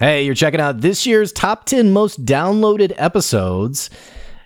Hey, 0.00 0.22
you're 0.22 0.36
checking 0.36 0.60
out 0.60 0.80
this 0.80 1.06
year's 1.06 1.32
top 1.32 1.64
10 1.64 1.92
most 1.92 2.24
downloaded 2.24 2.92
episodes. 2.98 3.90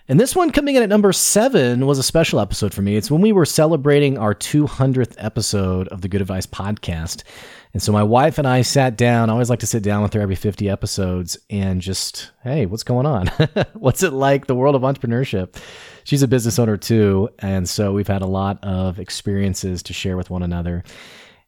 And 0.07 0.19
this 0.19 0.35
one 0.35 0.49
coming 0.49 0.75
in 0.75 0.81
at 0.81 0.89
number 0.89 1.13
seven 1.13 1.85
was 1.85 1.99
a 1.99 2.03
special 2.03 2.39
episode 2.39 2.73
for 2.73 2.81
me. 2.81 2.95
It's 2.95 3.11
when 3.11 3.21
we 3.21 3.31
were 3.31 3.45
celebrating 3.45 4.17
our 4.17 4.33
200th 4.33 5.13
episode 5.19 5.87
of 5.89 6.01
the 6.01 6.07
Good 6.07 6.21
Advice 6.21 6.47
podcast. 6.47 7.21
And 7.71 7.83
so 7.83 7.91
my 7.91 8.01
wife 8.01 8.39
and 8.39 8.47
I 8.47 8.63
sat 8.63 8.97
down. 8.97 9.29
I 9.29 9.33
always 9.33 9.51
like 9.51 9.59
to 9.59 9.67
sit 9.67 9.83
down 9.83 10.01
with 10.01 10.13
her 10.13 10.21
every 10.21 10.33
50 10.33 10.67
episodes 10.67 11.37
and 11.51 11.81
just, 11.81 12.31
hey, 12.41 12.65
what's 12.65 12.81
going 12.81 13.05
on? 13.05 13.27
what's 13.73 14.01
it 14.01 14.11
like, 14.11 14.47
the 14.47 14.55
world 14.55 14.73
of 14.73 14.81
entrepreneurship? 14.81 15.61
She's 16.03 16.23
a 16.23 16.27
business 16.27 16.57
owner 16.57 16.77
too. 16.77 17.29
And 17.37 17.69
so 17.69 17.93
we've 17.93 18.07
had 18.07 18.23
a 18.23 18.27
lot 18.27 18.57
of 18.63 18.97
experiences 18.97 19.83
to 19.83 19.93
share 19.93 20.17
with 20.17 20.31
one 20.31 20.41
another. 20.41 20.83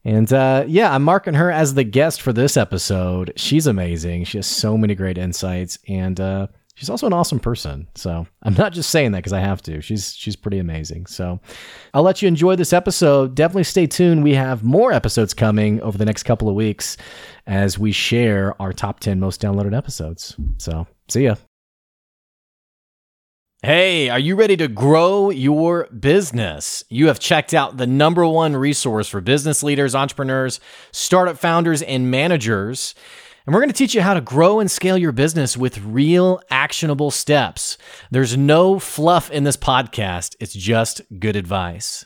And 0.06 0.32
uh, 0.32 0.64
yeah, 0.68 0.94
I'm 0.94 1.04
marking 1.04 1.34
her 1.34 1.52
as 1.52 1.74
the 1.74 1.84
guest 1.84 2.22
for 2.22 2.32
this 2.32 2.55
episode. 2.55 3.34
She's 3.36 3.68
amazing. 3.68 4.26
She 4.26 4.38
has 4.38 4.48
so 4.48 4.78
many 4.78 4.96
great 4.96 5.18
insights. 5.18 5.80
And, 5.88 6.20
uh, 6.20 6.48
she's 6.76 6.90
also 6.90 7.08
an 7.08 7.13
awesome 7.13 7.40
person. 7.40 7.88
So 7.96 8.27
I'm 8.44 8.54
not 8.54 8.73
just 8.73 8.91
saying 8.91 9.13
that 9.13 9.20
because 9.20 9.34
I 9.34 9.40
have 9.40 9.62
to. 9.63 9.82
She's 9.82 10.13
she's 10.13 10.36
pretty 10.36 10.60
amazing. 10.60 11.08
So 11.08 11.40
I'll 11.94 12.04
let 12.04 12.22
you 12.22 12.27
enjoy 12.27 12.55
this 12.55 12.73
episode. 12.73 13.34
Definitely 13.34 13.63
stay 13.63 13.88
tuned. 13.88 14.23
We 14.23 14.36
have 14.36 14.63
more 14.63 14.91
episodes 14.94 15.34
coming 15.34 15.82
over 15.82 15.98
the 15.98 16.05
next 16.05 16.24
couple 16.24 16.48
of 16.48 16.55
weeks 16.55 16.98
as 17.48 17.80
we 17.80 17.91
share 17.91 18.60
our 18.62 18.74
top 18.74 18.99
10 18.99 19.20
most 19.20 19.41
downloaded 19.41 19.76
episodes. 19.76 20.35
So 20.58 20.85
see 21.08 21.24
ya. 21.24 21.35
Hey, 23.66 24.10
are 24.10 24.20
you 24.20 24.36
ready 24.36 24.55
to 24.58 24.68
grow 24.68 25.32
your 25.32 25.88
business? 25.88 26.84
You 26.88 27.08
have 27.08 27.18
checked 27.18 27.52
out 27.52 27.78
the 27.78 27.88
number 27.88 28.24
one 28.28 28.55
resource 28.55 29.08
for 29.08 29.22
business 29.22 29.64
leaders, 29.64 29.96
entrepreneurs, 29.96 30.60
startup 30.91 31.40
founders, 31.40 31.82
and 31.82 32.12
managers. 32.12 32.94
And 33.44 33.55
we're 33.55 33.62
going 33.62 33.72
to 33.72 33.76
teach 33.76 33.96
you 33.96 34.04
how 34.04 34.14
to 34.14 34.22
grow 34.22 34.60
and 34.60 34.70
scale 34.70 35.00
your 35.00 35.14
business 35.14 35.58
with 35.58 35.80
real 35.80 36.40
actionable 36.52 37.10
steps. 37.10 37.80
There's 38.12 38.38
no 38.38 38.77
fluff 38.77 39.32
in 39.32 39.46
this 39.46 39.57
podcast, 39.57 40.35
it's 40.40 40.54
just 40.54 41.02
good 41.18 41.35
advice. 41.35 42.05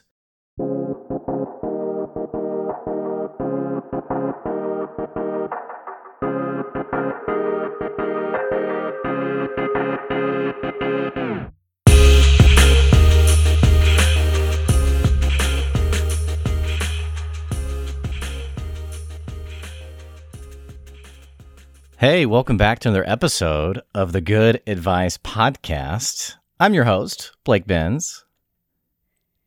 Hey, 21.99 22.25
welcome 22.25 22.55
back 22.55 22.79
to 22.79 22.87
another 22.87 23.03
episode 23.09 23.81
of 23.93 24.13
the 24.13 24.21
Good 24.21 24.61
Advice 24.65 25.17
Podcast. 25.17 26.35
I'm 26.57 26.73
your 26.73 26.85
host, 26.85 27.35
Blake 27.43 27.67
Benz. 27.67 28.23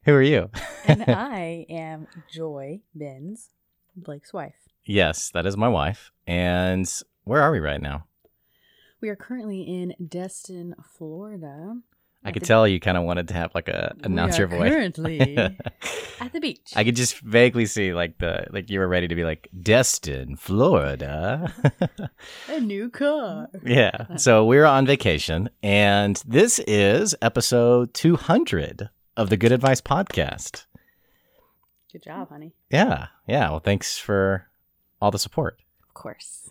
Who 0.05 0.13
are 0.13 0.21
you? 0.21 0.51
and 0.85 1.03
I 1.09 1.65
am 1.71 2.09
Joy 2.31 2.83
Benz, 2.95 3.49
Blake's 3.97 4.35
wife. 4.35 4.69
Yes, 4.85 5.31
that 5.31 5.47
is 5.47 5.57
my 5.57 5.69
wife. 5.69 6.13
And 6.27 6.87
where 7.25 7.41
are 7.41 7.53
we 7.53 7.59
right 7.59 7.81
now? 7.81 8.05
We 9.01 9.09
are 9.09 9.17
currently 9.17 9.63
in 9.63 9.95
Destin, 10.07 10.75
Florida. 10.99 11.79
I 12.25 12.31
could 12.31 12.45
tell 12.45 12.69
you 12.69 12.79
kind 12.79 12.97
of 12.97 13.03
wanted 13.05 13.29
to 13.29 13.35
have 13.35 13.53
like 13.55 13.69
a 13.69 13.95
announcer 14.05 14.47
voice. 14.47 14.71
Currently 14.71 15.37
at 16.21 16.33
the 16.33 16.41
beach. 16.41 16.73
I 16.77 16.85
could 16.85 16.95
just 16.95 17.19
vaguely 17.19 17.67
see 17.67 17.93
like 17.93 18.19
the 18.19 18.47
like 18.51 18.71
you 18.71 18.79
were 18.79 18.87
ready 18.89 19.09
to 19.09 19.15
be 19.15 19.25
like 19.25 19.49
Destin, 19.61 20.37
Florida. 20.37 21.53
a 22.49 22.61
new 22.61 22.91
car. 22.91 23.49
Yeah. 23.65 24.17
So 24.17 24.45
we're 24.45 24.65
on 24.65 24.87
vacation, 24.87 25.49
and 25.63 26.23
this 26.27 26.59
is 26.61 27.15
episode 27.23 27.93
two 27.95 28.17
hundred 28.17 28.89
of 29.17 29.29
the 29.31 29.37
Good 29.37 29.53
Advice 29.53 29.81
Podcast. 29.81 30.67
Good 31.91 32.05
job, 32.05 32.29
honey. 32.31 32.55
Yeah. 32.71 33.09
Yeah. 33.27 33.51
Well, 33.51 33.61
thanks 33.61 33.99
for 33.99 34.47
all 35.01 35.11
the 35.11 35.19
support. 35.19 35.59
Of 35.89 35.95
course. 35.95 36.49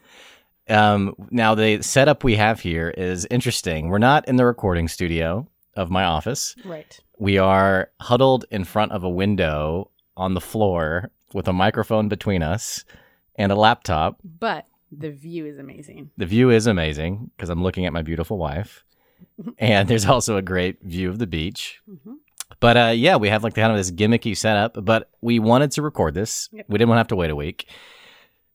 Um, 0.70 1.16
now 1.32 1.56
the 1.56 1.82
setup 1.82 2.24
we 2.24 2.36
have 2.36 2.60
here 2.60 2.90
is 2.90 3.26
interesting. 3.32 3.90
We're 3.90 3.98
not 3.98 4.28
in 4.28 4.36
the 4.36 4.46
recording 4.46 4.88
studio 4.88 5.48
of 5.76 5.90
my 5.90 6.04
office. 6.04 6.56
Right. 6.66 7.00
We 7.18 7.38
are 7.38 7.90
huddled 8.00 8.46
in 8.52 8.64
front 8.64 8.92
of 8.92 9.04
a 9.04 9.10
window 9.10 9.92
on 10.18 10.34
the 10.34 10.42
floor 10.42 11.12
with 11.34 11.48
a 11.48 11.54
microphone 11.54 12.08
between 12.08 12.44
us 12.44 12.84
and 13.36 13.52
a 13.52 13.56
laptop. 13.56 14.20
But 14.24 14.66
the 14.92 15.12
view 15.12 15.46
is 15.46 15.58
amazing. 15.58 16.12
The 16.18 16.26
view 16.26 16.50
is 16.50 16.68
amazing 16.68 17.32
because 17.36 17.50
I'm 17.50 17.64
looking 17.64 17.86
at 17.86 17.94
my 17.94 18.02
beautiful 18.02 18.38
wife. 18.38 18.84
and 19.58 19.88
there's 19.88 20.06
also 20.06 20.38
a 20.38 20.42
great 20.42 20.82
view 20.84 21.10
of 21.10 21.20
the 21.20 21.28
beach. 21.28 21.82
Mm-hmm. 21.90 22.14
But 22.60 22.78
uh, 22.78 22.94
yeah, 22.96 23.16
we 23.16 23.30
have 23.30 23.44
like 23.44 23.56
kind 23.56 23.72
of 23.72 23.78
this 23.78 23.92
gimmicky 23.92 24.36
setup, 24.36 24.84
but 24.84 25.10
we 25.22 25.40
wanted 25.40 25.72
to 25.72 25.82
record 25.82 26.14
this. 26.14 26.50
Yep. 26.52 26.66
We 26.70 26.78
didn't 26.78 26.90
want 26.90 26.98
to 26.98 27.02
have 27.02 27.08
to 27.08 27.16
wait 27.16 27.30
a 27.30 27.36
week. 27.36 27.68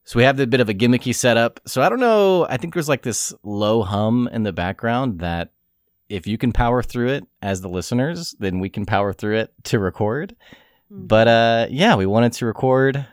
So 0.05 0.19
we 0.19 0.23
have 0.23 0.37
the 0.37 0.47
bit 0.47 0.61
of 0.61 0.69
a 0.69 0.75
gimmicky 0.75 1.15
setup. 1.15 1.61
So 1.67 1.83
I 1.83 1.89
don't 1.89 1.99
know. 1.99 2.47
I 2.49 2.57
think 2.59 2.75
there's 2.75 2.89
like 2.89 3.03
this 3.03 3.35
low 3.43 3.83
hum 3.83 4.29
in 4.33 4.45
the 4.45 4.53
background 4.53 5.19
that 5.19 5.51
if 6.09 6.27
you 6.27 6.39
can 6.39 6.53
power 6.53 6.83
through 6.83 7.09
it 7.09 7.27
as 7.43 7.61
the 7.61 7.69
listeners, 7.69 8.35
then 8.39 8.61
we 8.61 8.69
can 8.69 8.87
power 8.87 9.13
through 9.13 9.39
it 9.39 9.53
to 9.65 9.79
record. 9.79 10.37
Mm-hmm. 10.93 11.07
But 11.07 11.29
uh, 11.29 11.67
yeah, 11.71 11.97
we 11.97 12.07
wanted 12.07 12.33
to 12.35 12.47
record 12.47 13.07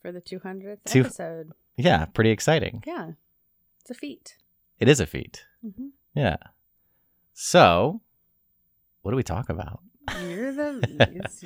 for 0.00 0.12
the 0.12 0.20
200th 0.20 0.78
two, 0.84 1.00
episode. 1.00 1.52
Yeah, 1.76 2.06
pretty 2.06 2.30
exciting. 2.30 2.82
Yeah, 2.86 3.12
it's 3.80 3.90
a 3.90 3.94
feat. 3.94 4.36
It 4.78 4.88
is 4.88 5.00
a 5.00 5.06
feat. 5.06 5.44
Mm-hmm. 5.64 5.88
Yeah. 6.14 6.36
So, 7.34 8.00
what 9.02 9.12
do 9.12 9.16
we 9.16 9.22
talk 9.22 9.48
about? 9.48 9.80
You're 10.20 10.52
the 10.52 10.80
it's, 11.24 11.42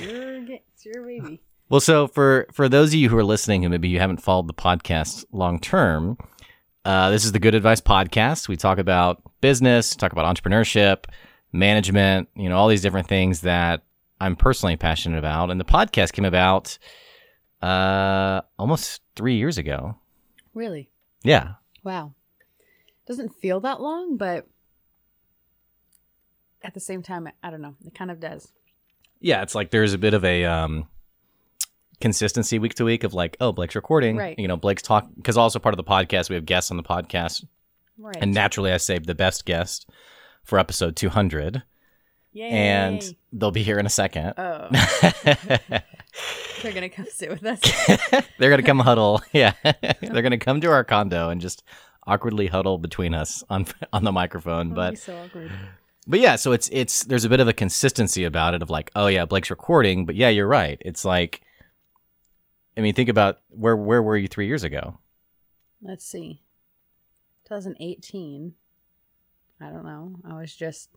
your, 0.00 0.42
it's 0.42 0.84
your 0.84 1.06
baby. 1.06 1.42
Well, 1.68 1.80
so 1.80 2.06
for 2.06 2.46
for 2.52 2.68
those 2.68 2.90
of 2.90 2.94
you 2.94 3.08
who 3.08 3.16
are 3.16 3.24
listening 3.24 3.62
who 3.62 3.68
maybe 3.68 3.88
you 3.88 3.98
haven't 3.98 4.22
followed 4.22 4.48
the 4.48 4.54
podcast 4.54 5.24
long 5.32 5.58
term, 5.58 6.18
uh, 6.84 7.10
this 7.10 7.24
is 7.24 7.32
the 7.32 7.38
Good 7.38 7.54
Advice 7.54 7.80
Podcast. 7.80 8.48
We 8.48 8.56
talk 8.56 8.78
about 8.78 9.22
business, 9.40 9.96
talk 9.96 10.12
about 10.12 10.34
entrepreneurship, 10.34 11.04
management, 11.52 12.28
you 12.36 12.48
know, 12.48 12.56
all 12.56 12.68
these 12.68 12.82
different 12.82 13.08
things 13.08 13.40
that 13.42 13.82
I'm 14.20 14.36
personally 14.36 14.76
passionate 14.76 15.18
about. 15.18 15.50
And 15.50 15.58
the 15.58 15.64
podcast 15.64 16.12
came 16.12 16.24
about 16.24 16.78
uh, 17.62 18.42
almost 18.58 19.00
three 19.16 19.36
years 19.36 19.56
ago. 19.56 19.96
Really? 20.52 20.90
Yeah. 21.22 21.54
Wow. 21.82 22.14
Doesn't 23.06 23.34
feel 23.34 23.60
that 23.60 23.80
long, 23.80 24.16
but 24.16 24.46
at 26.62 26.74
the 26.74 26.80
same 26.80 27.02
time, 27.02 27.28
I 27.42 27.50
don't 27.50 27.60
know. 27.62 27.76
It 27.86 27.94
kind 27.94 28.10
of 28.10 28.20
does. 28.20 28.52
Yeah, 29.20 29.42
it's 29.42 29.54
like 29.54 29.70
there's 29.70 29.94
a 29.94 29.98
bit 29.98 30.14
of 30.14 30.24
a 30.24 30.44
um, 30.44 30.86
consistency 32.04 32.58
week 32.58 32.74
to 32.74 32.84
week 32.84 33.02
of 33.02 33.14
like, 33.14 33.34
oh, 33.40 33.50
Blake's 33.50 33.74
recording. 33.74 34.18
Right. 34.18 34.38
You 34.38 34.46
know, 34.46 34.58
Blake's 34.58 34.82
talk 34.82 35.08
because 35.16 35.38
also 35.38 35.58
part 35.58 35.72
of 35.72 35.78
the 35.78 35.84
podcast 35.84 36.28
we 36.28 36.34
have 36.34 36.44
guests 36.44 36.70
on 36.70 36.76
the 36.76 36.82
podcast. 36.82 37.46
Right. 37.96 38.18
And 38.20 38.34
naturally, 38.34 38.70
I 38.72 38.76
saved 38.76 39.06
the 39.06 39.14
best 39.14 39.46
guest 39.46 39.88
for 40.42 40.58
episode 40.58 40.96
200. 40.96 41.62
Yay. 42.34 42.50
And 42.50 43.16
they'll 43.32 43.52
be 43.52 43.62
here 43.62 43.78
in 43.78 43.86
a 43.86 43.88
second. 43.88 44.34
Oh. 44.36 44.68
They're 46.62 46.72
going 46.72 46.82
to 46.82 46.90
come 46.90 47.06
sit 47.10 47.30
with 47.30 47.42
us. 47.42 47.60
They're 48.38 48.50
going 48.50 48.60
to 48.60 48.66
come 48.66 48.80
huddle. 48.80 49.22
Yeah. 49.32 49.54
They're 49.62 50.10
going 50.22 50.32
to 50.32 50.36
come 50.36 50.60
to 50.60 50.70
our 50.70 50.84
condo 50.84 51.30
and 51.30 51.40
just 51.40 51.64
awkwardly 52.06 52.48
huddle 52.48 52.76
between 52.76 53.14
us 53.14 53.42
on 53.48 53.66
on 53.94 54.04
the 54.04 54.12
microphone. 54.12 54.74
That'd 54.74 54.94
but 54.94 54.98
so 54.98 55.16
awkward. 55.16 55.50
But 56.06 56.20
yeah, 56.20 56.36
so 56.36 56.52
it's 56.52 56.68
it's 56.70 57.04
there's 57.04 57.24
a 57.24 57.30
bit 57.30 57.40
of 57.40 57.48
a 57.48 57.54
consistency 57.54 58.24
about 58.24 58.52
it 58.52 58.62
of 58.62 58.68
like, 58.68 58.90
oh 58.94 59.06
yeah, 59.06 59.24
Blake's 59.24 59.48
recording, 59.48 60.04
but 60.04 60.16
yeah, 60.16 60.28
you're 60.28 60.46
right. 60.46 60.76
It's 60.84 61.06
like 61.06 61.40
I 62.76 62.80
mean, 62.80 62.94
think 62.94 63.08
about 63.08 63.40
where 63.48 63.76
where 63.76 64.02
were 64.02 64.16
you 64.16 64.28
three 64.28 64.46
years 64.46 64.64
ago? 64.64 64.98
Let's 65.82 66.04
see. 66.04 66.42
2018. 67.44 68.54
I 69.60 69.70
don't 69.70 69.84
know. 69.84 70.16
I 70.24 70.34
was 70.34 70.54
just 70.54 70.90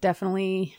definitely. 0.00 0.76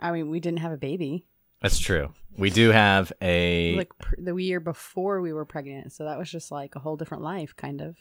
I 0.00 0.12
mean, 0.12 0.30
we 0.30 0.40
didn't 0.40 0.60
have 0.60 0.72
a 0.72 0.78
baby. 0.78 1.26
That's 1.60 1.78
true. 1.78 2.14
We 2.38 2.48
do 2.48 2.70
have 2.70 3.12
a 3.20 3.76
like 3.76 3.96
pr- 3.98 4.14
the 4.18 4.34
year 4.36 4.60
before 4.60 5.20
we 5.20 5.32
were 5.32 5.44
pregnant, 5.44 5.92
so 5.92 6.04
that 6.04 6.18
was 6.18 6.30
just 6.30 6.50
like 6.50 6.74
a 6.74 6.78
whole 6.78 6.96
different 6.96 7.22
life, 7.22 7.54
kind 7.54 7.82
of. 7.82 7.96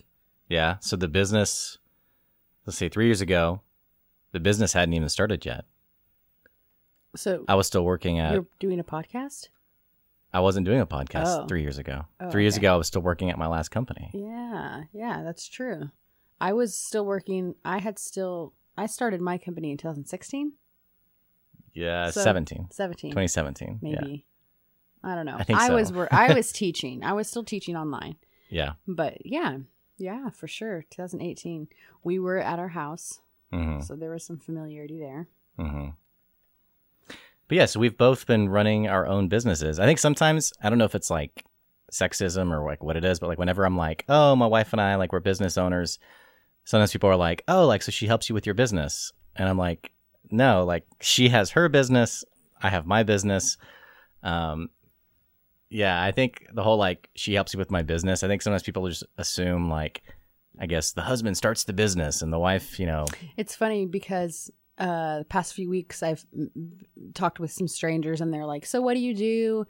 Yeah. 0.47 0.77
So 0.79 0.95
the 0.95 1.09
business, 1.09 1.77
let's 2.65 2.77
say, 2.77 2.87
three 2.87 3.05
years 3.05 3.19
ago, 3.21 3.61
the 4.31 4.39
business 4.39 4.73
hadn't 4.73 4.93
even 4.93 5.09
started 5.09 5.45
yet. 5.45 5.65
So 7.15 7.43
I 7.47 7.55
was 7.55 7.67
still 7.67 7.83
working 7.83 8.19
at. 8.19 8.33
You're 8.33 8.47
doing 8.59 8.79
a 8.79 8.83
podcast. 8.83 9.49
I 10.33 10.39
wasn't 10.41 10.65
doing 10.65 10.79
a 10.79 10.85
podcast 10.85 11.25
Oh. 11.43 11.47
three 11.47 11.61
years 11.61 11.77
ago. 11.77 12.05
Oh, 12.19 12.29
three 12.29 12.43
years 12.43 12.55
okay. 12.55 12.65
ago, 12.67 12.73
I 12.75 12.77
was 12.77 12.87
still 12.87 13.01
working 13.01 13.29
at 13.29 13.37
my 13.37 13.47
last 13.47 13.69
company. 13.69 14.11
Yeah, 14.13 14.83
yeah, 14.93 15.23
that's 15.23 15.47
true. 15.47 15.89
I 16.39 16.53
was 16.53 16.75
still 16.77 17.05
working. 17.05 17.55
I 17.65 17.79
had 17.79 17.97
still. 17.99 18.53
I 18.77 18.85
started 18.85 19.19
my 19.21 19.37
company 19.37 19.71
in 19.71 19.77
2016, 19.77 20.53
Yeah, 21.73 22.09
So- 22.11 22.21
17, 22.21 22.67
17, 22.71 23.11
2017. 23.11 23.79
maybe. 23.81 24.25
I 25.03 25.15
don't 25.15 25.25
know. 25.25 25.35
I 25.37 25.43
think 25.43 25.59
I 25.59 25.67
so. 25.67 25.75
was 25.75 25.91
I 26.11 26.33
was 26.33 26.51
teaching. 26.63 27.03
I 27.03 27.13
was 27.13 27.27
still 27.29 27.43
teaching 27.43 27.75
online. 27.75 28.15
Yeah. 28.49 28.73
But 28.87 29.25
yeah, 29.25 29.59
yeah, 29.97 30.29
for 30.29 30.47
sure. 30.47 30.85
2018, 30.89 31.67
we 32.03 32.19
were 32.19 32.37
at 32.39 32.59
our 32.59 32.69
house, 32.69 33.19
hmm 33.51 33.79
so 33.81 33.95
there 33.95 34.11
was 34.11 34.23
some 34.25 34.37
familiarity 34.37 34.99
there. 34.99 35.27
hmm 35.57 35.89
But 37.49 37.57
yeah, 37.57 37.65
so 37.65 37.79
we've 37.79 37.97
both 37.97 38.27
been 38.27 38.47
running 38.47 38.87
our 38.87 39.05
own 39.07 39.27
businesses. 39.27 39.79
I 39.79 39.85
think 39.85 39.99
sometimes 39.99 40.53
I 40.61 40.69
don't 40.69 40.77
know 40.77 40.85
if 40.85 40.95
it's 40.95 41.09
like 41.09 41.45
sexism 41.91 42.51
or 42.51 42.63
like 42.63 42.83
what 42.83 42.95
it 42.95 43.03
is, 43.03 43.19
but 43.19 43.27
like 43.27 43.39
whenever 43.39 43.65
I'm 43.65 43.75
like, 43.75 44.05
oh, 44.07 44.35
my 44.35 44.45
wife 44.45 44.71
and 44.71 44.79
I 44.79 44.95
like 44.95 45.11
we're 45.11 45.19
business 45.19 45.57
owners, 45.57 45.97
sometimes 46.63 46.91
people 46.91 47.09
are 47.09 47.15
like, 47.15 47.43
oh, 47.47 47.65
like 47.65 47.81
so 47.81 47.91
she 47.91 48.05
helps 48.05 48.29
you 48.29 48.35
with 48.35 48.45
your 48.45 48.53
business, 48.53 49.11
and 49.35 49.49
I'm 49.49 49.57
like, 49.57 49.91
no, 50.29 50.63
like 50.63 50.85
she 51.01 51.29
has 51.29 51.49
her 51.51 51.67
business, 51.69 52.23
I 52.61 52.69
have 52.69 52.85
my 52.85 53.01
business. 53.01 53.57
Um, 54.21 54.69
yeah, 55.69 56.03
I 56.03 56.11
think 56.11 56.45
the 56.53 56.61
whole 56.63 56.77
like 56.77 57.09
she 57.15 57.33
helps 57.33 57.53
you 57.53 57.57
with 57.57 57.71
my 57.71 57.81
business. 57.81 58.21
I 58.21 58.27
think 58.27 58.43
sometimes 58.43 58.63
people 58.63 58.87
just 58.87 59.05
assume 59.17 59.69
like, 59.69 60.03
I 60.59 60.67
guess 60.67 60.91
the 60.91 61.01
husband 61.01 61.35
starts 61.35 61.63
the 61.63 61.73
business 61.73 62.21
and 62.21 62.31
the 62.31 62.39
wife, 62.39 62.79
you 62.79 62.85
know, 62.85 63.05
It's 63.37 63.55
funny 63.55 63.87
because 63.87 64.51
uh, 64.79 65.19
the 65.19 65.25
past 65.25 65.53
few 65.53 65.69
weeks 65.69 66.01
I've 66.01 66.25
talked 67.13 67.39
with 67.39 67.51
some 67.51 67.67
strangers 67.67 68.21
and 68.21 68.33
they're 68.33 68.45
like, 68.45 68.65
"So 68.65 68.81
what 68.81 68.93
do 68.93 68.99
you 68.99 69.13
do?" 69.13 69.65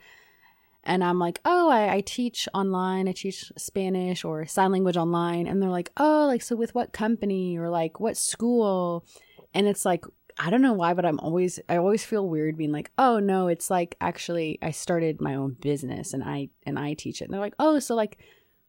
And 0.84 1.04
I'm 1.04 1.18
like, 1.18 1.40
"Oh, 1.44 1.68
I, 1.68 1.96
I 1.96 2.00
teach 2.00 2.48
online. 2.54 3.08
I 3.08 3.12
teach 3.12 3.52
Spanish 3.58 4.24
or 4.24 4.46
sign 4.46 4.72
language 4.72 4.96
online." 4.96 5.46
And 5.46 5.60
they're 5.60 5.70
like, 5.70 5.90
"Oh, 5.96 6.26
like 6.26 6.42
so 6.42 6.56
with 6.56 6.74
what 6.74 6.92
company 6.92 7.58
or 7.58 7.68
like 7.68 8.00
what 8.00 8.16
school?" 8.16 9.04
And 9.52 9.66
it's 9.66 9.84
like 9.84 10.04
I 10.38 10.48
don't 10.48 10.62
know 10.62 10.72
why, 10.72 10.94
but 10.94 11.04
I'm 11.04 11.20
always 11.20 11.60
I 11.68 11.76
always 11.76 12.04
feel 12.04 12.28
weird 12.28 12.56
being 12.56 12.72
like, 12.72 12.90
"Oh 12.96 13.18
no, 13.18 13.48
it's 13.48 13.68
like 13.70 13.96
actually 14.00 14.58
I 14.62 14.70
started 14.70 15.20
my 15.20 15.34
own 15.34 15.56
business 15.60 16.14
and 16.14 16.24
I 16.24 16.48
and 16.64 16.78
I 16.78 16.94
teach 16.94 17.20
it." 17.20 17.24
And 17.24 17.34
they're 17.34 17.40
like, 17.40 17.56
"Oh, 17.58 17.78
so 17.78 17.94
like." 17.94 18.18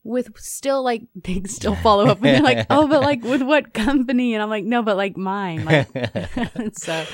With 0.03 0.37
still 0.37 0.83
like 0.83 1.03
they 1.15 1.41
still 1.45 1.75
follow 1.75 2.07
up 2.07 2.17
and 2.17 2.25
they're 2.25 2.41
like, 2.41 2.65
oh, 2.69 2.87
but 2.87 3.01
like 3.01 3.23
with 3.23 3.41
what 3.43 3.73
company? 3.73 4.33
And 4.33 4.41
I'm 4.41 4.49
like, 4.49 4.65
no, 4.65 4.81
but 4.81 4.97
like 4.97 5.15
mine. 5.17 5.65
Like 5.65 5.87
so 6.73 7.05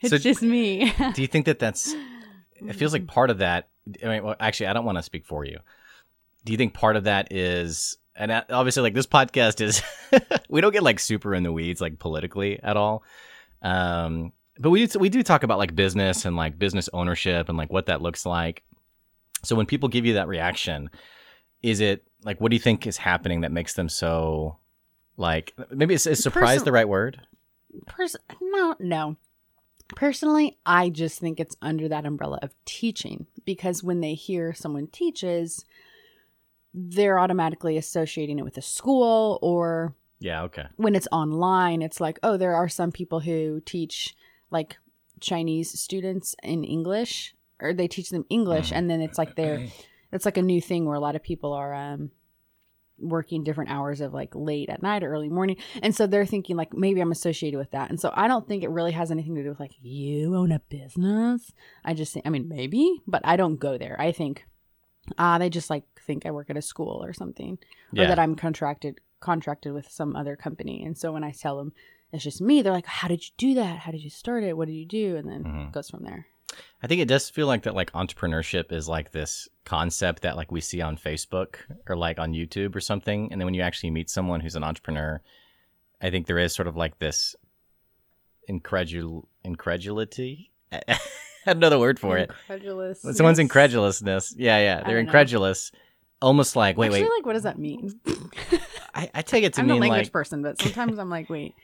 it's 0.00 0.10
So- 0.10 0.18
just 0.18 0.42
me. 0.42 0.92
Do 1.14 1.22
you 1.22 1.28
think 1.28 1.46
that 1.46 1.58
that's? 1.58 1.94
It 2.56 2.74
feels 2.74 2.92
like 2.92 3.06
part 3.06 3.30
of 3.30 3.38
that. 3.38 3.68
I 4.04 4.08
mean, 4.08 4.22
well, 4.24 4.36
actually, 4.38 4.66
I 4.66 4.72
don't 4.72 4.84
want 4.84 4.98
to 4.98 5.02
speak 5.02 5.24
for 5.26 5.44
you. 5.44 5.58
Do 6.44 6.52
you 6.52 6.56
think 6.58 6.74
part 6.74 6.96
of 6.96 7.04
that 7.04 7.32
is, 7.32 7.96
and 8.16 8.30
obviously, 8.50 8.82
like 8.82 8.94
this 8.94 9.06
podcast 9.06 9.60
is, 9.60 9.82
we 10.48 10.60
don't 10.60 10.72
get 10.72 10.82
like 10.82 10.98
super 11.00 11.34
in 11.34 11.42
the 11.42 11.52
weeds, 11.52 11.80
like 11.80 11.98
politically 11.98 12.60
at 12.62 12.76
all. 12.76 13.02
Um, 13.62 14.32
but 14.58 14.70
we 14.70 14.86
do, 14.86 14.98
we 14.98 15.08
do 15.08 15.22
talk 15.22 15.42
about 15.42 15.58
like 15.58 15.74
business 15.74 16.24
and 16.24 16.36
like 16.36 16.58
business 16.58 16.88
ownership 16.92 17.48
and 17.48 17.56
like 17.56 17.72
what 17.72 17.86
that 17.86 18.02
looks 18.02 18.26
like. 18.26 18.62
So 19.44 19.54
when 19.56 19.66
people 19.66 19.88
give 19.88 20.04
you 20.04 20.14
that 20.14 20.26
reaction, 20.28 20.90
is 21.62 21.80
it 21.80 22.04
like 22.24 22.40
what 22.40 22.50
do 22.50 22.56
you 22.56 22.60
think 22.60 22.86
is 22.86 22.96
happening 22.96 23.42
that 23.42 23.52
makes 23.52 23.74
them 23.74 23.88
so 23.88 24.56
like 25.16 25.54
maybe 25.70 25.94
is, 25.94 26.06
is 26.06 26.22
surprise 26.22 26.56
Person- 26.56 26.64
the 26.64 26.72
right 26.72 26.88
word? 26.88 27.20
Pers- 27.86 28.16
no, 28.40 28.74
no. 28.78 29.16
Personally, 29.96 30.58
I 30.66 30.90
just 30.90 31.18
think 31.18 31.40
it's 31.40 31.56
under 31.62 31.88
that 31.88 32.04
umbrella 32.04 32.38
of 32.42 32.54
teaching 32.66 33.26
because 33.46 33.82
when 33.82 34.00
they 34.00 34.14
hear 34.14 34.52
someone 34.52 34.86
teaches, 34.88 35.64
they're 36.74 37.18
automatically 37.18 37.76
associating 37.78 38.38
it 38.38 38.44
with 38.44 38.58
a 38.58 38.62
school 38.62 39.38
or 39.40 39.94
Yeah. 40.20 40.42
Okay. 40.44 40.66
when 40.76 40.94
it's 40.94 41.08
online, 41.10 41.80
it's 41.80 42.00
like, 42.00 42.18
oh, 42.22 42.36
there 42.36 42.54
are 42.54 42.68
some 42.68 42.92
people 42.92 43.20
who 43.20 43.62
teach 43.64 44.14
like 44.50 44.76
Chinese 45.20 45.78
students 45.78 46.34
in 46.42 46.64
English 46.64 47.34
or 47.60 47.72
they 47.72 47.88
teach 47.88 48.10
them 48.10 48.26
English 48.28 48.70
mm. 48.70 48.76
and 48.76 48.90
then 48.90 49.00
it's 49.00 49.18
like 49.18 49.36
they're 49.36 49.66
it's 50.12 50.24
like 50.24 50.36
a 50.36 50.42
new 50.42 50.60
thing 50.60 50.84
where 50.86 50.94
a 50.96 51.00
lot 51.00 51.16
of 51.16 51.22
people 51.22 51.52
are 51.52 51.74
um 51.74 52.10
working 53.00 53.44
different 53.44 53.70
hours 53.70 54.00
of 54.00 54.12
like 54.12 54.34
late 54.34 54.68
at 54.68 54.82
night 54.82 55.04
or 55.04 55.12
early 55.12 55.28
morning. 55.28 55.56
And 55.82 55.94
so 55.94 56.06
they're 56.08 56.26
thinking 56.26 56.56
like 56.56 56.72
maybe 56.74 57.00
i'm 57.00 57.12
associated 57.12 57.56
with 57.56 57.70
that. 57.70 57.90
And 57.90 58.00
so 58.00 58.10
i 58.14 58.26
don't 58.26 58.48
think 58.48 58.62
it 58.64 58.70
really 58.70 58.92
has 58.92 59.10
anything 59.12 59.36
to 59.36 59.42
do 59.44 59.50
with 59.50 59.60
like 59.60 59.76
you 59.80 60.34
own 60.34 60.50
a 60.50 60.58
business. 60.68 61.52
I 61.84 61.94
just 61.94 62.12
think 62.12 62.26
i 62.26 62.30
mean 62.30 62.48
maybe 62.48 63.00
but 63.06 63.22
i 63.24 63.36
don't 63.36 63.56
go 63.60 63.78
there. 63.78 63.96
I 64.00 64.10
think 64.12 64.46
ah 65.16 65.38
they 65.38 65.48
just 65.48 65.70
like 65.70 65.84
think 66.06 66.26
i 66.26 66.30
work 66.30 66.50
at 66.50 66.56
a 66.56 66.62
school 66.62 67.02
or 67.04 67.12
something 67.12 67.58
or 68.04 68.08
that 68.08 68.18
i'm 68.18 68.34
contracted 68.34 68.98
contracted 69.20 69.72
with 69.72 69.88
some 69.90 70.16
other 70.16 70.34
company. 70.36 70.82
And 70.84 70.98
so 70.98 71.12
when 71.12 71.22
i 71.24 71.30
tell 71.30 71.56
them 71.58 71.72
it's 72.12 72.24
just 72.24 72.40
me 72.40 72.62
they're 72.62 72.72
like 72.72 72.86
how 72.86 73.06
did 73.06 73.22
you 73.24 73.32
do 73.36 73.54
that? 73.54 73.78
How 73.80 73.92
did 73.92 74.02
you 74.02 74.10
start 74.10 74.42
it? 74.42 74.56
What 74.56 74.66
did 74.66 74.74
you 74.74 74.86
do? 74.86 75.14
And 75.16 75.28
then 75.28 75.44
Mhm. 75.44 75.66
it 75.68 75.72
goes 75.72 75.88
from 75.88 76.02
there 76.04 76.26
I 76.82 76.86
think 76.86 77.00
it 77.00 77.08
does 77.08 77.28
feel 77.28 77.46
like 77.46 77.64
that 77.64 77.74
like 77.74 77.92
entrepreneurship 77.92 78.72
is 78.72 78.88
like 78.88 79.10
this 79.10 79.48
concept 79.64 80.22
that 80.22 80.36
like 80.36 80.52
we 80.52 80.60
see 80.60 80.80
on 80.80 80.96
Facebook 80.96 81.56
or 81.88 81.96
like 81.96 82.18
on 82.18 82.32
YouTube 82.32 82.76
or 82.76 82.80
something. 82.80 83.32
And 83.32 83.40
then 83.40 83.46
when 83.46 83.54
you 83.54 83.62
actually 83.62 83.90
meet 83.90 84.08
someone 84.08 84.40
who's 84.40 84.54
an 84.54 84.64
entrepreneur, 84.64 85.20
I 86.00 86.10
think 86.10 86.26
there 86.26 86.38
is 86.38 86.54
sort 86.54 86.68
of 86.68 86.76
like 86.76 86.98
this 86.98 87.34
incredul 88.48 89.24
incredulity. 89.44 90.52
I 90.72 90.98
had 91.44 91.56
another 91.56 91.78
word 91.78 91.98
for 91.98 92.16
it. 92.16 92.30
incredulous 92.30 93.02
someone's 93.02 93.38
incredulousness. 93.38 94.34
Yeah, 94.36 94.58
yeah. 94.58 94.76
They're 94.76 94.84
don't 94.84 94.94
know. 94.94 95.00
incredulous. 95.00 95.72
Almost 96.20 96.56
like, 96.56 96.76
wait, 96.76 96.86
Actually, 96.86 97.02
wait. 97.02 97.10
like 97.18 97.26
what 97.26 97.32
does 97.34 97.44
that 97.44 97.58
mean 97.58 98.00
I, 98.94 99.08
I 99.14 99.22
take 99.22 99.44
it 99.44 99.54
to 99.54 99.60
i'm 99.60 99.70
a 99.70 99.74
mean 99.74 99.82
language 99.82 100.06
like 100.06 100.12
person 100.12 100.42
but 100.42 100.60
sometimes 100.60 100.98
i'm 100.98 101.08
like 101.08 101.30
wait 101.30 101.54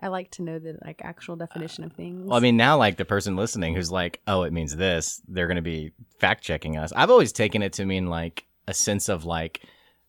i 0.00 0.08
like 0.08 0.30
to 0.32 0.42
know 0.42 0.58
the 0.58 0.78
like 0.84 1.00
actual 1.04 1.36
definition 1.36 1.84
of 1.84 1.92
things 1.92 2.26
Well, 2.26 2.36
I 2.36 2.40
mean, 2.40 2.56
now 2.56 2.76
like 2.78 2.96
the 2.96 3.04
person 3.04 3.36
listening 3.36 3.74
who's 3.74 3.90
like, 3.92 4.20
"Oh, 4.26 4.42
it 4.42 4.52
means 4.52 4.74
this," 4.76 5.20
they're 5.28 5.46
going 5.46 5.56
to 5.56 5.62
be 5.62 5.92
fact 6.18 6.42
checking 6.44 6.76
us. 6.76 6.92
I've 6.94 7.10
always 7.10 7.32
taken 7.32 7.62
it 7.62 7.72
to 7.74 7.84
mean 7.84 8.06
like 8.08 8.46
a 8.66 8.74
sense 8.74 9.08
of 9.08 9.24
like, 9.24 9.62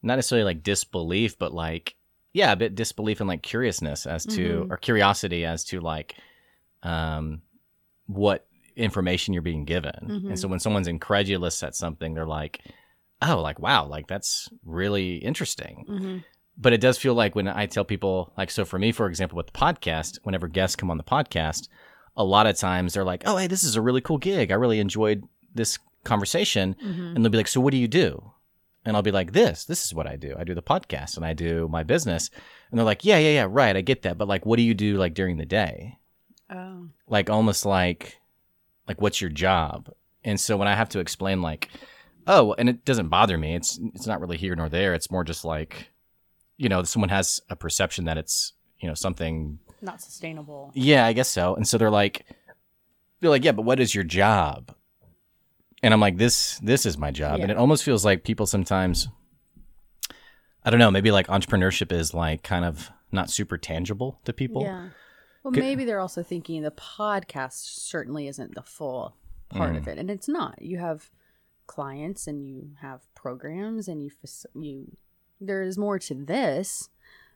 not 0.04 0.16
necessarily 0.16 0.46
like 0.46 0.64
disbelief, 0.64 1.38
but 1.40 1.54
like, 1.54 1.96
yeah, 2.34 2.52
a 2.52 2.56
bit 2.56 2.76
disbelief 2.76 3.20
and 3.22 3.28
like 3.28 3.42
curiousness 3.44 4.06
as 4.06 4.26
to 4.28 4.66
Mhm. 4.66 4.72
or 4.72 4.78
curiosity 4.78 5.46
as 5.46 5.64
to 5.66 5.80
like, 5.82 6.16
um, 6.84 7.42
what 8.08 8.48
information 8.76 9.34
you're 9.34 9.42
being 9.44 9.66
given. 9.66 10.24
And 10.30 10.40
so 10.40 10.48
when 10.48 10.60
someone's 10.60 10.88
incredulous 10.88 11.62
at 11.64 11.76
something, 11.76 12.14
they're 12.14 12.26
like, 12.26 12.62
"Oh, 13.22 13.42
like 13.42 13.60
wow, 13.60 13.86
like 13.86 14.08
that's 14.08 14.50
really 14.64 15.16
interesting." 15.18 15.84
hmm 15.88 16.18
but 16.58 16.74
it 16.74 16.82
does 16.82 16.98
feel 16.98 17.14
like 17.14 17.36
when 17.36 17.48
I 17.48 17.66
tell 17.66 17.86
people, 17.86 18.34
like, 18.38 18.52
so 18.52 18.66
for 18.66 18.78
me, 18.78 18.92
for 18.92 19.08
example, 19.08 19.38
with 19.38 19.48
the 19.48 19.54
podcast, 19.54 20.20
whenever 20.24 20.48
guests 20.48 20.76
come 20.76 20.92
on 20.92 20.98
the 20.98 21.04
podcast, 21.04 21.68
a 22.16 22.24
lot 22.24 22.48
of 22.48 22.58
times 22.58 22.94
they're 22.94 23.04
like, 23.04 23.24
oh, 23.26 23.38
hey, 23.38 23.48
this 23.48 23.64
is 23.64 23.76
a 23.76 23.82
really 23.82 24.02
cool 24.02 24.18
gig. 24.18 24.52
I 24.52 24.56
really 24.56 24.80
enjoyed 24.80 25.24
this 25.54 25.80
conversation. 26.04 26.76
hmm 26.80 27.14
And 27.16 27.24
they'll 27.24 27.32
be 27.32 27.38
like, 27.38 27.48
so 27.48 27.62
what 27.62 27.72
do 27.72 27.78
you 27.78 27.88
do? 27.88 28.32
And 28.84 28.96
I'll 28.96 29.04
be 29.04 29.12
like, 29.12 29.34
this, 29.34 29.66
this 29.66 29.86
is 29.86 29.94
what 29.94 30.08
I 30.08 30.16
do. 30.16 30.36
I 30.38 30.44
do 30.44 30.56
the 30.56 30.62
podcast 30.62 31.16
and 31.16 31.26
I 31.26 31.34
do 31.34 31.68
my 31.68 31.84
business. 31.84 32.32
And 32.70 32.78
they're 32.78 32.86
like, 32.86 33.06
yeah, 33.06 33.20
yeah, 33.20 33.30
yeah, 33.30 33.48
right. 33.50 33.76
I 33.76 33.82
get 33.82 34.02
that. 34.02 34.18
But 34.18 34.28
like, 34.28 34.46
what 34.46 34.58
do 34.58 34.64
you 34.64 34.74
do 34.74 34.98
like 34.98 35.14
during 35.14 35.38
the 35.38 35.46
day? 35.46 36.00
oh 36.50 36.90
Like, 37.08 37.30
almost 37.30 37.66
like, 37.66 38.20
like, 38.88 39.00
what's 39.00 39.22
your 39.22 39.30
job? 39.30 39.92
And 40.24 40.40
so 40.40 40.58
when 40.58 40.68
I 40.68 40.76
have 40.76 40.90
to 40.90 41.00
explain, 41.00 41.42
like, 41.44 41.70
oh, 42.26 42.54
and 42.58 42.70
it 42.70 42.84
doesn't 42.84 43.10
bother 43.10 43.38
me. 43.38 43.56
It's 43.56 43.80
it's 43.96 44.08
not 44.08 44.20
really 44.20 44.38
here 44.38 44.56
nor 44.56 44.68
there. 44.70 44.94
It's 44.94 45.12
more 45.12 45.24
just 45.24 45.46
like, 45.46 45.91
you 46.62 46.70
know, 46.70 46.84
someone 46.84 47.10
has 47.10 47.42
a 47.50 47.56
perception 47.56 48.06
that 48.06 48.18
it's 48.18 48.54
you 48.80 48.88
know 48.88 48.94
something. 48.96 49.60
not 49.82 50.00
sustainable 50.02 50.72
Yeah, 50.76 51.06
I 51.06 51.14
guess 51.14 51.30
so. 51.30 51.56
And 51.56 51.68
so 51.68 51.78
they're 51.78 51.90
like, 52.04 52.26
they're 53.20 53.30
like, 53.32 53.44
yeah, 53.44 53.52
but 53.52 53.64
what 53.66 53.80
is 53.80 53.94
your 53.96 54.04
job? 54.04 54.74
And 55.84 55.94
I'm 55.94 56.00
like, 56.00 56.18
this 56.18 56.60
this 56.60 56.86
is 56.86 56.98
my 56.98 57.12
job. 57.12 57.40
And 57.40 57.50
it 57.52 57.58
almost 57.58 57.84
feels 57.84 58.06
like 58.06 58.24
people 58.24 58.46
sometimes. 58.46 59.08
I 60.64 60.70
don't 60.70 60.80
know. 60.80 60.92
Maybe 60.92 61.10
like 61.12 61.28
entrepreneurship 61.28 61.92
is 61.92 62.14
like 62.14 62.44
kind 62.44 62.66
of 62.66 62.92
not 63.12 63.30
super 63.32 63.58
tangible 63.58 64.20
to 64.26 64.34
people. 64.34 64.62
Yeah. 64.64 64.90
Well, 65.44 65.52
maybe 65.52 65.86
they're 65.86 66.00
also 66.00 66.22
thinking 66.22 66.62
the 66.62 66.70
podcast 66.72 67.54
certainly 67.90 68.28
isn't 68.28 68.54
the 68.54 68.62
full 68.62 69.16
part 69.50 69.74
Mm. 69.74 69.78
of 69.78 69.88
it, 69.88 69.98
and 69.98 70.12
it's 70.12 70.28
not. 70.28 70.62
You 70.62 70.78
have 70.78 71.10
clients 71.66 72.28
and 72.28 72.46
you 72.48 72.70
have 72.82 73.02
programs, 73.16 73.88
and 73.88 74.04
you 74.04 74.12
you 74.54 74.92
there 75.42 75.64
is 75.64 75.78
more 75.78 76.00
to 76.00 76.14
this, 76.14 76.90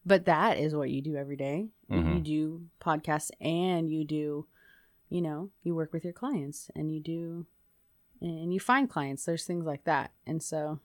but 0.05 0.25
that 0.25 0.57
is 0.57 0.75
what 0.75 0.89
you 0.91 1.01
do 1.01 1.15
every 1.15 1.35
day. 1.35 1.69
You- 1.89 1.97
You 2.15 2.19
do 2.21 2.65
podcasts, 2.79 3.31
and 3.41 3.91
you 3.91 4.05
do, 4.05 4.47
you 5.09 5.21
know, 5.21 5.49
you 5.63 5.75
work 5.75 5.91
with 5.91 6.03
your 6.03 6.13
clients, 6.13 6.69
and 6.75 6.91
you 6.93 6.99
do, 7.01 7.45
and 8.21 8.53
you 8.53 8.59
find 8.59 8.89
clients. 8.89 9.25
There's 9.25 9.45
things 9.45 9.65
like 9.65 9.83
that, 9.85 10.11
and 10.25 10.41
so 10.41 10.79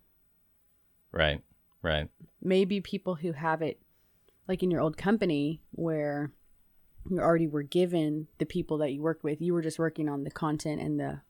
Right. 1.12 1.42
Right. 1.82 2.08
maybe 2.42 2.80
people 2.80 3.16
who 3.16 3.32
have 3.32 3.62
it 3.62 3.80
like 4.48 4.62
in 4.62 4.70
your 4.70 4.80
old 4.80 4.96
company 4.96 5.60
where 5.72 6.32
you 7.08 7.18
already 7.18 7.46
were 7.46 7.62
given 7.62 8.28
the 8.38 8.44
people 8.46 8.78
that 8.78 8.92
you 8.92 9.00
worked 9.00 9.24
with 9.24 9.40
you 9.40 9.52
were 9.54 9.62
just 9.62 9.78
working 9.78 10.08
on 10.08 10.24
the 10.24 10.30
content 10.30 10.80
and 10.80 10.98
the 11.00 11.20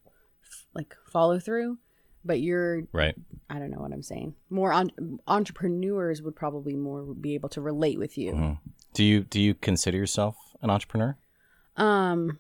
like 0.75 0.95
follow 1.07 1.39
through 1.39 1.79
but 2.25 2.41
you're 2.41 2.83
Right. 2.93 3.15
i 3.49 3.59
don't 3.59 3.71
know 3.71 3.81
what 3.81 3.93
i'm 3.93 4.03
saying 4.03 4.35
more 4.51 4.73
on, 4.73 4.91
entrepreneurs 5.27 6.23
would 6.23 6.37
probably 6.37 6.75
more 6.75 7.03
be 7.15 7.35
able 7.35 7.49
to 7.51 7.61
relate 7.61 7.99
with 7.99 8.17
you 8.19 8.33
Mhm. 8.33 8.59
Do 8.95 9.05
you 9.05 9.21
do 9.23 9.41
you 9.41 9.55
consider 9.55 9.97
yourself 9.97 10.37
an 10.63 10.71
entrepreneur? 10.71 11.17
um 11.77 12.39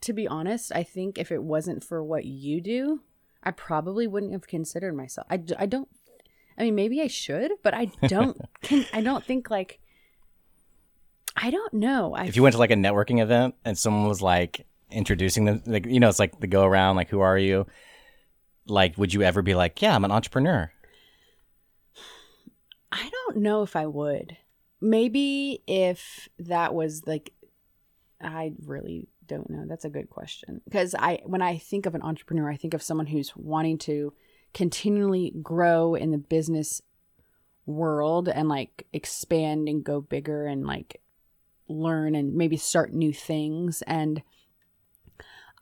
to 0.00 0.12
be 0.12 0.28
honest 0.28 0.70
i 0.74 0.82
think 0.82 1.18
if 1.18 1.32
it 1.32 1.42
wasn't 1.42 1.82
for 1.82 2.02
what 2.04 2.24
you 2.26 2.60
do 2.60 3.00
i 3.42 3.50
probably 3.50 4.06
wouldn't 4.06 4.32
have 4.32 4.46
considered 4.46 4.94
myself 4.94 5.26
i, 5.30 5.42
I 5.58 5.66
don't 5.66 5.88
I 6.56 6.62
mean, 6.62 6.76
maybe 6.76 7.02
I 7.02 7.08
should, 7.08 7.50
but 7.64 7.74
I 7.74 7.86
don't. 8.06 8.40
can, 8.62 8.86
I 8.92 9.00
don't 9.00 9.24
think 9.24 9.50
like. 9.50 9.80
I 11.36 11.50
don't 11.50 11.74
know. 11.74 12.14
I 12.14 12.26
if 12.26 12.36
you 12.36 12.44
went 12.44 12.52
to 12.52 12.60
like 12.60 12.70
a 12.70 12.74
networking 12.76 13.20
event 13.20 13.56
and 13.64 13.76
someone 13.76 14.06
was 14.08 14.22
like 14.22 14.64
introducing 14.88 15.46
them, 15.46 15.62
like 15.66 15.84
you 15.84 15.98
know, 15.98 16.08
it's 16.08 16.20
like 16.20 16.38
the 16.38 16.46
go 16.46 16.64
around, 16.64 16.94
like 16.94 17.08
who 17.08 17.18
are 17.20 17.36
you? 17.36 17.66
Like, 18.66 18.96
would 18.96 19.12
you 19.12 19.22
ever 19.22 19.42
be 19.42 19.54
like, 19.54 19.80
yeah, 19.82 19.94
I'm 19.94 20.04
an 20.04 20.12
entrepreneur? 20.12 20.72
I 22.90 23.10
don't 23.10 23.38
know 23.38 23.62
if 23.62 23.76
I 23.76 23.86
would. 23.86 24.36
Maybe 24.80 25.62
if 25.66 26.28
that 26.38 26.74
was 26.74 27.06
like, 27.06 27.32
I 28.20 28.52
really 28.64 29.08
don't 29.26 29.50
know. 29.50 29.64
That's 29.66 29.84
a 29.84 29.90
good 29.90 30.10
question 30.10 30.60
because 30.64 30.94
I, 30.98 31.20
when 31.24 31.42
I 31.42 31.58
think 31.58 31.86
of 31.86 31.94
an 31.94 32.02
entrepreneur, 32.02 32.50
I 32.50 32.56
think 32.56 32.74
of 32.74 32.82
someone 32.82 33.06
who's 33.06 33.34
wanting 33.36 33.78
to 33.78 34.12
continually 34.52 35.34
grow 35.42 35.94
in 35.94 36.10
the 36.10 36.18
business 36.18 36.80
world 37.66 38.28
and 38.28 38.48
like 38.48 38.86
expand 38.92 39.68
and 39.68 39.84
go 39.84 40.00
bigger 40.00 40.46
and 40.46 40.66
like 40.66 41.00
learn 41.68 42.14
and 42.14 42.34
maybe 42.34 42.56
start 42.56 42.92
new 42.92 43.12
things 43.12 43.82
and 43.86 44.22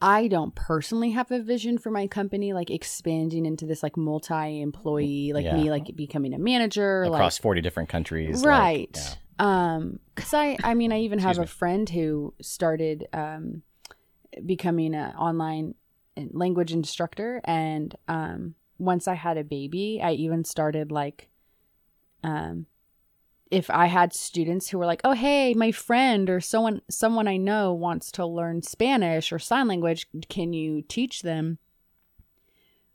I 0.02 0.26
don't 0.28 0.54
personally 0.54 1.10
have 1.10 1.30
a 1.30 1.40
vision 1.40 1.78
for 1.78 1.90
my 1.90 2.06
company 2.08 2.52
like 2.52 2.70
expanding 2.70 3.46
into 3.46 3.64
this 3.66 3.82
like 3.82 3.96
multi-employee 3.96 5.32
like 5.32 5.44
Yeah. 5.44 5.54
me 5.54 5.70
like 5.70 5.94
becoming 5.94 6.34
a 6.34 6.38
manager 6.38 7.04
Across 7.04 7.38
like 7.38 7.42
40 7.42 7.60
different 7.60 7.88
countries. 7.88 8.42
like, 8.42 8.48
right 8.48 9.16
yeah. 9.40 9.74
um 9.74 9.98
because 10.14 10.34
i 10.34 10.56
i 10.64 10.74
mean 10.74 10.92
i 10.92 10.98
even 11.00 11.18
have 11.20 11.38
a 11.38 11.46
friend 11.46 11.88
who 11.88 12.34
started 12.42 13.06
um 13.12 13.62
becoming 14.44 14.94
an 14.94 15.14
online 15.14 15.74
language 16.32 16.72
instructor 16.72 17.40
and 17.44 17.94
um 18.08 18.54
once 18.78 19.06
i 19.08 19.14
had 19.14 19.38
a 19.38 19.44
baby 19.44 20.00
i 20.02 20.12
even 20.12 20.44
started 20.44 20.90
like 20.90 21.28
um 22.24 22.66
if 23.52 23.68
i 23.70 23.86
had 23.86 24.14
students 24.14 24.68
who 24.68 24.78
were 24.78 24.86
like 24.86 25.02
oh 25.04 25.12
hey 25.12 25.52
my 25.54 25.70
friend 25.70 26.30
or 26.30 26.40
someone 26.40 26.80
someone 26.90 27.28
i 27.28 27.36
know 27.36 27.72
wants 27.72 28.10
to 28.10 28.26
learn 28.26 28.62
spanish 28.62 29.30
or 29.30 29.38
sign 29.38 29.68
language 29.68 30.06
can 30.28 30.52
you 30.52 30.82
teach 30.82 31.22
them? 31.22 31.58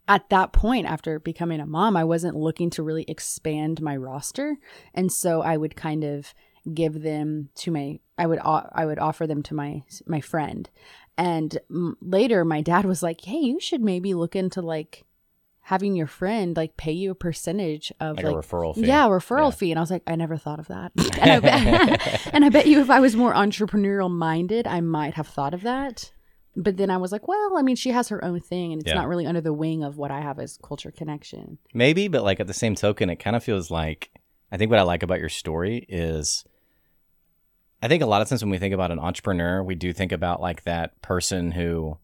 At 0.09 0.29
that 0.29 0.53
point 0.53 0.87
after 0.87 1.19
becoming 1.19 1.59
a 1.59 1.65
mom 1.65 1.97
i 1.97 2.03
wasn't 2.03 2.35
looking 2.35 2.69
to 2.71 2.83
really 2.83 3.05
expand 3.07 3.81
my 3.81 3.95
roster. 3.95 4.57
And 4.93 5.11
so 5.11 5.41
i 5.41 5.57
would 5.57 5.75
kind 5.75 6.03
of 6.03 6.33
give 6.73 7.01
them 7.01 7.49
to 7.55 7.71
my 7.71 7.99
i 8.17 8.25
would 8.25 8.39
i 8.43 8.85
would 8.85 8.99
offer 8.99 9.27
them 9.27 9.43
to 9.43 9.53
my 9.53 9.83
my 10.05 10.21
friend. 10.21 10.69
And 11.17 11.59
later 12.01 12.45
my 12.45 12.61
dad 12.61 12.85
was 12.85 13.03
like 13.03 13.21
hey 13.21 13.39
you 13.39 13.59
should 13.59 13.81
maybe 13.81 14.13
look 14.13 14.35
into 14.35 14.61
like 14.61 15.03
having 15.67 15.95
your 15.97 16.07
friend 16.07 16.55
like 16.55 16.77
pay 16.77 16.93
you 16.93 17.11
a 17.11 17.15
percentage 17.15 17.91
of 17.99 18.15
Like, 18.15 18.25
like, 18.25 18.35
a 18.35 18.37
referral 18.37 18.73
fee. 18.73 18.85
yeah 18.87 19.05
referral 19.07 19.51
Yeah. 19.51 19.57
fee 19.57 19.71
and 19.71 19.79
i 19.79 19.81
was 19.81 19.91
like 19.91 20.03
i 20.07 20.15
never 20.15 20.37
thought 20.37 20.59
of 20.59 20.67
that 20.69 20.91
and, 21.21 21.31
I 21.31 21.39
bet, 21.41 22.29
and 22.33 22.45
i 22.45 22.49
bet 22.49 22.67
you 22.67 22.79
if 22.79 22.89
i 22.89 22.99
was 23.01 23.15
more 23.15 23.33
entrepreneurial 23.33 24.09
minded 24.09 24.65
i 24.65 24.79
might 24.81 25.15
have 25.15 25.27
thought 25.27 25.53
of 25.53 25.63
that 25.63 26.11
but 26.55 26.77
then 26.77 26.89
i 26.89 26.95
was 26.97 27.11
like 27.11 27.27
well 27.27 27.57
i 27.57 27.61
mean 27.61 27.75
she 27.75 27.89
has 27.91 28.07
her 28.09 28.23
own 28.23 28.39
thing 28.39 28.71
and 28.71 28.81
it's 28.81 28.89
Yeah. 28.89 28.95
not 28.95 29.07
really 29.09 29.25
under 29.25 29.41
the 29.41 29.51
wing 29.53 29.83
of 29.83 29.97
what 29.97 30.09
i 30.09 30.21
have 30.21 30.39
as 30.39 30.57
culture 30.63 30.91
connection 30.91 31.57
Maybe, 31.73 32.07
but 32.07 32.23
like 32.23 32.39
at 32.39 32.47
the 32.47 32.53
same 32.53 32.73
token, 32.75 33.09
it 33.09 33.17
kind 33.17 33.35
of 33.35 33.43
feels 33.43 33.69
like 33.69 34.09
I 34.51 34.55
think 34.57 34.71
what 34.71 34.79
I 34.79 34.83
like 34.83 35.03
about 35.03 35.19
your 35.19 35.27
story 35.29 35.85
is 35.89 36.45
I 37.83 37.87
think 37.89 38.01
a 38.01 38.05
lot 38.07 38.21
of 38.21 38.29
times 38.29 38.41
when 38.41 38.49
we 38.49 38.57
think 38.57 38.73
about 38.73 38.91
an 38.91 38.99
entrepreneur, 38.99 39.61
we 39.61 39.75
do 39.75 39.91
think 39.93 40.11
about 40.13 40.41
like 40.41 40.63
that 40.63 40.99
person 41.01 41.51
who 41.51 41.97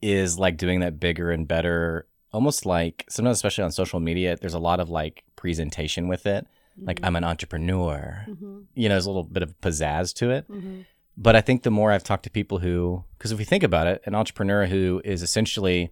is 0.00 0.38
like 0.38 0.56
doing 0.56 0.80
that 0.80 0.98
bigger 0.98 1.30
and 1.30 1.46
better, 1.46 2.06
almost 2.32 2.66
like 2.66 3.04
sometimes, 3.08 3.36
especially 3.36 3.64
on 3.64 3.72
social 3.72 4.00
media, 4.00 4.36
there's 4.40 4.54
a 4.54 4.58
lot 4.58 4.80
of 4.80 4.88
like 4.88 5.24
presentation 5.36 6.08
with 6.08 6.26
it. 6.26 6.46
Like, 6.80 7.00
I'm 7.02 7.16
an 7.16 7.24
entrepreneur. 7.24 8.24
mm-hmm. 8.26 8.60
You 8.74 8.88
know, 8.88 8.94
there's 8.94 9.06
a 9.06 9.10
little 9.10 9.24
bit 9.24 9.42
of 9.42 9.60
pizzazz 9.60 10.14
to 10.14 10.30
it. 10.30 10.50
Mm-hmm. 10.50 10.80
But 11.16 11.36
I 11.36 11.42
think 11.42 11.62
the 11.62 11.70
more 11.70 11.92
I've 11.92 12.04
talked 12.04 12.24
to 12.24 12.30
people 12.30 12.58
who, 12.58 13.04
because 13.18 13.32
if 13.32 13.38
we 13.38 13.44
think 13.44 13.62
about 13.62 13.86
it, 13.86 14.02
an 14.06 14.14
entrepreneur 14.14 14.66
who 14.66 15.02
is 15.04 15.22
essentially 15.22 15.90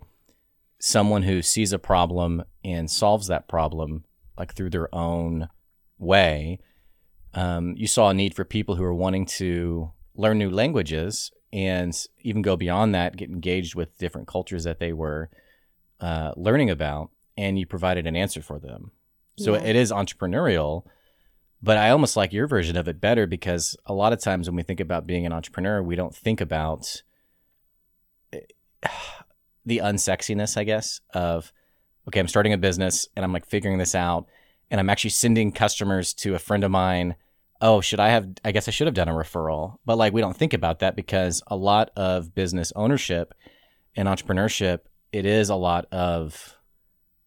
someone 0.78 1.24
who 1.24 1.42
sees 1.42 1.72
a 1.72 1.78
problem 1.78 2.42
and 2.64 2.90
solves 2.90 3.26
that 3.26 3.46
problem 3.46 4.04
like 4.38 4.54
through 4.54 4.70
their 4.70 4.92
own 4.94 5.48
way, 5.98 6.58
um, 7.34 7.74
you 7.76 7.86
saw 7.86 8.08
a 8.08 8.14
need 8.14 8.34
for 8.34 8.44
people 8.44 8.76
who 8.76 8.84
are 8.84 8.94
wanting 8.94 9.26
to 9.26 9.92
learn 10.16 10.38
new 10.38 10.50
languages 10.50 11.30
and 11.52 12.06
even 12.20 12.40
go 12.40 12.56
beyond 12.56 12.94
that, 12.94 13.16
get 13.16 13.28
engaged 13.28 13.74
with 13.74 13.98
different 13.98 14.26
cultures 14.26 14.64
that 14.64 14.78
they 14.78 14.92
were 14.92 15.28
uh, 16.00 16.32
learning 16.36 16.70
about, 16.70 17.10
and 17.36 17.58
you 17.58 17.66
provided 17.66 18.06
an 18.06 18.16
answer 18.16 18.42
for 18.42 18.58
them. 18.58 18.90
So 19.38 19.54
Yeah. 19.54 19.62
it 19.62 19.76
is 19.76 19.90
entrepreneurial, 19.92 20.84
but 21.62 21.76
I 21.76 21.90
almost 21.90 22.16
like 22.16 22.32
your 22.32 22.46
version 22.46 22.76
of 22.76 22.88
it 22.88 23.00
better 23.00 23.26
because 23.26 23.76
a 23.86 23.92
lot 23.94 24.12
of 24.12 24.20
times 24.20 24.48
when 24.48 24.56
we 24.56 24.62
think 24.62 24.80
about 24.80 25.06
being 25.06 25.24
an 25.26 25.32
entrepreneur, 25.32 25.82
we 25.82 25.94
don't 25.96 26.14
think 26.14 26.40
about 26.40 27.02
the 29.66 29.78
unsexiness, 29.78 30.56
I 30.56 30.64
guess, 30.64 31.00
of 31.14 31.52
okay, 32.08 32.20
I'm 32.20 32.28
starting 32.28 32.52
a 32.52 32.58
business 32.58 33.06
and 33.16 33.24
I'm 33.24 33.32
like 33.32 33.46
figuring 33.46 33.78
this 33.78 33.94
out 33.94 34.26
and 34.70 34.80
I'm 34.80 34.90
actually 34.90 35.10
sending 35.10 35.52
customers 35.52 36.14
to 36.14 36.34
a 36.34 36.38
friend 36.38 36.64
of 36.64 36.70
mine. 36.70 37.14
Oh, 37.60 37.80
should 37.80 38.00
I 38.00 38.08
have 38.08 38.28
I 38.44 38.52
guess 38.52 38.68
I 38.68 38.70
should 38.70 38.86
have 38.86 38.94
done 38.94 39.08
a 39.08 39.12
referral. 39.14 39.76
But 39.84 39.98
like 39.98 40.12
we 40.12 40.20
don't 40.20 40.36
think 40.36 40.54
about 40.54 40.78
that 40.80 40.96
because 40.96 41.42
a 41.46 41.56
lot 41.56 41.90
of 41.96 42.34
business 42.34 42.72
ownership 42.74 43.34
and 43.96 44.08
entrepreneurship, 44.08 44.80
it 45.12 45.26
is 45.26 45.48
a 45.50 45.54
lot 45.54 45.86
of 45.92 46.56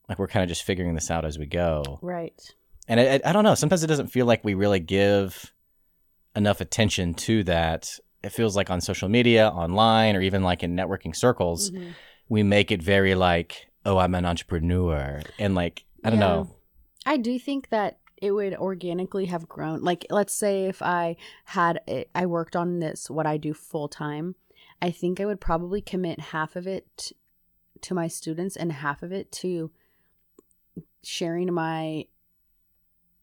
like 0.09 0.19
we're 0.19 0.27
kind 0.27 0.43
of 0.43 0.49
just 0.49 0.63
figuring 0.63 0.93
this 0.95 1.09
out 1.11 1.25
as 1.25 1.37
we 1.39 1.45
go 1.45 1.99
right 2.01 2.53
and 2.87 2.99
I, 2.99 3.19
I 3.25 3.31
don't 3.33 3.43
know 3.43 3.55
sometimes 3.55 3.83
it 3.83 3.87
doesn't 3.87 4.07
feel 4.07 4.25
like 4.25 4.43
we 4.43 4.53
really 4.53 4.79
give 4.79 5.51
enough 6.35 6.61
attention 6.61 7.13
to 7.13 7.43
that 7.45 7.99
it 8.23 8.31
feels 8.31 8.55
like 8.55 8.69
on 8.69 8.81
social 8.81 9.09
media 9.09 9.49
online 9.49 10.15
or 10.15 10.21
even 10.21 10.43
like 10.43 10.63
in 10.63 10.75
networking 10.75 11.15
circles 11.15 11.71
Mhm. 11.71 11.93
we 12.29 12.43
make 12.43 12.71
it 12.71 12.81
very 12.81 13.15
like 13.15 13.67
oh 13.85 13.97
i'm 13.97 14.15
an 14.15 14.25
entrepreneur 14.25 15.21
and 15.39 15.55
like 15.55 15.85
i 16.03 16.09
don't 16.09 16.19
Yeah. 16.19 16.27
know 16.27 16.55
I 17.05 17.17
do 17.17 17.37
think 17.37 17.67
that 17.69 17.99
it 18.21 18.31
would 18.31 18.55
organically 18.55 19.25
have 19.25 19.49
grown. 19.49 19.81
Like, 19.81 20.05
let's 20.09 20.33
say 20.33 20.67
if 20.67 20.81
I 20.81 21.17
had, 21.43 21.81
I 22.15 22.25
worked 22.27 22.55
on 22.55 22.79
this, 22.79 23.09
what 23.09 23.25
I 23.25 23.35
do 23.35 23.53
full 23.53 23.89
time, 23.89 24.35
I 24.81 24.89
think 24.91 25.19
I 25.19 25.25
would 25.25 25.41
probably 25.41 25.81
commit 25.81 26.21
half 26.31 26.55
of 26.55 26.65
it 26.65 27.11
to 27.83 27.93
my 27.93 28.07
students 28.07 28.55
and 28.55 28.71
half 28.71 29.03
of 29.03 29.11
it 29.11 29.31
to 29.31 29.71
sharing 31.03 31.53
my 31.53 32.05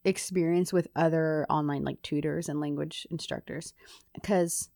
experience 0.03 0.73
with 0.73 0.87
other 0.95 1.45
online 1.49 1.83
like 1.83 2.01
tutors 2.01 2.49
and 2.49 2.59
language 2.59 3.05
instructors. 3.11 3.73
Because 4.13 4.69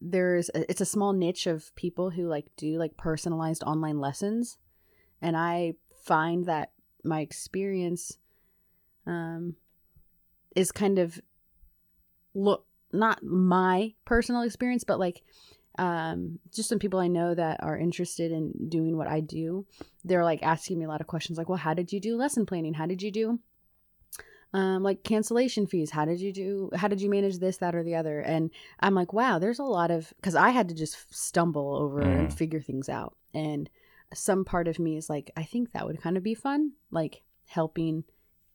there's 0.00 0.48
a, 0.54 0.70
it's 0.70 0.80
a 0.80 0.86
small 0.86 1.12
niche 1.12 1.46
of 1.46 1.74
people 1.74 2.10
who 2.10 2.26
like 2.26 2.46
do 2.56 2.78
like 2.78 2.96
personalized 2.96 3.62
online 3.64 3.98
lessons. 3.98 4.58
And 5.20 5.36
i 5.36 5.74
find 6.04 6.46
that 6.46 6.70
my 7.04 7.20
experience 7.20 8.16
um 9.06 9.56
is 10.56 10.72
kind 10.72 10.98
of 10.98 11.20
look 12.34 12.64
not 12.92 13.22
my 13.22 13.92
personal 14.04 14.42
experience 14.42 14.84
but 14.84 14.98
like 14.98 15.22
um 15.78 16.38
just 16.52 16.68
some 16.68 16.78
people 16.78 16.98
i 17.00 17.06
know 17.08 17.34
that 17.34 17.62
are 17.62 17.78
interested 17.78 18.32
in 18.32 18.52
doing 18.68 18.96
what 18.96 19.06
i 19.08 19.20
do 19.20 19.64
they're 20.04 20.24
like 20.24 20.42
asking 20.42 20.78
me 20.78 20.84
a 20.84 20.88
lot 20.88 21.00
of 21.00 21.06
questions 21.06 21.38
like 21.38 21.48
well 21.48 21.58
how 21.58 21.72
did 21.74 21.92
you 21.92 22.00
do 22.00 22.16
lesson 22.16 22.44
planning 22.46 22.74
how 22.74 22.86
did 22.86 23.00
you 23.02 23.10
do 23.10 23.38
um 24.54 24.82
like 24.82 25.02
cancellation 25.04 25.66
fees 25.66 25.90
how 25.90 26.04
did 26.04 26.20
you 26.20 26.32
do 26.32 26.70
how 26.74 26.88
did 26.88 27.00
you 27.00 27.10
manage 27.10 27.38
this 27.38 27.58
that 27.58 27.74
or 27.74 27.82
the 27.84 27.94
other 27.94 28.20
and 28.20 28.50
i'm 28.80 28.94
like 28.94 29.12
wow 29.12 29.38
there's 29.38 29.58
a 29.58 29.64
lot 29.64 29.90
of 29.90 30.12
because 30.16 30.34
i 30.34 30.50
had 30.50 30.68
to 30.68 30.74
just 30.74 31.14
stumble 31.14 31.74
over 31.76 32.00
and 32.00 32.28
Mm. 32.28 32.32
figure 32.32 32.60
things 32.60 32.88
out 32.88 33.14
and 33.34 33.68
some 34.14 34.44
part 34.44 34.66
of 34.68 34.78
me 34.78 34.96
is 34.96 35.10
like 35.10 35.30
i 35.36 35.44
think 35.44 35.72
that 35.72 35.86
would 35.86 36.00
kind 36.00 36.16
of 36.16 36.22
be 36.22 36.34
fun 36.34 36.72
like 36.90 37.22
helping 37.46 38.04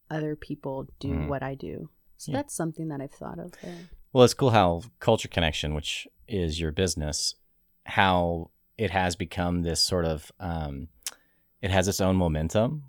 other 0.09 0.35
people 0.35 0.87
do 0.99 1.09
Mm. 1.09 1.27
what 1.27 1.43
i 1.43 1.53
do 1.55 1.89
so 2.17 2.31
Yeah. 2.31 2.39
that's 2.39 2.55
something 2.55 2.87
that 2.89 2.99
i've 2.99 3.11
thought 3.11 3.37
of 3.39 3.51
there. 3.61 3.89
well 4.11 4.23
it's 4.23 4.33
cool 4.33 4.49
how 4.49 4.81
culture 4.99 5.27
connection 5.27 5.75
which 5.75 6.07
is 6.27 6.59
your 6.59 6.71
business 6.71 7.35
how 7.85 8.49
it 8.77 8.89
has 8.91 9.15
become 9.15 9.61
this 9.61 9.81
sort 9.81 10.05
of 10.05 10.31
um 10.39 10.87
it 11.61 11.71
has 11.71 11.87
its 11.87 12.01
own 12.01 12.15
momentum. 12.15 12.83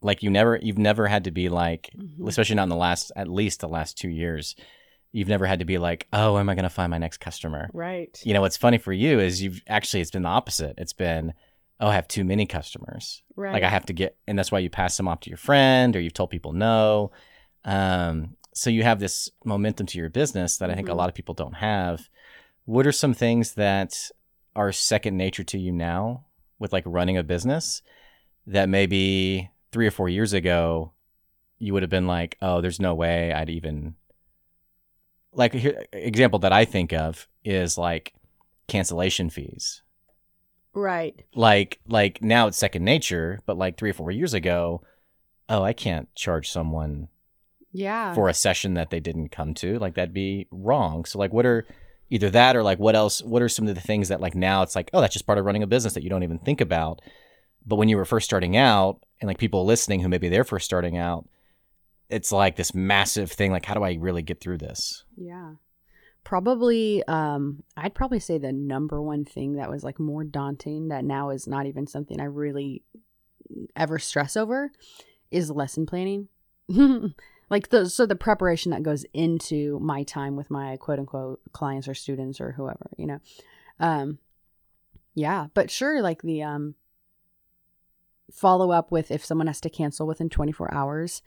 Like 0.00 0.22
you 0.22 0.30
never 0.30 0.58
you've 0.62 0.78
never 0.78 1.06
had 1.08 1.24
to 1.24 1.30
be 1.30 1.48
like 1.48 1.90
Mhm. 1.96 2.28
especially 2.28 2.56
not 2.56 2.64
in 2.64 2.68
the 2.68 2.76
last 2.76 3.10
at 3.16 3.28
least 3.28 3.60
the 3.60 3.68
last 3.68 3.98
two 3.98 4.08
years 4.08 4.54
you've 5.12 5.28
never 5.28 5.46
had 5.46 5.58
to 5.60 5.64
be 5.64 5.78
like 5.78 6.06
oh 6.12 6.36
am 6.38 6.48
i 6.50 6.54
going 6.54 6.62
to 6.64 6.68
find 6.68 6.90
my 6.90 6.98
next 6.98 7.18
customer? 7.18 7.68
Right. 7.72 8.20
You 8.24 8.34
know 8.34 8.40
what's 8.42 8.56
funny 8.56 8.78
for 8.78 8.92
you 8.92 9.18
is 9.20 9.42
you've 9.42 9.62
actually 9.66 10.00
it's 10.02 10.10
been 10.10 10.22
the 10.22 10.28
opposite. 10.28 10.74
It's 10.78 10.92
been 10.92 11.32
oh 11.80 11.88
i 11.88 11.94
have 11.94 12.06
too 12.08 12.24
many 12.24 12.46
customers. 12.46 13.22
Right 13.36 13.52
like 13.54 13.62
i 13.64 13.68
have 13.68 13.86
to 13.86 13.92
get 13.92 14.16
and 14.26 14.38
that's 14.38 14.52
why 14.52 14.58
you 14.60 14.70
pass 14.70 14.96
them 14.96 15.08
off 15.08 15.20
to 15.20 15.30
your 15.30 15.36
friend 15.36 15.94
or 15.96 16.00
you've 16.00 16.14
told 16.14 16.30
people 16.30 16.52
no. 16.52 17.10
Um, 17.64 18.36
so 18.54 18.70
you 18.70 18.82
have 18.82 18.98
this 19.00 19.30
momentum 19.44 19.86
to 19.86 19.98
your 19.98 20.10
business 20.10 20.56
that 20.58 20.70
i 20.70 20.74
think 20.74 20.88
a 20.88 20.92
Mhm. 20.92 20.96
lot 20.96 21.08
of 21.08 21.14
people 21.14 21.34
don't 21.34 21.54
have 21.54 22.08
what 22.68 22.86
are 22.86 22.92
some 22.92 23.14
things 23.14 23.54
that 23.54 24.10
are 24.54 24.72
second 24.72 25.16
nature 25.16 25.42
to 25.42 25.56
you 25.58 25.72
now 25.72 26.26
with 26.58 26.70
like 26.70 26.82
running 26.86 27.16
a 27.16 27.22
business 27.22 27.80
that 28.46 28.68
maybe 28.68 29.50
three 29.72 29.86
or 29.86 29.90
four 29.90 30.06
years 30.10 30.34
ago 30.34 30.92
you 31.58 31.72
would 31.72 31.82
have 31.82 31.88
been 31.90 32.06
like, 32.06 32.36
oh, 32.42 32.60
there's 32.60 32.78
no 32.78 32.94
way 32.94 33.32
I'd 33.32 33.48
even 33.48 33.94
like 35.32 35.54
here 35.54 35.82
example 35.94 36.40
that 36.40 36.52
I 36.52 36.66
think 36.66 36.92
of 36.92 37.26
is 37.42 37.78
like 37.78 38.12
cancellation 38.66 39.30
fees. 39.30 39.80
Right. 40.74 41.24
Like 41.34 41.80
like 41.88 42.22
now 42.22 42.48
it's 42.48 42.58
second 42.58 42.84
nature, 42.84 43.40
but 43.46 43.56
like 43.56 43.78
3 43.78 43.90
or 43.90 43.94
4 43.94 44.10
years 44.10 44.34
ago, 44.34 44.82
oh, 45.48 45.62
I 45.62 45.72
can't 45.72 46.14
charge 46.14 46.50
someone 46.50 47.08
Yeah. 47.72 48.12
for 48.14 48.28
a 48.28 48.34
session 48.34 48.74
that 48.74 48.90
they 48.90 49.00
didn't 49.00 49.30
come 49.30 49.54
to. 49.54 49.78
Like 49.78 49.94
that'd 49.94 50.12
be 50.12 50.46
wrong. 50.50 51.06
So 51.06 51.18
like 51.18 51.32
what 51.32 51.46
are 51.46 51.66
either 52.10 52.30
that 52.30 52.56
or 52.56 52.62
like 52.62 52.78
what 52.78 52.96
else 52.96 53.22
what 53.22 53.42
are 53.42 53.48
some 53.48 53.66
of 53.66 53.74
the 53.74 53.80
things 53.80 54.08
that 54.08 54.20
like 54.20 54.34
now 54.34 54.62
it's 54.62 54.76
like, 54.76 54.90
oh, 54.92 55.00
that's 55.00 55.12
just 55.12 55.26
part 55.26 55.38
of 55.38 55.44
running 55.44 55.62
a 55.62 55.66
business 55.66 55.94
that 55.94 56.02
you 56.02 56.10
don't 56.10 56.22
even 56.22 56.38
think 56.38 56.60
about. 56.60 57.00
But 57.66 57.76
when 57.76 57.88
you 57.88 57.96
were 57.96 58.04
first 58.04 58.24
starting 58.24 58.56
out 58.56 59.02
and 59.20 59.28
like 59.28 59.38
people 59.38 59.64
listening 59.64 60.00
who 60.00 60.08
maybe 60.08 60.28
they're 60.28 60.44
first 60.44 60.64
starting 60.64 60.96
out, 60.96 61.28
it's 62.08 62.32
like 62.32 62.56
this 62.56 62.74
massive 62.74 63.30
thing 63.30 63.52
like 63.52 63.66
how 63.66 63.74
do 63.74 63.82
I 63.82 63.94
really 64.00 64.22
get 64.22 64.40
through 64.40 64.58
this? 64.58 65.04
Yeah. 65.16 65.54
Probably 66.24 67.02
um 67.06 67.62
I'd 67.76 67.94
probably 67.94 68.20
say 68.20 68.38
the 68.38 68.52
number 68.52 69.00
one 69.02 69.24
thing 69.24 69.54
that 69.54 69.70
was 69.70 69.84
like 69.84 69.98
more 69.98 70.24
daunting 70.24 70.88
that 70.88 71.04
now 71.04 71.30
is 71.30 71.46
not 71.46 71.66
even 71.66 71.86
something 71.86 72.20
I 72.20 72.24
really 72.24 72.82
ever 73.76 73.98
stress 73.98 74.36
over 74.36 74.70
is 75.30 75.50
lesson 75.50 75.86
planning. 75.86 76.28
like 77.50 77.68
the 77.68 77.88
so 77.88 78.06
the 78.06 78.16
preparation 78.16 78.70
that 78.72 78.82
goes 78.82 79.04
into 79.12 79.78
my 79.80 80.02
time 80.02 80.36
with 80.36 80.50
my 80.50 80.76
quote 80.76 80.98
unquote 80.98 81.40
clients 81.52 81.88
or 81.88 81.94
students 81.94 82.40
or 82.40 82.52
whoever, 82.52 82.90
you 82.96 83.06
know. 83.06 83.20
Um 83.80 84.18
yeah, 85.14 85.48
but 85.54 85.70
sure 85.70 86.02
like 86.02 86.22
the 86.22 86.42
um 86.42 86.74
follow 88.32 88.70
up 88.70 88.92
with 88.92 89.10
if 89.10 89.24
someone 89.24 89.46
has 89.46 89.60
to 89.60 89.70
cancel 89.70 90.06
within 90.06 90.28
24 90.28 90.72
hours 90.72 91.22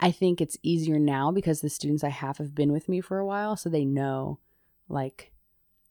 I 0.00 0.10
think 0.10 0.40
it's 0.40 0.58
easier 0.62 0.98
now 0.98 1.30
because 1.30 1.60
the 1.60 1.68
students 1.68 2.02
I 2.04 2.08
have 2.08 2.38
have 2.38 2.54
been 2.54 2.72
with 2.72 2.88
me 2.88 3.00
for 3.00 3.18
a 3.18 3.26
while, 3.26 3.56
so 3.56 3.68
they 3.68 3.84
know, 3.84 4.38
like, 4.88 5.32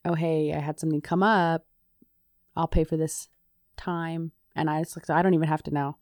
oh 0.06 0.13
hey, 0.13 0.54
I 0.54 0.60
had 0.60 0.80
something 0.80 1.02
come 1.02 1.24
up. 1.24 1.66
I'll 2.56 2.68
pay 2.68 2.84
for 2.84 2.98
this 2.98 3.30
time, 3.78 4.32
and 4.56 4.70
I 4.70 4.84
just 4.84 4.98
like 4.98 5.10
I 5.10 5.22
don't 5.22 5.34
even 5.34 5.48
have 5.48 5.63
to 5.63 5.72
now 5.72 5.98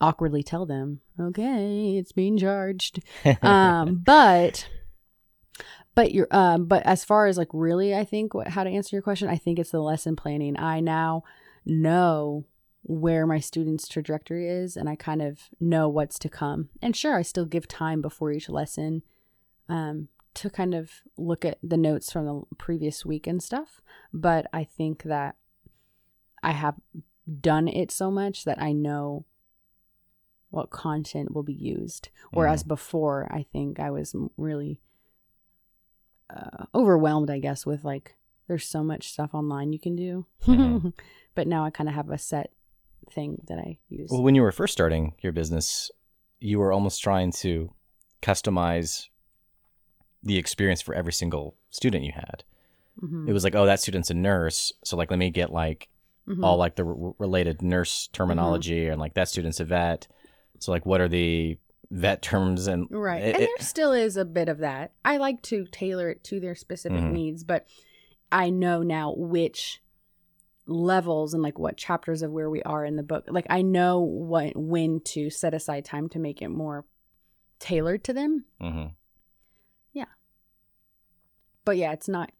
awkwardly 0.00 0.42
tell 0.42 0.66
them, 0.66 1.00
okay, 1.20 1.96
it's 1.96 2.12
being 2.12 2.38
charged. 2.38 3.00
um, 3.42 4.02
but 4.04 4.68
but 5.94 6.12
you're 6.12 6.28
um, 6.30 6.66
but 6.66 6.84
as 6.84 7.04
far 7.04 7.26
as 7.26 7.38
like 7.38 7.48
really, 7.52 7.94
I 7.94 8.04
think 8.04 8.34
what 8.34 8.48
how 8.48 8.64
to 8.64 8.70
answer 8.70 8.94
your 8.94 9.02
question, 9.02 9.28
I 9.28 9.36
think 9.36 9.58
it's 9.58 9.70
the 9.70 9.80
lesson 9.80 10.16
planning. 10.16 10.58
I 10.58 10.80
now 10.80 11.24
know 11.64 12.44
where 12.82 13.26
my 13.26 13.40
students' 13.40 13.88
trajectory 13.88 14.48
is 14.48 14.76
and 14.76 14.88
I 14.88 14.94
kind 14.94 15.20
of 15.20 15.40
know 15.58 15.88
what's 15.88 16.20
to 16.20 16.28
come. 16.28 16.68
And 16.80 16.94
sure, 16.94 17.16
I 17.16 17.22
still 17.22 17.44
give 17.44 17.66
time 17.66 18.00
before 18.00 18.30
each 18.30 18.48
lesson 18.48 19.02
um, 19.68 20.06
to 20.34 20.50
kind 20.50 20.72
of 20.72 20.92
look 21.16 21.44
at 21.44 21.58
the 21.62 21.76
notes 21.76 22.12
from 22.12 22.26
the 22.26 22.42
previous 22.58 23.04
week 23.04 23.26
and 23.26 23.42
stuff. 23.42 23.80
But 24.12 24.46
I 24.52 24.62
think 24.62 25.02
that 25.02 25.34
I 26.44 26.52
have 26.52 26.76
done 27.40 27.66
it 27.66 27.90
so 27.90 28.10
much 28.10 28.44
that 28.44 28.62
I 28.62 28.72
know 28.72 29.24
what 30.50 30.70
content 30.70 31.34
will 31.34 31.42
be 31.42 31.52
used. 31.52 32.08
Whereas 32.32 32.62
before, 32.62 33.28
I 33.30 33.44
think 33.52 33.78
I 33.80 33.90
was 33.90 34.14
really 34.36 34.80
uh, 36.34 36.64
overwhelmed, 36.74 37.30
I 37.30 37.38
guess, 37.38 37.64
with 37.66 37.84
like, 37.84 38.14
there's 38.48 38.66
so 38.66 38.82
much 38.82 39.08
stuff 39.10 39.34
online 39.34 39.72
you 39.72 39.78
can 39.78 39.96
do. 39.96 40.26
Mhm. 40.44 40.92
but 41.34 41.46
now 41.46 41.64
I 41.64 41.70
kind 41.70 41.88
of 41.88 41.94
have 41.94 42.10
a 42.10 42.18
set 42.18 42.52
thing 43.10 43.42
that 43.48 43.58
I 43.58 43.78
use. 43.88 44.08
Well, 44.10 44.22
when 44.22 44.34
you 44.34 44.42
were 44.42 44.52
first 44.52 44.72
starting 44.72 45.14
your 45.20 45.32
business, 45.32 45.90
you 46.40 46.58
were 46.58 46.72
almost 46.72 47.02
trying 47.02 47.32
to 47.32 47.72
customize 48.22 49.06
the 50.22 50.38
experience 50.38 50.82
for 50.82 50.94
every 50.94 51.12
single 51.12 51.54
student 51.70 52.04
you 52.04 52.12
had. 52.12 52.44
Mhm. 53.00 53.28
It 53.28 53.32
was 53.32 53.44
like, 53.44 53.54
oh, 53.54 53.66
that 53.66 53.80
student's 53.80 54.10
a 54.10 54.14
nurse, 54.14 54.72
so 54.84 54.96
like 54.96 55.10
let 55.10 55.18
me 55.18 55.30
get 55.30 55.52
like 55.52 55.88
Mhm. 56.28 56.42
all 56.44 56.56
like 56.56 56.74
the 56.76 56.84
r- 56.84 57.14
related 57.18 57.62
nurse 57.62 58.08
terminology 58.08 58.88
and 58.88 59.00
like 59.00 59.14
that 59.14 59.28
student's 59.28 59.60
a 59.60 59.64
vet. 59.64 60.08
So 60.62 60.72
like 60.72 60.86
what 60.86 61.00
are 61.00 61.08
the 61.08 61.58
vet 61.90 62.20
terms 62.22 62.66
and 62.66 62.88
Right. 62.90 63.22
it- 63.22 63.34
and 63.34 63.42
it- 63.44 63.50
there 63.58 63.66
still 63.66 63.92
is 63.92 64.16
a 64.16 64.24
bit 64.24 64.48
of 64.48 64.58
that. 64.58 64.92
I 65.04 65.16
like 65.18 65.40
to 65.42 65.66
tailor 65.66 66.10
it 66.10 66.24
to 66.24 66.40
their 66.40 66.54
specific 66.54 66.98
Mhm. 67.00 67.12
needs, 67.12 67.44
but 67.44 67.66
I 68.32 68.50
know 68.50 68.82
now 68.82 69.14
which 69.16 69.80
levels 70.66 71.32
and 71.32 71.42
like 71.44 71.58
what 71.60 71.76
chapters 71.76 72.22
of 72.22 72.32
where 72.32 72.50
we 72.50 72.60
are 72.64 72.84
in 72.84 72.96
the 72.96 73.02
book. 73.04 73.24
Like 73.28 73.46
I 73.48 73.62
know 73.62 74.00
what 74.00 74.56
when 74.56 75.00
to 75.02 75.30
set 75.30 75.54
aside 75.54 75.84
time 75.84 76.08
to 76.08 76.18
make 76.18 76.42
it 76.42 76.48
more 76.48 76.84
tailored 77.60 78.02
to 78.04 78.12
them. 78.12 78.46
Mhm. 78.60 78.94
Yeah, 79.92 80.06
but 81.64 81.76
yeah, 81.76 81.92
it's 81.92 82.08
not 82.08 82.32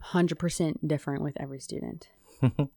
100% 0.00 0.86
different 0.86 1.22
with 1.22 1.36
every 1.40 1.60
student. 1.60 2.08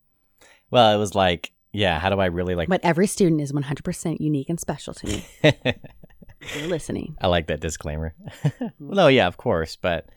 well, 0.69 0.95
it 0.95 0.97
was 0.99 1.15
like, 1.15 1.53
yeah, 1.73 1.99
how 1.99 2.09
do 2.09 2.19
I 2.19 2.25
really 2.27 2.55
like 2.55 2.69
But 2.69 2.81
every 2.83 3.07
student 3.07 3.41
is 3.41 3.51
100% 3.53 4.21
unique 4.21 4.49
and 4.49 4.59
special 4.59 4.93
to 4.95 5.07
me. 5.07 5.25
You're 5.43 6.67
listening. 6.67 7.15
I 7.21 7.27
like 7.27 7.47
that 7.47 7.59
disclaimer. 7.61 8.13
well, 8.59 8.95
no, 8.95 9.07
yeah, 9.07 9.27
of 9.27 9.37
course, 9.37 9.75
but 9.75 10.07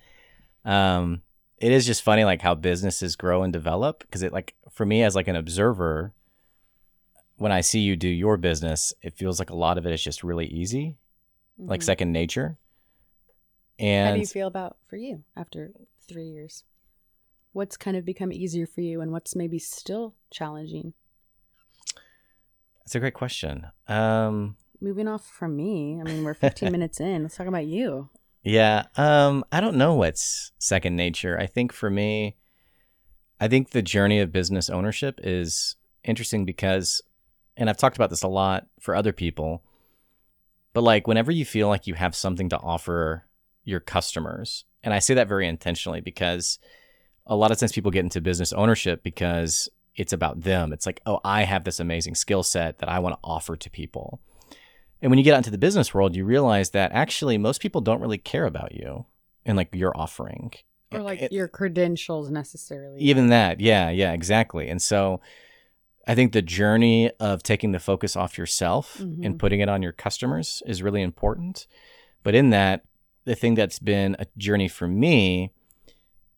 um 0.65 1.23
it 1.59 1.71
is 1.71 1.87
just 1.87 2.03
funny 2.03 2.25
like 2.25 2.43
how 2.43 2.55
businesses 2.55 3.17
grow 3.17 3.43
and 3.43 3.53
develop 3.53 4.01
because 4.01 4.23
it 4.23 4.33
like 4.33 4.55
for 4.71 4.85
me 4.85 5.03
as 5.03 5.15
like 5.15 5.29
an 5.29 5.37
observer 5.37 6.13
when 7.37 7.53
I 7.53 7.61
see 7.63 7.81
you 7.81 7.97
do 7.97 8.09
your 8.09 8.37
business, 8.37 8.93
it 9.03 9.15
feels 9.15 9.39
like 9.39 9.51
a 9.51 9.57
lot 9.57 9.77
of 9.79 9.87
it 9.87 9.93
is 9.93 10.03
just 10.03 10.23
really 10.23 10.47
easy, 10.47 10.97
like 11.59 11.81
Mhm. 11.81 11.85
second 11.85 12.13
nature. 12.13 12.59
And 13.79 14.09
how 14.09 14.15
do 14.15 14.21
you 14.21 14.27
feel 14.27 14.47
about 14.47 14.77
for 14.87 14.97
you 14.97 15.25
after 15.37 15.73
three 16.09 16.29
years? 16.29 16.65
What's 17.53 17.77
kind 17.77 17.97
of 17.97 18.05
become 18.05 18.33
easier 18.33 18.67
for 18.67 18.81
you, 18.83 19.01
and 19.01 19.11
what's 19.13 19.35
maybe 19.37 19.59
still 19.59 20.15
challenging? 20.31 20.95
It's 22.85 22.95
a 22.95 23.01
great 23.01 23.15
question. 23.15 23.67
Um 23.89 24.57
Moving 24.81 25.09
off 25.09 25.27
from 25.27 25.57
me, 25.57 25.99
I 26.01 26.05
mean, 26.05 26.25
we're 26.25 26.35
15 26.35 26.71
minutes 26.73 27.01
in. 27.01 27.23
Let's 27.23 27.37
talk 27.37 27.47
about 27.47 27.67
you. 27.67 28.11
Yeah. 28.43 28.85
Um, 28.97 29.43
I 29.51 29.61
don't 29.61 29.77
know 29.77 29.95
what's 29.95 30.53
second 30.59 30.95
nature. 30.95 31.39
I 31.41 31.47
think 31.47 31.73
for 31.73 31.89
me, 31.89 32.37
I 33.41 33.49
think 33.49 33.71
the 33.71 33.83
journey 33.83 34.21
of 34.21 34.31
business 34.31 34.69
ownership 34.69 35.19
is 35.23 35.77
interesting 36.05 36.45
because, 36.45 37.01
and 37.57 37.71
I've 37.71 37.79
talked 37.79 37.97
about 37.97 38.11
this 38.11 38.23
a 38.23 38.29
lot 38.29 38.67
for 38.79 38.95
other 38.95 39.13
people, 39.13 39.63
but 40.75 40.83
like 40.83 41.07
whenever 41.07 41.33
you 41.33 41.47
feel 41.47 41.69
like 41.69 41.87
you 41.87 41.95
have 41.95 42.15
something 42.15 42.51
to 42.51 42.59
offer 42.59 43.25
your 43.65 43.81
customers, 43.81 44.67
and 44.83 44.93
I 44.93 44.99
say 44.99 45.15
that 45.15 45.29
very 45.29 45.49
intentionally 45.49 46.03
because 46.03 46.59
a 47.27 47.35
lot 47.35 47.51
of 47.51 47.59
times 47.59 47.73
people 47.73 47.91
get 47.91 48.05
into 48.05 48.21
business 48.21 48.53
ownership 48.53 49.03
because 49.03 49.71
it's 49.97 50.13
about 50.13 50.43
them. 50.43 50.73
It's 50.73 50.87
like, 50.87 51.01
oh, 51.07 51.21
I 51.25 51.45
have 51.45 51.65
this 51.65 51.81
amazing 51.81 52.15
skill 52.15 52.43
set 52.43 52.79
that 52.79 52.89
I 52.89 52.99
want 52.99 53.15
to 53.15 53.21
offer 53.25 53.57
to 53.57 53.71
people. 53.71 54.21
And 55.01 55.11
when 55.11 55.19
you 55.19 55.25
get 55.25 55.35
out 55.35 55.39
into 55.39 55.51
the 55.51 55.59
business 55.59 55.93
world, 55.93 56.17
you 56.17 56.25
realize 56.25 56.71
that 56.71 56.93
actually 56.93 57.37
most 57.39 57.61
people 57.61 57.81
don't 57.81 58.01
really 58.01 58.19
care 58.19 58.47
about 58.47 58.75
you 58.75 59.07
and 59.45 59.57
like 59.57 59.75
your 59.75 59.97
offering. 59.97 60.53
Or 60.93 61.03
like 61.03 61.21
It- 61.23 61.33
your 61.33 61.49
credentials 61.49 62.31
necessarily. 62.31 63.01
even 63.01 63.29
that, 63.29 63.61
yeah, 63.61 63.91
yeah, 63.91 64.13
exactly. 64.13 64.69
And 64.69 64.81
so 64.81 65.21
I 66.07 66.15
think 66.15 66.33
the 66.33 66.43
journey 66.43 67.11
of 67.21 67.43
taking 67.43 67.73
the 67.73 67.79
focus 67.79 68.15
off 68.17 68.37
yourself 68.39 69.01
and 69.01 69.25
Mhm. 69.25 69.39
putting 69.39 69.61
it 69.61 69.69
on 69.69 69.83
your 69.83 69.93
customers 69.93 70.63
is 70.67 70.83
really 70.83 71.03
important. 71.03 71.67
But 72.23 72.35
in 72.35 72.51
that, 72.51 72.85
the 73.25 73.35
thing 73.35 73.55
that's 73.55 73.79
been 73.79 74.17
a 74.19 74.27
journey 74.37 74.69
for 74.69 74.87
me 74.87 75.51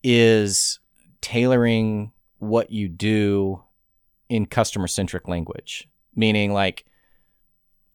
is 0.03 0.79
tailoring 1.21 2.11
what 2.39 2.71
you 2.71 2.87
do 2.87 3.63
in 4.29 4.45
customer 4.45 4.87
centric 4.87 5.27
language, 5.27 5.87
meaning 6.15 6.53
like, 6.53 6.85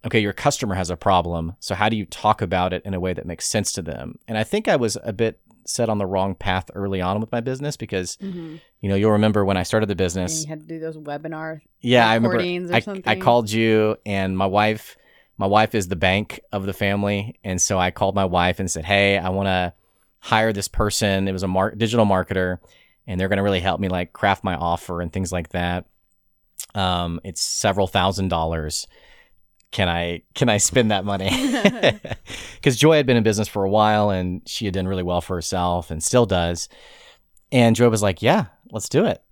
okay, 0.04 0.18
your 0.20 0.32
customer 0.32 0.74
has 0.74 0.90
a 0.90 0.96
problem. 0.96 1.54
So 1.60 1.74
how 1.74 1.88
do 1.88 1.96
you 1.96 2.06
talk 2.06 2.42
about 2.42 2.72
it 2.72 2.82
in 2.84 2.94
a 2.94 3.00
way 3.00 3.12
that 3.12 3.26
makes 3.26 3.46
sense 3.46 3.72
to 3.72 3.82
them? 3.82 4.18
And 4.26 4.36
I 4.36 4.44
think 4.44 4.68
I 4.68 4.76
was 4.76 4.96
a 5.04 5.12
bit 5.12 5.40
set 5.64 5.88
on 5.88 5.98
the 5.98 6.06
wrong 6.06 6.34
path 6.34 6.70
early 6.74 7.00
on 7.00 7.20
with 7.20 7.30
my 7.30 7.40
business 7.40 7.76
because, 7.76 8.16
hmm 8.20 8.56
you 8.80 8.88
know, 8.88 8.96
you'll 8.96 9.12
remember 9.12 9.44
when 9.44 9.56
I 9.56 9.62
started 9.62 9.86
the 9.86 9.92
And 9.92 9.98
business, 9.98 10.42
you 10.42 10.48
had 10.48 10.60
to 10.60 10.66
do 10.66 10.80
those 10.80 10.96
webinar. 10.96 11.60
yeah, 11.82 12.08
I 12.08 12.14
remember 12.14 12.38
recordings 12.38 12.68
or 12.72 12.74
I, 12.74 13.12
I 13.12 13.14
called 13.14 13.48
you 13.48 13.96
and 14.04 14.36
my 14.36 14.46
wife, 14.46 14.96
my 15.38 15.46
wife 15.46 15.76
is 15.76 15.86
the 15.86 15.94
bank 15.94 16.40
of 16.50 16.66
the 16.66 16.72
family. 16.72 17.36
And 17.44 17.62
so 17.62 17.78
I 17.78 17.92
called 17.92 18.16
my 18.16 18.24
wife 18.24 18.58
and 18.58 18.68
said, 18.68 18.84
Hey, 18.84 19.18
I 19.18 19.28
want 19.28 19.46
to 19.46 19.72
hire 20.18 20.52
this 20.52 20.66
person. 20.66 21.28
It 21.28 21.32
was 21.32 21.44
a 21.44 21.48
mar- 21.48 21.76
digital 21.76 22.04
marketer 22.06 22.58
and 23.06 23.20
they're 23.20 23.28
going 23.28 23.38
to 23.38 23.42
really 23.42 23.60
help 23.60 23.80
me 23.80 23.88
like 23.88 24.12
craft 24.12 24.44
my 24.44 24.54
offer 24.54 25.00
and 25.00 25.12
things 25.12 25.32
like 25.32 25.50
that. 25.50 25.86
Um, 26.74 27.20
it's 27.24 27.40
several 27.40 27.86
thousand 27.86 28.28
dollars. 28.28 28.86
Can 29.70 29.88
I, 29.88 30.22
can 30.34 30.48
I 30.48 30.58
spend 30.58 30.90
that 30.90 31.04
money? 31.04 31.30
Cause 32.62 32.76
Joy 32.76 32.96
had 32.96 33.06
been 33.06 33.16
in 33.16 33.22
business 33.22 33.48
for 33.48 33.64
a 33.64 33.70
while 33.70 34.10
and 34.10 34.42
she 34.46 34.66
had 34.66 34.74
done 34.74 34.86
really 34.86 35.02
well 35.02 35.20
for 35.20 35.36
herself 35.36 35.90
and 35.90 36.02
still 36.02 36.26
does. 36.26 36.68
And 37.50 37.74
Joy 37.74 37.88
was 37.88 38.02
like, 38.02 38.22
yeah, 38.22 38.46
let's 38.70 38.88
do 38.88 39.06
it. 39.06 39.22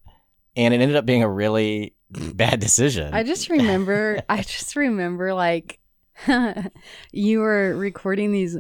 And 0.57 0.75
it 0.75 0.81
ended 0.81 0.97
up 0.97 1.07
being 1.07 1.23
a 1.23 1.29
really 1.29 1.95
bad 2.11 2.61
decision. 2.61 3.15
I 3.15 3.23
just 3.23 3.49
remember, 3.49 4.23
I 4.29 4.43
just 4.43 4.77
remember 4.77 5.35
like 5.35 5.79
you 7.13 7.41
were 7.41 7.75
recording 7.77 8.33
these 8.33 8.57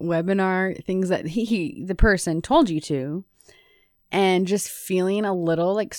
webinar 0.00 0.82
things 0.84 1.08
that 1.08 1.26
he, 1.26 1.44
he 1.44 1.84
the 1.84 1.94
person 1.94 2.40
told 2.40 2.70
you 2.70 2.80
to 2.80 3.24
and 4.10 4.46
just 4.46 4.70
feeling 4.70 5.24
a 5.24 5.34
little 5.34 5.74
like 5.74 5.94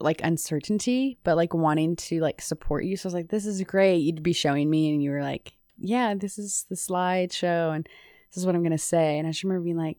like 0.00 0.20
uncertainty 0.24 1.18
but 1.22 1.36
like 1.36 1.52
wanting 1.54 1.94
to 1.96 2.20
like 2.20 2.40
support 2.40 2.84
you 2.84 2.96
so 2.96 3.06
i 3.06 3.08
was 3.08 3.14
like 3.14 3.28
this 3.28 3.44
is 3.46 3.62
great 3.62 3.98
you'd 3.98 4.22
be 4.22 4.32
showing 4.32 4.68
me 4.70 4.90
and 4.90 5.02
you 5.02 5.10
were 5.10 5.22
like 5.22 5.52
yeah 5.78 6.14
this 6.14 6.38
is 6.38 6.64
the 6.70 6.74
slideshow 6.74 7.74
and 7.74 7.86
this 8.30 8.38
is 8.38 8.46
what 8.46 8.54
i'm 8.54 8.62
gonna 8.62 8.78
say 8.78 9.18
and 9.18 9.26
i 9.26 9.30
just 9.30 9.44
remember 9.44 9.62
being 9.64 9.76
like 9.76 9.98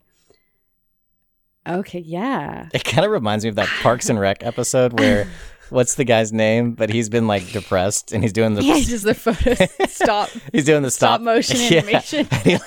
okay 1.67 1.99
yeah 1.99 2.67
It 2.73 2.84
kind 2.84 3.06
of 3.06 3.12
reminds 3.12 3.45
me 3.45 3.49
of 3.49 3.56
that 3.56 3.67
Parks 3.82 4.10
and 4.10 4.19
Rec 4.19 4.43
episode 4.43 4.99
where 4.99 5.28
what's 5.69 5.95
the 5.95 6.04
guy's 6.04 6.34
name? 6.34 6.73
But 6.73 6.89
he's 6.89 7.08
been 7.10 7.26
like 7.26 7.52
depressed 7.52 8.12
and 8.12 8.21
he's 8.21 8.34
doing 8.34 8.54
the 8.56 8.63
yeah 8.65 8.80
just 8.82 9.06
the 9.06 9.13
photo 9.13 9.56
stop 9.88 10.30
he's 10.52 10.65
doing 10.65 10.84
the 10.84 10.91
stop 10.91 11.21
stop, 11.21 11.21
motion 11.21 11.58
animation. 11.62 12.28
Yeah. 12.45 12.58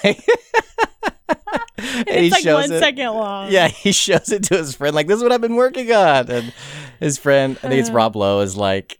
And 1.79 2.09
it's 2.09 2.33
like 2.33 2.43
shows 2.43 2.69
one 2.69 2.73
it- 2.73 2.81
second 2.81 3.07
long 3.07 3.51
Yeah, 3.51 3.69
he 3.69 3.93
shows 3.93 4.31
it 4.33 4.45
to 4.45 4.57
his 4.57 4.75
friend, 4.75 4.95
like, 4.95 5.07
this 5.07 5.19
is 5.19 5.23
what 5.23 5.33
I've 5.33 5.41
been 5.41 5.57
working 5.57 5.93
on. 5.93 6.31
And 6.31 6.53
his 7.01 7.19
friend, 7.19 7.57
I 7.63 7.69
think 7.69 7.81
it's 7.81 7.91
Uh. 7.91 7.95
Rob 7.95 8.17
Lowe, 8.17 8.41
is 8.41 8.57
like, 8.57 8.99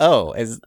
oh, 0.00 0.32
is 0.32 0.60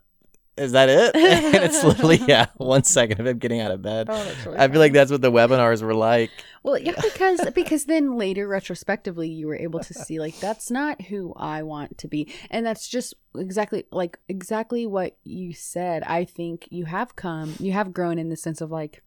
is 0.56 0.72
that 0.72 0.88
it? 0.90 1.14
and 1.54 1.64
it's 1.64 1.82
literally, 1.82 2.18
yeah, 2.28 2.46
one 2.58 2.84
second 2.84 3.18
of 3.20 3.26
him 3.26 3.38
getting 3.38 3.60
out 3.60 3.70
of 3.70 3.80
bed. 3.80 4.08
Oh, 4.10 4.34
really 4.44 4.58
I 4.58 4.68
feel 4.68 4.80
like 4.80 4.92
that's 4.92 5.10
what 5.10 5.22
the 5.22 5.32
webinars 5.32 5.82
were 5.82 5.94
like. 5.94 6.30
Well, 6.62 6.78
yeah, 6.78 6.92
because 7.00 7.40
because 7.54 7.86
then 7.86 8.16
later 8.18 8.46
retrospectively 8.46 9.28
you 9.28 9.46
were 9.46 9.56
able 9.56 9.80
to 9.80 9.94
see 9.94 10.20
like 10.20 10.38
that's 10.40 10.70
not 10.70 11.00
who 11.02 11.32
I 11.36 11.62
want 11.62 11.96
to 11.98 12.08
be. 12.08 12.32
And 12.50 12.66
that's 12.66 12.86
just 12.88 13.14
exactly 13.36 13.84
like 13.90 14.18
exactly 14.28 14.86
what 14.86 15.16
you 15.24 15.54
said. 15.54 16.02
I 16.04 16.24
think 16.24 16.68
you 16.70 16.84
have 16.84 17.16
come, 17.16 17.54
you 17.58 17.72
have 17.72 17.94
grown 17.94 18.18
in 18.18 18.28
the 18.28 18.36
sense 18.36 18.60
of 18.60 18.70
like 18.70 19.02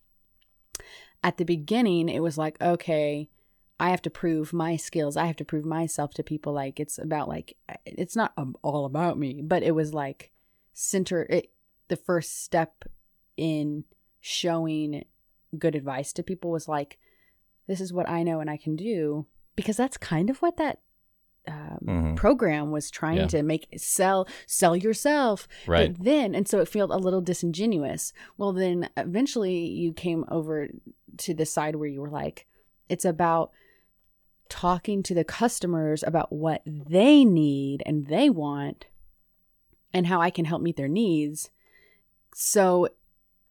at 1.26 1.38
the 1.38 1.44
beginning 1.44 2.08
it 2.08 2.22
was 2.22 2.38
like, 2.38 2.62
okay, 2.62 3.28
I 3.80 3.90
have 3.90 4.02
to 4.04 4.12
prove 4.12 4.54
my 4.54 4.78
skills. 4.78 5.18
I 5.18 5.26
have 5.26 5.36
to 5.38 5.44
prove 5.44 5.66
myself 5.66 6.14
to 6.14 6.24
people 6.24 6.54
like 6.54 6.80
it's 6.80 7.00
about 7.00 7.28
like 7.28 7.58
it's 7.84 8.16
not 8.16 8.34
all 8.62 8.86
about 8.86 9.18
me, 9.18 9.42
but 9.42 9.64
it 9.64 9.72
was 9.72 9.92
like 9.92 10.32
center 10.72 11.24
it 11.24 11.52
the 11.88 11.96
first 11.96 12.44
step 12.44 12.86
in 13.38 13.86
showing 14.22 15.04
good 15.58 15.76
advice 15.76 16.14
to 16.14 16.24
people 16.24 16.52
was 16.52 16.68
like 16.68 17.00
this 17.68 17.82
is 17.82 17.92
what 17.92 18.08
I 18.08 18.22
know 18.22 18.40
and 18.40 18.50
I 18.50 18.58
can 18.58 18.76
do 18.76 19.26
because 19.56 19.78
that's 19.78 19.98
kind 19.98 20.30
of 20.30 20.38
what 20.44 20.58
that 20.58 20.80
um, 21.48 21.80
Mhm. 21.84 22.16
program 22.16 22.72
was 22.72 22.90
trying 22.92 23.18
Yeah. 23.18 23.28
to 23.28 23.44
make 23.44 23.68
sell 23.78 24.28
sell 24.48 24.76
yourself 24.76 25.48
Right. 25.68 25.94
but 25.96 26.04
then 26.04 26.36
and 26.36 26.48
so 26.48 26.60
it 26.60 26.68
felt 26.68 26.92
a 26.92 26.98
little 26.98 27.22
disingenuous 27.22 28.14
well 28.38 28.52
then 28.54 28.90
eventually 28.98 29.68
you 29.68 29.94
came 29.94 30.26
over 30.30 30.70
to 31.18 31.34
the 31.34 31.46
side 31.46 31.76
where 31.76 31.88
you 31.88 32.02
were 32.02 32.10
like 32.10 32.48
it's 32.90 33.06
about 33.06 33.52
talking 34.50 35.02
to 35.04 35.14
the 35.14 35.24
customers 35.24 36.04
about 36.04 36.32
what 36.32 36.62
they 36.66 37.26
need 37.26 37.82
and 37.86 38.08
they 38.08 38.30
want 38.30 38.86
and 39.94 40.08
how 40.08 40.22
I 40.22 40.30
can 40.30 40.46
help 40.46 40.62
meet 40.62 40.76
their 40.78 40.88
needs 40.88 41.50
so 42.34 42.88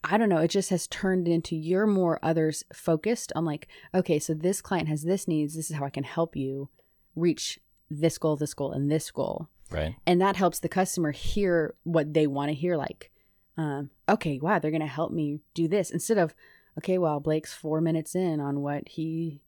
I 0.07 0.18
don't 0.18 0.28
know, 0.28 0.37
it 0.42 0.48
just 0.48 0.68
has 0.68 0.87
turned 0.87 1.26
into 1.26 1.57
you're 1.57 1.87
more 1.87 2.18
others 2.22 2.62
focused 2.74 3.33
on 3.35 3.46
like, 3.46 3.68
okay, 3.94 4.18
so 4.18 4.35
this 4.35 4.61
client 4.61 4.87
has 4.88 5.02
this 5.04 5.26
needs, 5.26 5.54
this 5.54 5.70
is 5.70 5.76
how 5.76 5.85
I 5.87 5.88
can 5.90 6.04
help 6.04 6.37
you 6.37 6.68
reach 7.16 7.59
this 8.00 8.18
goal, 8.18 8.37
this 8.37 8.54
goal, 8.54 8.72
and 8.72 8.90
this 8.90 9.11
goal. 9.11 9.48
Right. 9.70 9.96
And 10.07 10.20
that 10.20 10.37
helps 10.37 10.61
the 10.61 10.68
customer 10.68 11.11
hear 11.11 11.74
what 11.85 12.14
they 12.14 12.26
want 12.26 12.50
to 12.50 12.54
hear, 12.54 12.76
like, 12.76 13.11
um, 13.57 13.90
okay, 14.09 14.38
wow, 14.38 14.59
they're 14.59 14.70
gonna 14.70 14.87
help 14.87 15.12
me 15.12 15.40
do 15.54 15.68
this 15.68 15.90
instead 15.90 16.18
of, 16.18 16.35
okay, 16.78 16.98
well, 16.98 17.20
Blake's 17.20 17.52
four 17.52 17.80
minutes 17.80 18.14
in 18.14 18.40
on 18.40 18.61
what 18.61 18.88
he 18.88 19.42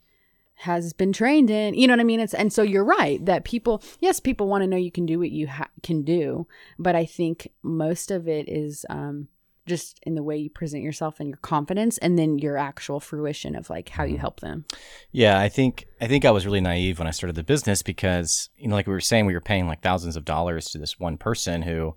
has 0.60 0.92
been 0.92 1.12
trained 1.12 1.50
in. 1.50 1.74
You 1.74 1.86
know 1.86 1.92
what 1.92 2.00
I 2.00 2.04
mean? 2.04 2.20
It's 2.20 2.34
and 2.34 2.52
so 2.52 2.62
you're 2.62 2.84
right 2.84 3.24
that 3.26 3.44
people, 3.44 3.82
yes, 4.00 4.20
people 4.20 4.48
want 4.48 4.62
to 4.62 4.66
know 4.66 4.76
you 4.76 4.90
can 4.90 5.06
do 5.06 5.18
what 5.18 5.30
you 5.30 5.48
ha- 5.48 5.68
can 5.82 6.02
do, 6.02 6.46
but 6.78 6.96
I 6.96 7.04
think 7.04 7.52
most 7.62 8.10
of 8.10 8.26
it 8.26 8.48
is 8.48 8.86
um, 8.88 9.28
just 9.66 9.98
in 10.02 10.14
the 10.14 10.22
way 10.22 10.36
you 10.36 10.50
present 10.50 10.82
yourself 10.82 11.20
and 11.20 11.28
your 11.28 11.38
confidence, 11.38 11.98
and 11.98 12.18
then 12.18 12.38
your 12.38 12.56
actual 12.56 13.00
fruition 13.00 13.56
of 13.56 13.68
like 13.68 13.88
how 13.88 14.04
you 14.04 14.18
help 14.18 14.40
them. 14.40 14.64
Yeah, 15.12 15.40
I 15.40 15.48
think 15.48 15.86
I 16.00 16.06
think 16.06 16.24
I 16.24 16.30
was 16.30 16.46
really 16.46 16.60
naive 16.60 16.98
when 16.98 17.08
I 17.08 17.12
started 17.12 17.36
the 17.36 17.42
business 17.42 17.82
because 17.82 18.48
you 18.56 18.68
know, 18.68 18.74
like 18.74 18.86
we 18.86 18.92
were 18.92 19.00
saying, 19.00 19.26
we 19.26 19.34
were 19.34 19.40
paying 19.40 19.66
like 19.66 19.82
thousands 19.82 20.16
of 20.16 20.24
dollars 20.24 20.66
to 20.70 20.78
this 20.78 20.98
one 20.98 21.18
person 21.18 21.62
who 21.62 21.94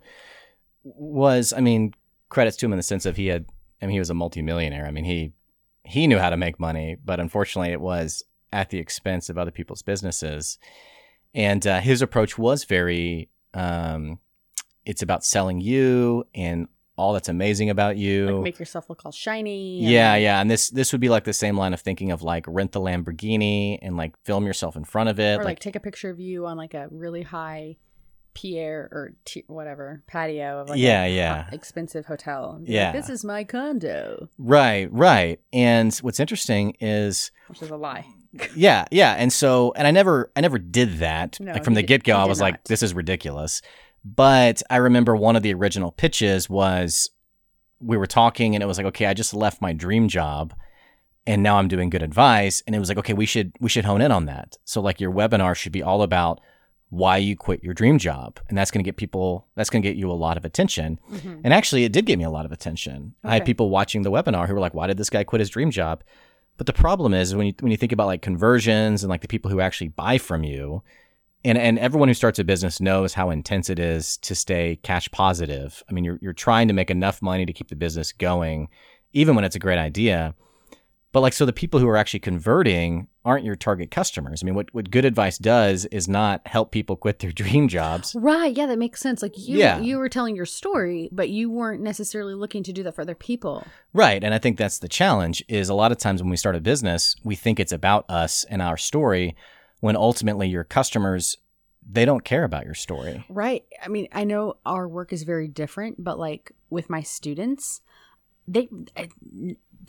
was, 0.83 1.53
I 1.53 1.61
mean, 1.61 1.93
credits 2.29 2.57
to 2.57 2.65
him 2.65 2.73
in 2.73 2.77
the 2.77 2.83
sense 2.83 3.05
of 3.05 3.17
he 3.17 3.27
had, 3.27 3.45
I 3.81 3.85
mean, 3.85 3.93
he 3.93 3.99
was 3.99 4.09
a 4.09 4.15
multimillionaire. 4.15 4.85
I 4.85 4.91
mean, 4.91 5.05
he 5.05 5.33
he 5.83 6.07
knew 6.07 6.19
how 6.19 6.29
to 6.29 6.37
make 6.37 6.59
money, 6.59 6.97
but 7.03 7.19
unfortunately, 7.19 7.71
it 7.71 7.81
was 7.81 8.23
at 8.51 8.69
the 8.69 8.79
expense 8.79 9.29
of 9.29 9.37
other 9.37 9.51
people's 9.51 9.81
businesses. 9.81 10.57
And 11.33 11.65
uh, 11.65 11.79
his 11.79 12.01
approach 12.01 12.37
was 12.37 12.63
very, 12.63 13.29
um, 13.53 14.19
it's 14.85 15.01
about 15.01 15.23
selling 15.23 15.61
you 15.61 16.25
and 16.33 16.67
all 16.99 17.13
that's 17.13 17.29
amazing 17.29 17.69
about 17.69 17.97
you. 17.97 18.29
Like 18.29 18.43
make 18.43 18.59
yourself 18.59 18.89
look 18.89 19.05
all 19.05 19.11
shiny. 19.11 19.79
and- 19.79 19.87
Yeah, 19.89 20.15
yeah, 20.15 20.41
and 20.41 20.51
this 20.51 20.69
this 20.69 20.91
would 20.91 21.01
be 21.01 21.09
like 21.09 21.23
the 21.23 21.33
same 21.33 21.57
line 21.57 21.73
of 21.73 21.79
thinking 21.81 22.11
of 22.11 22.21
like 22.21 22.45
rent 22.47 22.73
the 22.73 22.81
Lamborghini 22.81 23.79
and 23.81 23.97
like 23.97 24.17
film 24.25 24.45
yourself 24.45 24.75
in 24.75 24.83
front 24.83 25.09
of 25.09 25.19
it. 25.19 25.35
or 25.35 25.37
like, 25.37 25.45
like, 25.45 25.59
take 25.59 25.75
a 25.75 25.79
picture 25.79 26.09
of 26.09 26.19
you 26.19 26.45
on 26.45 26.57
like 26.57 26.73
a 26.73 26.87
really 26.91 27.21
high 27.23 27.77
pier 28.35 28.87
or 28.91 29.13
t- 29.25 29.43
whatever 29.47 30.03
patio 30.07 30.59
of 30.61 30.69
like 30.69 30.79
Yeah, 30.79 31.03
a 31.03 31.15
yeah. 31.15 31.47
expensive 31.51 32.05
hotel. 32.05 32.61
Yeah. 32.63 32.85
like, 32.91 32.93
this 32.93 33.09
is 33.09 33.25
my 33.25 33.43
condo, 33.43 34.29
right, 34.37 34.87
right. 34.93 35.39
And 35.51 35.93
what's 35.97 36.19
interesting 36.19 36.75
is 36.79 37.31
which 37.47 37.61
is 37.61 37.69
a 37.71 37.75
lie. 37.77 38.05
yeah, 38.55 38.85
yeah, 38.91 39.13
and 39.17 39.33
so 39.33 39.73
and 39.75 39.87
I 39.87 39.91
never 39.91 40.31
I 40.35 40.41
never 40.41 40.59
did 40.59 40.99
that. 40.99 41.39
No, 41.39 41.53
like 41.53 41.63
from 41.63 41.73
the 41.73 41.81
get 41.81 42.03
go, 42.03 42.15
I 42.15 42.25
was 42.25 42.39
like, 42.39 42.63
this 42.65 42.83
is 42.83 42.93
ridiculous. 42.93 43.61
But 44.03 44.61
I 44.69 44.77
remember 44.77 45.15
one 45.15 45.35
of 45.35 45.43
the 45.43 45.53
original 45.53 45.91
pitches 45.91 46.49
was 46.49 47.09
we 47.79 47.97
were 47.97 48.07
talking 48.07 48.55
and 48.55 48.63
it 48.63 48.67
was 48.67 48.77
like, 48.77 48.87
okay, 48.87 49.05
I 49.05 49.13
just 49.13 49.33
left 49.33 49.61
my 49.61 49.73
dream 49.73 50.07
job 50.07 50.53
and 51.27 51.43
now 51.43 51.57
I'm 51.57 51.67
doing 51.67 51.89
good 51.89 52.03
advice. 52.03 52.63
And 52.65 52.75
it 52.75 52.79
was 52.79 52.89
like, 52.89 52.97
okay, 52.97 53.13
we 53.13 53.25
should 53.25 53.53
we 53.59 53.69
should 53.69 53.85
hone 53.85 54.01
in 54.01 54.11
on 54.11 54.25
that. 54.25 54.57
So 54.65 54.81
like 54.81 54.99
your 54.99 55.11
webinar 55.11 55.55
should 55.55 55.71
be 55.71 55.83
all 55.83 56.01
about 56.01 56.39
why 56.91 57.17
you 57.17 57.35
quit 57.35 57.63
your 57.63 57.73
dream 57.73 57.99
job. 57.99 58.39
And 58.49 58.57
that's 58.57 58.71
gonna 58.71 58.83
get 58.83 58.97
people 58.97 59.45
that's 59.55 59.69
gonna 59.69 59.83
get 59.83 59.95
you 59.95 60.09
a 60.11 60.13
lot 60.13 60.37
of 60.37 60.45
attention. 60.45 60.99
Mhm. 61.11 61.41
And 61.43 61.53
actually 61.53 61.83
it 61.83 61.91
did 61.91 62.05
get 62.05 62.17
me 62.17 62.23
a 62.25 62.29
lot 62.31 62.45
of 62.45 62.51
attention. 62.51 63.13
I 63.23 63.35
had 63.35 63.45
people 63.45 63.69
watching 63.69 64.01
the 64.01 64.11
webinar 64.11 64.47
who 64.47 64.53
were 64.53 64.59
like, 64.59 64.73
why 64.73 64.87
did 64.87 64.97
this 64.97 65.09
guy 65.09 65.23
quit 65.23 65.39
his 65.39 65.49
dream 65.49 65.71
job? 65.71 66.03
But 66.57 66.65
the 66.65 66.73
problem 66.73 67.13
is 67.13 67.35
when 67.35 67.47
you 67.47 67.53
when 67.59 67.71
you 67.71 67.77
think 67.77 67.91
about 67.93 68.07
like 68.07 68.21
conversions 68.21 69.03
and 69.03 69.09
like 69.09 69.21
the 69.21 69.27
people 69.29 69.51
who 69.51 69.61
actually 69.61 69.89
buy 69.89 70.17
from 70.17 70.43
you, 70.43 70.83
and 71.45 71.57
and 71.57 71.79
everyone 71.79 72.07
who 72.09 72.13
starts 72.13 72.39
a 72.39 72.43
business 72.43 72.79
knows 72.81 73.13
how 73.13 73.29
intense 73.29 73.69
it 73.69 73.79
is 73.79 74.17
to 74.17 74.35
stay 74.35 74.77
cash 74.83 75.09
positive. 75.11 75.83
I 75.89 75.93
mean, 75.93 76.03
you're 76.03 76.19
you're 76.21 76.33
trying 76.33 76.67
to 76.67 76.73
make 76.73 76.91
enough 76.91 77.21
money 77.21 77.45
to 77.45 77.53
keep 77.53 77.69
the 77.69 77.75
business 77.75 78.11
going, 78.11 78.69
even 79.13 79.35
when 79.35 79.45
it's 79.45 79.55
a 79.55 79.59
great 79.59 79.79
idea. 79.79 80.35
But 81.11 81.21
like, 81.21 81.33
so 81.33 81.43
the 81.47 81.53
people 81.53 81.79
who 81.79 81.87
are 81.89 81.97
actually 81.97 82.19
converting 82.19 83.07
aren't 83.25 83.43
your 83.43 83.55
target 83.55 83.89
customers. 83.89 84.43
I 84.43 84.45
mean, 84.45 84.53
what 84.53 84.71
what 84.75 84.91
good 84.91 85.05
advice 85.05 85.39
does 85.39 85.85
is 85.85 86.07
not 86.07 86.45
help 86.45 86.71
people 86.71 86.95
quit 86.95 87.17
their 87.19 87.31
dream 87.41 87.67
jobs. 87.67 88.15
Right. 88.19 88.55
Yeah, 88.55 88.67
that 88.67 88.77
makes 88.77 88.99
sense. 89.01 89.21
Like 89.23 89.33
you, 89.35 89.57
Yeah. 89.57 89.79
you 89.79 89.97
were 89.97 90.09
telling 90.09 90.35
your 90.35 90.45
story, 90.45 91.09
but 91.11 91.29
you 91.29 91.49
weren't 91.49 91.81
necessarily 91.81 92.35
looking 92.35 92.61
to 92.63 92.71
do 92.73 92.83
that 92.83 92.93
for 92.95 93.01
other 93.01 93.15
people. 93.15 93.65
Right. 93.91 94.23
And 94.23 94.33
I 94.35 94.37
think 94.37 94.57
that's 94.57 94.77
the 94.79 94.87
challenge 94.87 95.43
is 95.47 95.67
a 95.69 95.73
lot 95.73 95.91
of 95.91 95.97
times 95.97 96.21
when 96.21 96.29
we 96.29 96.37
start 96.37 96.55
a 96.55 96.61
business, 96.61 97.15
we 97.23 97.35
think 97.35 97.59
it's 97.59 97.71
about 97.71 98.05
us 98.07 98.43
and 98.49 98.61
our 98.61 98.77
story 98.77 99.35
when 99.79 99.95
ultimately 99.95 100.47
your 100.47 100.63
customers 100.63 101.37
they 101.91 102.05
don't 102.05 102.23
care 102.23 102.43
about 102.43 102.65
your 102.65 102.75
story. 102.75 103.25
Right. 103.29 103.63
I 103.83 103.87
mean, 103.87 104.07
I 104.11 104.23
know 104.23 104.57
our 104.65 104.87
work 104.87 105.11
is 105.11 105.23
very 105.23 105.47
different, 105.47 106.03
but 106.03 106.19
like 106.19 106.51
with 106.69 106.89
my 106.89 107.01
students, 107.01 107.81
they 108.47 108.69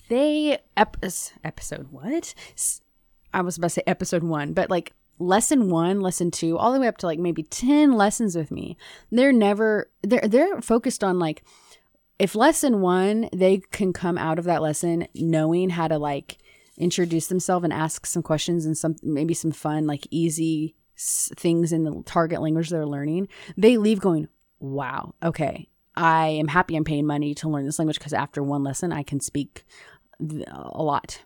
they 0.09 0.59
episode 0.77 1.89
what? 1.91 2.35
I 3.33 3.43
was 3.43 3.59
about 3.59 3.69
to 3.69 3.71
say 3.71 3.83
episode 3.87 4.23
1, 4.23 4.55
but 4.55 4.71
like 4.71 4.93
lesson 5.19 5.71
1, 5.71 6.01
lesson 6.01 6.31
2, 6.31 6.57
all 6.57 6.73
the 6.73 6.81
way 6.81 6.89
up 6.89 6.97
to 6.99 7.07
like 7.07 7.19
maybe 7.19 7.43
10 7.43 7.93
lessons 7.93 8.35
with 8.35 8.51
me. 8.51 8.77
They're 9.11 9.33
never 9.33 9.91
they're 10.03 10.27
they're 10.27 10.61
focused 10.63 11.05
on 11.05 11.19
like 11.19 11.45
if 12.19 12.35
lesson 12.35 12.81
1, 12.81 13.31
they 13.33 13.63
can 13.71 13.93
come 13.93 14.19
out 14.19 14.39
of 14.39 14.45
that 14.45 14.63
lesson 14.63 15.07
knowing 15.15 15.71
how 15.71 15.89
to 15.89 15.99
like 15.99 16.39
introduce 16.79 17.27
themselves 17.27 17.65
and 17.65 17.73
ask 17.73 18.07
some 18.07 18.23
questions 18.23 18.65
and 18.67 18.77
some 18.77 18.97
maybe 19.03 19.35
some 19.35 19.53
fun 19.53 19.87
like 19.87 20.07
easy 20.11 20.75
s- 20.97 21.31
things 21.37 21.73
in 21.73 21.85
the 21.85 22.03
target 22.07 22.41
language 22.41 22.71
they're 22.71 22.87
learning 22.87 23.29
they 23.57 23.77
leave 23.77 24.01
going 24.01 24.29
wow 24.61 25.15
okay 25.23 25.69
i 25.97 26.27
am 26.29 26.49
happy 26.49 26.77
i'm 26.77 26.85
paying 26.85 27.07
money 27.07 27.35
to 27.35 27.49
learn 27.49 27.65
this 27.67 27.79
language 27.79 27.99
because 27.99 28.13
after 28.13 28.43
one 28.43 28.63
lesson 28.63 28.93
i 28.93 29.03
can 29.03 29.21
speak 29.21 29.65
th- 30.27 30.45
a 30.49 30.83
lot 30.83 31.23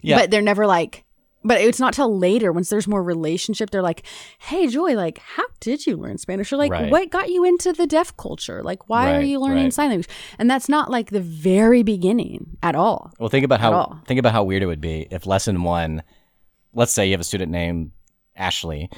Yeah. 0.00 0.18
but 0.20 0.30
they're 0.30 0.42
never 0.42 0.66
like 0.66 1.04
but 1.46 1.60
it's 1.60 1.80
not 1.80 1.94
till 1.94 2.18
later 2.18 2.52
once 2.52 2.68
there's 2.68 2.86
more 2.88 3.02
relationship 3.02 3.70
they're 3.70 3.82
like 3.82 4.02
hey 4.40 4.66
joy 4.66 4.94
like 4.94 5.18
how 5.18 5.44
did 5.60 5.86
you 5.86 5.96
learn 5.96 6.18
spanish 6.18 6.52
or 6.52 6.56
like 6.56 6.70
Right. 6.72 6.90
what 6.90 7.08
got 7.10 7.30
you 7.30 7.44
into 7.44 7.72
the 7.72 7.86
deaf 7.86 8.16
culture 8.16 8.62
like 8.62 8.88
why 8.88 9.14
are 9.14 9.22
you 9.22 9.38
learning 9.40 9.64
right. 9.64 9.72
sign 9.72 9.88
language 9.90 10.08
and 10.38 10.50
that's 10.50 10.68
not 10.68 10.90
like 10.90 11.10
the 11.10 11.20
very 11.20 11.82
beginning 11.82 12.56
at 12.62 12.74
all 12.74 13.12
Well, 13.18 13.28
think 13.28 13.44
about 13.44 13.60
how 13.60 14.00
think 14.06 14.18
about 14.20 14.32
how 14.32 14.44
weird 14.44 14.62
it 14.62 14.66
would 14.66 14.80
be 14.80 15.06
if 15.10 15.26
lesson 15.26 15.62
one, 15.62 16.02
let's 16.74 16.92
say 16.92 17.06
you 17.06 17.12
have 17.12 17.20
a 17.20 17.24
student 17.24 17.50
named 17.52 17.92
Ashley. 18.36 18.90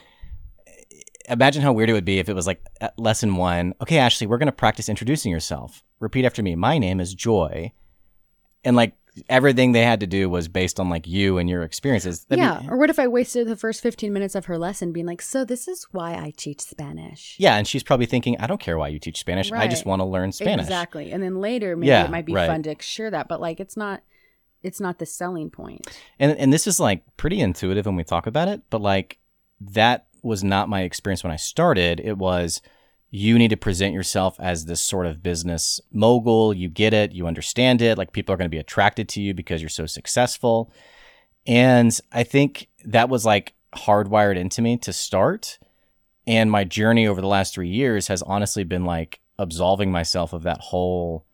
Imagine 1.29 1.63
how 1.63 1.73
weird 1.75 1.91
it 1.91 1.93
would 1.93 2.07
be 2.07 2.19
if 2.19 2.29
it 2.31 2.35
was 2.35 2.47
like 2.47 2.65
uh, 2.81 2.89
lesson 2.97 3.37
one. 3.37 3.75
Okay, 3.83 3.99
Ashley, 3.99 4.27
we're 4.27 4.39
gonna 4.39 4.51
practice 4.51 4.89
introducing 4.89 5.31
yourself. 5.31 5.85
Repeat 6.01 6.25
after 6.25 6.43
me. 6.43 6.55
My 6.55 6.79
name 6.79 7.01
is 7.01 7.13
Joy, 7.13 7.73
and 8.65 8.75
like 8.77 8.95
everything 9.29 9.73
they 9.73 9.83
had 9.85 10.01
to 10.01 10.07
do 10.07 10.29
was 10.29 10.49
based 10.49 10.79
on 10.81 10.89
like 10.91 11.07
you 11.07 11.39
and 11.39 11.49
your 11.49 11.63
experiences. 11.63 12.25
That'd 12.25 12.41
be- 12.41 12.45
yeah 12.47 12.71
or 12.71 12.77
what 12.77 12.91
if 12.91 12.99
i 12.99 13.07
wasted 13.09 13.47
the 13.49 13.57
first 13.57 13.83
15 13.83 14.13
minutes 14.13 14.35
of 14.35 14.47
her 14.47 14.59
lesson 14.59 14.93
being 14.93 15.07
like 15.07 15.23
so 15.23 15.45
this 15.45 15.69
is 15.69 15.87
why 15.93 16.15
i 16.15 16.33
teach 16.37 16.61
spanish 16.61 17.37
yeah, 17.39 17.57
and 17.57 17.67
she's 17.67 17.83
probably 17.83 18.07
thinking, 18.07 18.37
I 18.41 18.47
don't 18.47 18.61
care 18.61 18.77
why 18.79 18.89
you 18.89 18.99
teach 18.99 19.19
Spanish. 19.21 19.51
I 19.53 19.69
just 19.69 19.87
want 19.87 20.01
to 20.01 20.05
learn 20.05 20.33
Spanish. 20.33 20.65
exactly 20.65 21.13
and 21.13 21.23
then 21.23 21.41
later 21.41 21.77
maybe 21.77 21.89
Yeah, 21.89 22.05
it 22.05 22.11
might 22.11 22.27
be 22.27 22.35
right. 22.35 22.49
fun 22.49 22.63
to 22.65 22.75
share 22.81 23.11
that 23.11 23.29
but 23.29 23.41
like 23.41 23.61
it's 23.61 23.77
not 23.77 24.03
it's 24.63 24.81
not 24.81 24.99
the 24.99 25.07
selling 25.07 25.51
point. 25.51 25.85
point 25.85 26.03
And 26.19 26.37
and 26.39 26.53
this 26.53 26.67
is 26.67 26.81
like 26.81 27.03
pretty 27.17 27.41
intuitive 27.41 27.87
when 27.87 27.97
we 27.97 28.05
talk 28.05 28.27
about 28.27 28.49
it, 28.49 28.63
but 28.71 28.81
like 28.81 29.19
that 29.61 30.07
was 30.23 30.43
not 30.43 30.69
my 30.69 30.83
experience 30.83 31.23
when 31.23 31.33
I 31.33 31.37
started. 31.37 32.01
It 32.01 32.19
was 32.19 32.61
you 33.11 33.39
need 33.39 33.49
to 33.49 33.57
present 33.57 33.95
yourself 33.95 34.37
as 34.39 34.67
this 34.67 34.81
sort 34.81 35.07
of 35.07 35.23
business 35.23 35.81
mogul. 35.91 36.53
You 36.53 36.69
get 36.69 36.93
it, 36.93 37.13
you 37.13 37.27
understand 37.27 37.81
it. 37.81 37.97
Like 37.97 38.13
people 38.13 38.35
are 38.35 38.37
going 38.37 38.51
to 38.51 38.55
be 38.55 38.59
attracted 38.59 39.09
to 39.11 39.23
you 39.23 39.33
because 39.33 39.63
you're 39.63 39.69
so 39.69 39.87
successful. 39.87 40.71
And 41.47 41.99
I 42.13 42.23
think 42.25 42.69
that 42.85 43.09
was 43.09 43.25
like 43.25 43.55
hardwired 43.75 44.37
into 44.37 44.61
me 44.61 44.77
to 44.79 44.93
start. 44.93 45.59
And 46.27 46.51
my 46.51 46.65
journey 46.65 47.07
over 47.07 47.23
the 47.23 47.27
last 47.27 47.55
three 47.55 47.71
years 47.71 48.09
has 48.09 48.23
honestly 48.23 48.65
been 48.65 48.85
like 48.85 49.21
absolving 49.39 49.91
myself 49.91 50.35
of 50.35 50.43
that 50.43 50.61
whole, 50.61 51.25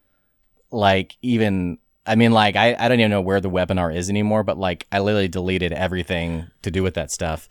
like, 0.70 1.16
even, 1.22 1.78
I 2.06 2.14
mean, 2.14 2.30
like, 2.30 2.54
I, 2.54 2.76
I 2.78 2.86
don't 2.86 3.00
even 3.00 3.10
know 3.10 3.20
where 3.20 3.40
the 3.40 3.50
webinar 3.50 3.92
is 3.94 4.08
anymore, 4.08 4.44
but 4.44 4.58
like, 4.58 4.86
I 4.92 5.00
literally 5.00 5.26
deleted 5.26 5.72
everything 5.72 6.46
to 6.62 6.70
do 6.70 6.84
with 6.84 6.94
that 6.94 7.10
stuff. 7.10 7.48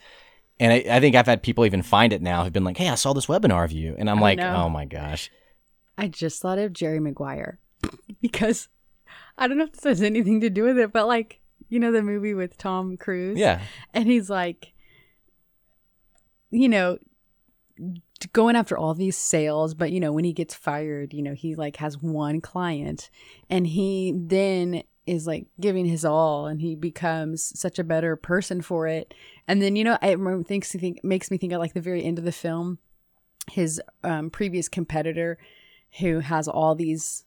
And 0.60 0.72
I, 0.72 0.98
I 0.98 1.00
think 1.00 1.16
I've 1.16 1.26
had 1.26 1.44
people 1.44 1.66
even 1.66 1.82
find 1.82 2.14
it 2.14 2.22
now 2.22 2.44
who've 2.44 2.54
been 2.54 2.64
like, 2.64 2.78
hey, 2.78 2.90
I 2.90 2.96
saw 2.96 3.14
this 3.14 3.26
webinar 3.26 3.66
of 3.66 3.72
you. 3.72 3.96
And 3.98 4.10
I'm 4.10 4.20
I 4.20 4.22
like, 4.22 4.38
know. 4.38 4.64
oh 4.66 4.70
my 4.70 4.86
gosh. 4.86 5.32
I 5.98 6.08
just 6.08 6.42
thought 6.42 6.60
of 6.60 6.74
Jerry 6.74 7.00
Maguire 7.00 7.60
because 8.22 8.70
I 9.38 9.48
don't 9.48 9.58
know 9.58 9.66
if 9.66 9.74
this 9.74 9.84
has 9.84 10.02
anything 10.02 10.42
to 10.42 10.50
do 10.50 10.64
with 10.64 10.78
it, 10.78 10.92
but 10.92 11.08
like, 11.08 11.40
you 11.70 11.80
know, 11.80 11.92
the 11.92 12.04
movie 12.04 12.34
with 12.34 12.58
Tom 12.58 12.98
Cruise? 12.98 13.38
Yeah. 13.38 13.62
And 13.94 14.06
he's 14.08 14.30
like, 14.30 14.74
you 16.52 16.70
know, 16.70 17.00
going 18.32 18.56
after 18.56 18.78
all 18.78 18.94
these 18.94 19.18
sales, 19.18 19.74
but 19.74 19.92
you 19.92 20.00
know, 20.00 20.12
when 20.12 20.24
he 20.24 20.34
gets 20.34 20.54
fired, 20.54 21.14
you 21.14 21.22
know, 21.22 21.34
he 21.34 21.56
like 21.56 21.78
has 21.78 21.98
one 22.02 22.42
client 22.42 23.10
and 23.50 23.68
he 23.68 24.14
then 24.16 24.84
is 25.06 25.28
like 25.28 25.48
giving 25.60 25.86
his 25.86 26.06
all 26.06 26.46
and 26.48 26.62
he 26.62 26.76
becomes 26.76 27.60
such 27.60 27.78
a 27.78 27.84
better 27.84 28.16
person 28.16 28.62
for 28.62 28.88
it. 28.88 29.14
And 29.48 29.62
then, 29.62 29.76
you 29.76 29.84
know, 29.84 29.98
it 30.02 30.18
remember- 30.18 30.44
thinks, 30.44 30.72
think, 30.72 31.04
makes 31.04 31.30
me 31.30 31.38
think 31.38 31.52
of 31.54 31.60
like 31.60 31.74
the 31.74 31.82
very 31.82 32.04
end 32.04 32.18
of 32.20 32.26
the 32.26 32.32
film, 32.32 32.78
his 33.52 33.82
um, 34.04 34.30
previous 34.30 34.70
competitor 34.70 35.38
who 36.00 36.20
has 36.20 36.48
all 36.48 36.74
these 36.76 37.26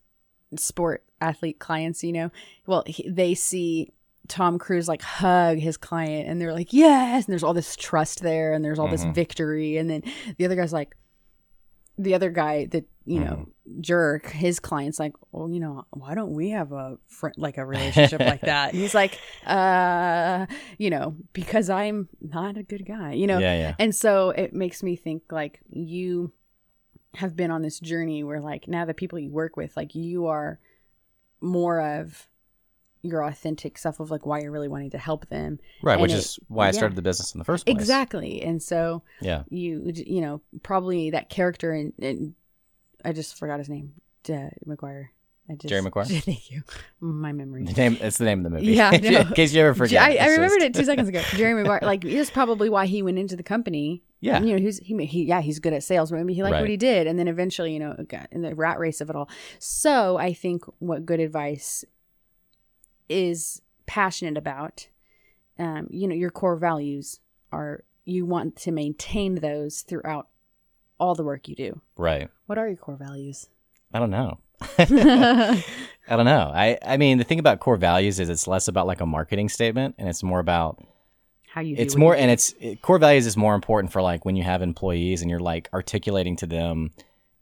sport 0.56 1.04
athlete 1.20 1.58
clients, 1.58 2.02
you 2.02 2.12
know, 2.12 2.30
well, 2.66 2.82
he, 2.86 3.08
they 3.08 3.34
see 3.34 3.92
Tom 4.28 4.58
Cruise 4.58 4.88
like 4.88 5.02
hug 5.02 5.58
his 5.58 5.76
client 5.76 6.28
and 6.28 6.40
they're 6.40 6.52
like, 6.54 6.72
yes. 6.72 7.26
And 7.26 7.32
there's 7.32 7.42
all 7.44 7.54
this 7.54 7.76
trust 7.76 8.22
there 8.22 8.52
and 8.54 8.64
there's 8.64 8.78
all 8.78 8.88
this 8.88 9.04
Mhm. 9.04 9.14
victory. 9.14 9.76
And 9.76 9.88
then 9.90 10.02
the 10.38 10.46
other 10.46 10.56
guy's 10.56 10.72
like, 10.72 10.96
the 11.98 12.14
other 12.14 12.30
guy 12.30 12.66
that, 12.66 12.84
you 13.04 13.20
know, 13.20 13.48
jerk, 13.80 14.26
his 14.30 14.60
client's 14.60 14.98
like, 14.98 15.12
well, 15.32 15.50
you 15.50 15.60
know, 15.60 15.84
why 15.90 16.14
don't 16.14 16.32
we 16.34 16.50
have 16.50 16.72
a 16.72 16.98
friend, 17.06 17.34
like 17.38 17.58
a 17.58 17.64
relationship 17.64 18.20
like 18.20 18.40
that? 18.42 18.72
And 18.72 18.80
he's 18.82 18.94
like, 18.94 19.18
uh, 19.46 20.46
you 20.78 20.90
know, 20.90 21.16
because 21.32 21.68
I'm 21.70 22.08
not 22.20 22.56
a 22.56 22.62
good 22.62 22.86
guy, 22.86 23.12
you 23.14 23.26
know? 23.26 23.38
yeah. 23.38 23.54
Yeah. 23.58 23.74
And 23.78 23.94
so 23.94 24.30
it 24.30 24.52
makes 24.52 24.82
me 24.82 24.96
think 24.96 25.22
like 25.30 25.60
you 25.70 26.32
have 27.14 27.34
been 27.36 27.50
on 27.50 27.62
this 27.62 27.80
journey 27.80 28.22
where 28.22 28.40
like 28.40 28.68
now 28.68 28.84
the 28.84 28.94
people 28.94 29.18
you 29.18 29.30
work 29.30 29.56
with, 29.56 29.76
like 29.76 29.94
you 29.94 30.26
are 30.26 30.58
more 31.40 31.80
of 31.80 32.28
your 33.02 33.22
authentic 33.22 33.78
self 33.78 34.00
of 34.00 34.10
like 34.10 34.26
why 34.26 34.40
you're 34.40 34.50
really 34.50 34.68
wanting 34.68 34.90
to 34.90 34.98
help 34.98 35.28
them. 35.28 35.58
Right. 35.82 35.92
And 35.94 36.02
Which 36.02 36.12
it- 36.12 36.18
is 36.18 36.38
why 36.48 36.64
I 36.64 36.68
yeah. 36.68 36.72
started 36.72 36.96
the 36.96 37.02
business 37.02 37.34
in 37.34 37.38
the 37.38 37.44
first 37.44 37.64
place. 37.66 37.74
Exactly. 37.76 38.42
And 38.42 38.62
so 38.62 39.02
Yeah. 39.20 39.42
you 39.48 39.92
you 39.94 40.20
know 40.20 40.40
probably 40.62 41.10
that 41.10 41.28
character 41.30 41.72
and, 41.72 41.92
and 42.00 42.34
I 43.06 43.12
just 43.12 43.38
forgot 43.38 43.58
his 43.58 43.68
name, 43.68 43.92
uh, 44.28 44.48
Maguire. 44.64 45.12
I 45.48 45.54
just, 45.54 45.68
Jerry 45.68 45.80
Maguire? 45.82 46.04
Thank 46.08 46.50
you. 46.50 46.62
My 47.00 47.30
memory. 47.32 47.64
The 47.64 47.72
name, 47.72 47.96
it's 48.00 48.18
the 48.18 48.24
name 48.24 48.44
of 48.44 48.50
the 48.50 48.58
movie. 48.58 48.72
Yeah, 48.72 48.90
in 48.94 49.28
case 49.34 49.54
you 49.54 49.62
ever 49.62 49.74
forget. 49.74 50.02
I, 50.02 50.16
I 50.16 50.26
remembered 50.30 50.58
just- 50.58 50.70
it 50.70 50.74
two 50.74 50.84
seconds 50.84 51.08
ago. 51.08 51.22
Jerry 51.34 51.54
Maguire, 51.54 51.78
like, 51.82 52.04
is 52.04 52.30
probably 52.30 52.68
why 52.68 52.86
he 52.86 53.00
went 53.02 53.18
into 53.18 53.36
the 53.36 53.44
company. 53.44 54.02
Yeah. 54.20 54.40
you 54.40 54.54
know, 54.54 54.58
he's 54.58 54.78
he, 54.78 54.96
he 55.06 55.24
yeah, 55.24 55.40
he's 55.40 55.60
good 55.60 55.72
at 55.72 55.84
sales, 55.84 56.10
maybe 56.10 56.34
he 56.34 56.42
liked 56.42 56.54
Right. 56.54 56.62
what 56.62 56.70
he 56.70 56.76
did, 56.76 57.06
and 57.06 57.16
then 57.18 57.28
eventually, 57.28 57.72
you 57.72 57.78
know, 57.78 57.94
got 58.08 58.28
in 58.32 58.42
the 58.42 58.54
rat 58.56 58.78
race 58.80 59.00
of 59.00 59.08
it 59.10 59.14
all. 59.14 59.28
So 59.60 60.16
I 60.16 60.32
think 60.32 60.64
what 60.80 61.06
good 61.06 61.20
advice 61.20 61.84
is 63.08 63.62
passionate 63.86 64.36
about, 64.36 64.88
um, 65.58 65.86
you 65.90 66.08
know, 66.08 66.14
your 66.14 66.30
core 66.30 66.56
values 66.56 67.20
are 67.52 67.84
you 68.04 68.24
want 68.26 68.56
to 68.56 68.72
maintain 68.72 69.36
those 69.36 69.82
throughout 69.82 70.28
all 70.98 71.14
the 71.14 71.24
work 71.24 71.48
you 71.48 71.54
do. 71.54 71.80
Right. 71.96 72.28
What 72.46 72.58
are 72.58 72.66
your 72.66 72.76
core 72.76 72.96
values? 72.96 73.48
I 73.92 73.98
don't 73.98 74.10
know. 74.10 74.38
I 74.78 75.62
don't 76.08 76.24
know. 76.24 76.50
I, 76.54 76.78
I 76.84 76.96
mean, 76.96 77.18
the 77.18 77.24
thing 77.24 77.38
about 77.38 77.60
core 77.60 77.76
values 77.76 78.20
is 78.20 78.28
it's 78.28 78.46
less 78.46 78.68
about 78.68 78.86
like 78.86 79.00
a 79.00 79.06
marketing 79.06 79.48
statement 79.48 79.96
and 79.98 80.08
it's 80.08 80.22
more 80.22 80.40
about 80.40 80.82
How 81.48 81.60
you? 81.60 81.76
It's 81.78 81.96
more 81.96 82.14
you 82.14 82.20
and 82.22 82.30
it's 82.30 82.54
it, 82.60 82.82
core 82.82 82.98
values 82.98 83.26
is 83.26 83.36
more 83.36 83.54
important 83.54 83.92
for 83.92 84.02
like 84.02 84.24
when 84.24 84.36
you 84.36 84.42
have 84.42 84.62
employees 84.62 85.22
and 85.22 85.30
you're 85.30 85.40
like 85.40 85.68
articulating 85.72 86.36
to 86.36 86.46
them 86.46 86.92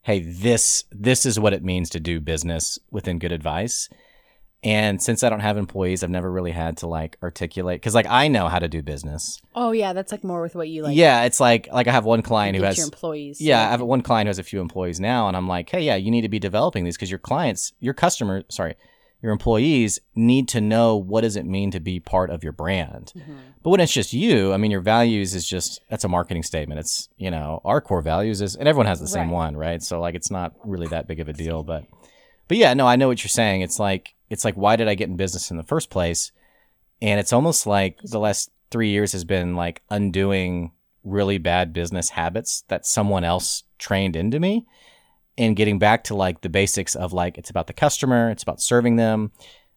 hey 0.02 0.20
this 0.20 0.84
this 0.90 1.24
is 1.26 1.38
what 1.38 1.52
it 1.52 1.62
means 1.62 1.90
to 1.90 2.00
do 2.00 2.20
business 2.20 2.78
within 2.90 3.18
good 3.18 3.32
advice 3.32 3.88
and 4.64 5.00
since 5.02 5.22
i 5.22 5.28
don't 5.28 5.40
have 5.40 5.56
employees 5.56 6.02
i've 6.02 6.10
never 6.10 6.30
really 6.32 6.50
had 6.50 6.76
to 6.78 6.86
like 6.86 7.16
articulate 7.22 7.80
because 7.80 7.94
like 7.94 8.06
i 8.08 8.26
know 8.26 8.48
how 8.48 8.58
to 8.58 8.66
do 8.68 8.82
business 8.82 9.40
Oh 9.54 9.70
yeah, 9.70 9.92
that's 9.92 10.10
like 10.10 10.24
more 10.24 10.42
with 10.42 10.56
what 10.56 10.68
you 10.68 10.82
like. 10.82 10.96
yeah 10.96 11.22
it's 11.24 11.38
like 11.38 11.68
like 11.72 11.86
i 11.86 11.92
have 11.92 12.04
one 12.04 12.22
client 12.22 12.56
who 12.56 12.62
has 12.64 12.76
your 12.78 12.86
employees. 12.86 13.40
yeah, 13.40 13.66
I 13.68 13.70
have 13.70 13.80
one 13.80 14.02
client 14.02 14.26
who 14.26 14.30
has 14.30 14.38
a 14.40 14.42
few 14.42 14.60
employees 14.60 14.98
now, 14.98 15.28
and 15.28 15.36
I'm 15.36 15.46
like, 15.46 15.70
hey, 15.70 15.82
yeah, 15.82 15.94
you 15.96 16.10
need 16.10 16.22
to 16.22 16.28
be 16.28 16.38
developing 16.40 16.84
these 16.84 16.96
because 16.96 17.10
your 17.10 17.20
clients, 17.20 17.72
your 17.80 17.94
customer, 17.94 18.42
sorry, 18.48 18.74
your 19.22 19.30
employees 19.32 20.00
need 20.16 20.48
to 20.48 20.60
know 20.60 20.96
what 20.96 21.20
does 21.22 21.36
it 21.36 21.46
mean 21.46 21.70
to 21.70 21.80
be 21.80 22.00
part 22.00 22.30
of 22.30 22.42
your 22.42 22.52
brand. 22.52 23.12
Mhm. 23.16 23.36
But 23.62 23.70
when 23.70 23.80
it's 23.80 23.92
just 23.92 24.12
you, 24.12 24.52
I 24.52 24.56
mean, 24.56 24.70
your 24.70 24.80
values 24.80 25.34
is 25.34 25.46
just 25.48 25.80
that's 25.88 26.04
a 26.04 26.08
marketing 26.08 26.42
statement. 26.42 26.80
It's 26.80 27.08
you 27.16 27.30
know 27.30 27.60
our 27.64 27.80
core 27.80 28.02
values 28.02 28.40
is, 28.40 28.56
and 28.56 28.66
everyone 28.68 28.86
has 28.86 29.00
the 29.00 29.08
same 29.08 29.28
Right. 29.28 29.34
one, 29.44 29.56
right? 29.56 29.82
So 29.82 30.00
like, 30.00 30.14
it's 30.16 30.30
not 30.30 30.52
really 30.64 30.88
that 30.88 31.06
big 31.06 31.20
of 31.20 31.28
a 31.28 31.32
deal, 31.32 31.62
but 31.62 31.84
but 32.48 32.56
yeah, 32.56 32.74
no, 32.74 32.86
I 32.86 32.96
know 32.96 33.06
what 33.08 33.22
you're 33.22 33.28
saying. 33.28 33.60
It's 33.62 33.78
like 33.78 34.13
it's 34.30 34.44
like 34.44 34.54
why 34.54 34.76
did 34.76 34.88
I 34.88 34.94
get 34.94 35.08
in 35.08 35.16
business 35.16 35.50
in 35.50 35.56
the 35.56 35.62
first 35.62 35.90
place? 35.90 36.32
And 37.02 37.20
it's 37.20 37.32
almost 37.32 37.66
like 37.66 37.98
the 38.02 38.18
last 38.20 38.50
three 38.70 38.90
years 38.90 39.12
has 39.12 39.24
been 39.24 39.54
like 39.56 39.82
undoing 39.90 40.72
really 41.04 41.38
bad 41.38 41.72
business 41.72 42.10
habits 42.10 42.64
that 42.68 42.86
someone 42.86 43.24
else 43.24 43.64
trained 43.78 44.16
into 44.16 44.40
me 44.40 44.64
and 45.36 45.56
getting 45.56 45.78
back 45.78 46.04
to 46.04 46.14
like 46.14 46.40
the 46.40 46.48
basics 46.48 46.94
of 46.94 47.12
like 47.12 47.36
it's 47.36 47.50
about 47.50 47.66
the 47.66 47.72
customer, 47.72 48.30
it's 48.30 48.42
about 48.42 48.60
serving 48.60 48.96
them. 48.96 49.30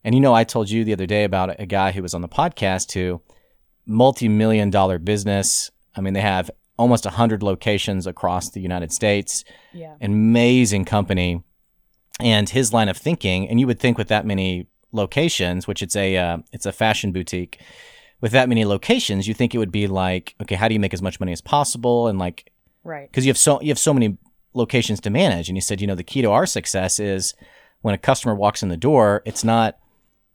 And 0.03 0.15
you 0.15 0.21
know, 0.21 0.33
I 0.33 0.43
told 0.45 0.69
you 0.69 0.83
the 0.83 0.93
other 0.93 1.05
day 1.07 1.23
about 1.25 1.59
a 1.59 1.65
guy 1.65 1.91
who 1.91 2.01
was 2.01 2.13
on 2.13 2.21
the 2.21 2.29
podcast 2.29 2.93
who 2.93 3.21
multi-million 3.85 4.69
dollar 4.69 4.99
business. 4.99 5.71
I 5.95 6.01
mean, 6.01 6.13
they 6.13 6.21
have 6.21 6.51
almost 6.77 7.05
100 7.05 7.41
locations 7.41 8.05
across 8.05 8.49
the 8.51 8.61
United 8.61 8.91
States 8.91 9.43
Yeah. 9.73 9.95
an 9.99 10.11
amazing 10.11 10.85
company 10.85 11.43
and 12.19 12.49
his 12.49 12.73
line 12.73 12.89
of 12.89 12.97
thinking 12.97 13.47
and 13.47 13.59
you 13.59 13.67
would 13.67 13.79
think 13.79 13.97
with 13.97 14.07
that 14.07 14.25
many 14.25 14.67
locations 14.91 15.67
which 15.67 15.81
it's 15.83 15.95
a 15.95 16.17
uh, 16.17 16.37
it's 16.51 16.65
a 16.65 16.71
fashion 16.71 17.11
boutique 17.11 17.59
with 18.21 18.31
that 18.31 18.49
many 18.49 18.65
locations 18.65 19.27
you 19.27 19.33
think 19.33 19.53
it 19.53 19.57
would 19.59 19.71
be 19.71 19.85
like 19.87 20.33
okay 20.41 20.55
how 20.55 20.67
do 20.67 20.73
you 20.73 20.79
make 20.79 20.93
as 20.93 21.01
much 21.01 21.19
money 21.19 21.31
as 21.31 21.41
possible 21.41 22.07
and 22.07 22.17
like 22.19 22.51
Right. 22.83 23.11
because 23.11 23.25
you 23.25 23.29
have 23.29 23.37
so 23.37 23.61
you 23.61 23.67
have 23.69 23.77
so 23.79 23.93
many 23.93 24.17
locations 24.53 25.01
to 25.01 25.09
manage 25.09 25.49
and 25.49 25.57
he 25.57 25.61
said 25.61 25.81
you 25.81 25.87
know 25.87 25.93
the 25.95 26.03
key 26.05 26.21
to 26.21 26.31
our 26.31 26.45
success 26.45 26.99
is 26.99 27.35
when 27.81 27.93
a 27.93 27.97
customer 27.97 28.33
walks 28.33 28.63
in 28.63 28.69
the 28.69 28.77
door 28.77 29.21
it's 29.25 29.43
not 29.43 29.77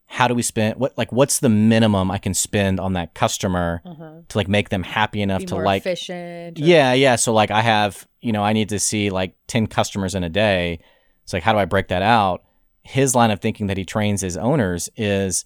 how 0.06 0.28
do 0.28 0.34
we 0.34 0.42
spend 0.42 0.78
what 0.78 0.96
like 0.98 1.10
what's 1.10 1.40
the 1.40 1.48
minimum 1.48 2.10
i 2.10 2.18
can 2.18 2.34
spend 2.34 2.78
on 2.78 2.92
that 2.92 3.14
customer 3.14 3.80
to 4.28 4.36
like 4.38 4.48
make 4.48 4.68
them 4.68 4.82
happy 4.82 5.22
enough 5.22 5.40
Be 5.40 5.46
to 5.46 5.54
more 5.54 5.64
like 5.64 5.80
efficient. 5.82 6.60
or- 6.60 6.62
yeah, 6.62 6.92
yeah. 6.92 7.16
So 7.16 7.32
like 7.32 7.50
I 7.50 7.62
have, 7.62 8.06
you 8.20 8.32
know, 8.32 8.44
I 8.44 8.52
need 8.52 8.68
to 8.68 8.78
see 8.78 9.08
like 9.10 9.34
10 9.46 9.66
customers 9.68 10.14
in 10.14 10.22
a 10.22 10.28
day. 10.28 10.80
It's 11.22 11.32
like, 11.32 11.42
how 11.42 11.52
do 11.52 11.58
I 11.58 11.64
break 11.64 11.88
that 11.88 12.02
out? 12.02 12.42
His 12.82 13.14
line 13.14 13.30
of 13.30 13.40
thinking 13.40 13.68
that 13.68 13.76
he 13.76 13.84
trains 13.84 14.20
his 14.20 14.36
owners 14.36 14.88
is 14.96 15.44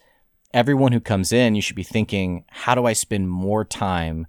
everyone 0.54 0.92
who 0.92 1.00
comes 1.00 1.32
in, 1.32 1.54
you 1.54 1.62
should 1.62 1.76
be 1.76 1.82
thinking, 1.82 2.44
how 2.48 2.74
do 2.74 2.86
I 2.86 2.94
spend 2.94 3.28
more 3.28 3.64
time 3.64 4.26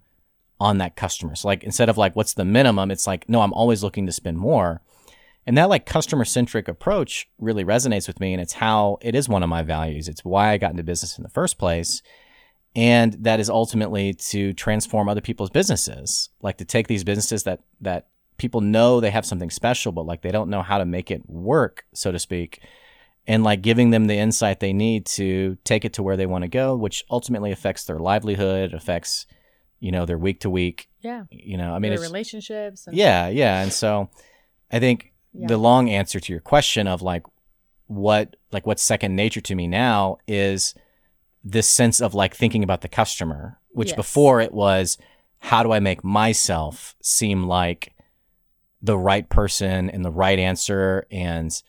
on 0.60 0.78
that 0.80 0.96
customer? 0.96 1.36
So 1.36 1.48
like 1.48 1.64
instead 1.64 1.90
of 1.90 1.98
like 1.98 2.16
what's 2.16 2.34
the 2.34 2.46
minimum, 2.46 2.92
it's 2.92 3.08
like, 3.08 3.30
no, 3.30 3.42
I'm 3.42 3.54
always 3.54 3.84
looking 3.84 4.06
to 4.06 4.12
spend 4.12 4.38
more. 4.38 4.82
And 5.46 5.58
that 5.58 5.70
like 5.70 5.86
customer 5.86 6.26
centric 6.26 6.68
approach 6.68 7.30
really 7.40 7.64
resonates 7.64 8.08
with 8.08 8.20
me. 8.20 8.34
And 8.34 8.42
it's 8.42 8.54
how 8.54 8.98
it 9.02 9.16
is 9.16 9.30
one 9.30 9.44
of 9.44 9.50
my 9.50 9.64
values. 9.64 10.10
It's 10.10 10.26
why 10.26 10.50
I 10.50 10.58
got 10.58 10.72
into 10.72 10.84
business 10.84 11.18
in 11.18 11.24
the 11.24 11.30
first 11.30 11.58
place. 11.58 12.02
And 12.76 13.14
that 13.24 13.40
is 13.40 13.50
ultimately 13.50 14.14
to 14.14 14.52
transform 14.54 15.08
other 15.08 15.22
people's 15.22 15.50
businesses, 15.50 16.30
like 16.42 16.58
to 16.58 16.66
take 16.66 16.88
these 16.88 17.06
businesses 17.06 17.44
that, 17.44 17.62
that 17.80 18.08
people 18.38 18.62
know 18.62 19.00
they 19.00 19.12
have 19.12 19.26
something 19.26 19.50
special, 19.50 19.92
but 19.92 20.06
like 20.06 20.22
they 20.22 20.32
don't 20.32 20.50
know 20.50 20.62
how 20.62 20.78
to 20.78 20.86
make 20.86 21.10
it 21.12 21.28
work, 21.30 21.86
so 21.94 22.12
to 22.12 22.20
speak. 22.20 22.62
And 23.26 23.44
like 23.44 23.62
giving 23.62 23.90
them 23.90 24.06
the 24.06 24.16
insight 24.18 24.60
they 24.60 24.74
need 24.74 25.06
to 25.08 25.58
take 25.66 25.84
it 25.84 25.94
to 25.94 26.04
where 26.04 26.16
they 26.16 26.26
want 26.26 26.44
to 26.44 26.48
go, 26.48 26.76
which 26.76 27.04
ultimately 27.10 27.52
affects 27.52 27.84
their 27.84 28.00
livelihood, 28.00 28.74
affects, 28.74 29.26
you 29.80 29.92
know, 29.92 30.06
their 30.06 30.18
week 30.18 30.40
to 30.42 30.50
week. 30.50 30.88
Yeah. 31.02 31.24
You 31.30 31.58
know, 31.58 31.74
I 31.74 31.80
mean, 31.80 31.92
relationships. 32.00 32.88
And, 32.88 32.96
yeah, 32.96 33.28
yeah. 33.28 33.62
And 33.62 33.74
so 33.74 34.10
I 34.72 34.80
think 34.80 35.14
Yeah. 35.34 35.48
the 35.48 35.58
long 35.58 35.90
answer 35.90 36.20
to 36.22 36.32
your 36.32 36.42
question 36.42 36.88
of 36.88 37.02
like 37.02 37.24
what 37.88 38.36
like 38.52 38.66
what's 38.66 38.84
second 38.84 39.16
nature 39.16 39.42
to 39.42 39.56
me 39.56 39.68
now 39.68 40.18
is 40.28 40.74
this 41.44 41.68
sense 41.68 42.02
of 42.02 42.14
like 42.14 42.34
thinking 42.36 42.64
about 42.64 42.82
the 42.82 42.88
customer, 42.88 43.60
which 43.72 43.90
Yes. 43.90 43.96
before 43.96 44.42
it 44.42 44.54
was 44.54 44.98
how 45.40 45.64
do 45.64 45.72
I 45.72 45.80
make 45.80 46.04
myself 46.04 46.96
seem 47.02 47.44
like 47.48 47.94
the 48.82 48.98
right 48.98 49.28
person 49.30 49.90
and 49.90 50.06
the 50.06 50.12
right 50.12 50.38
answer 50.40 51.06
and 51.12 51.62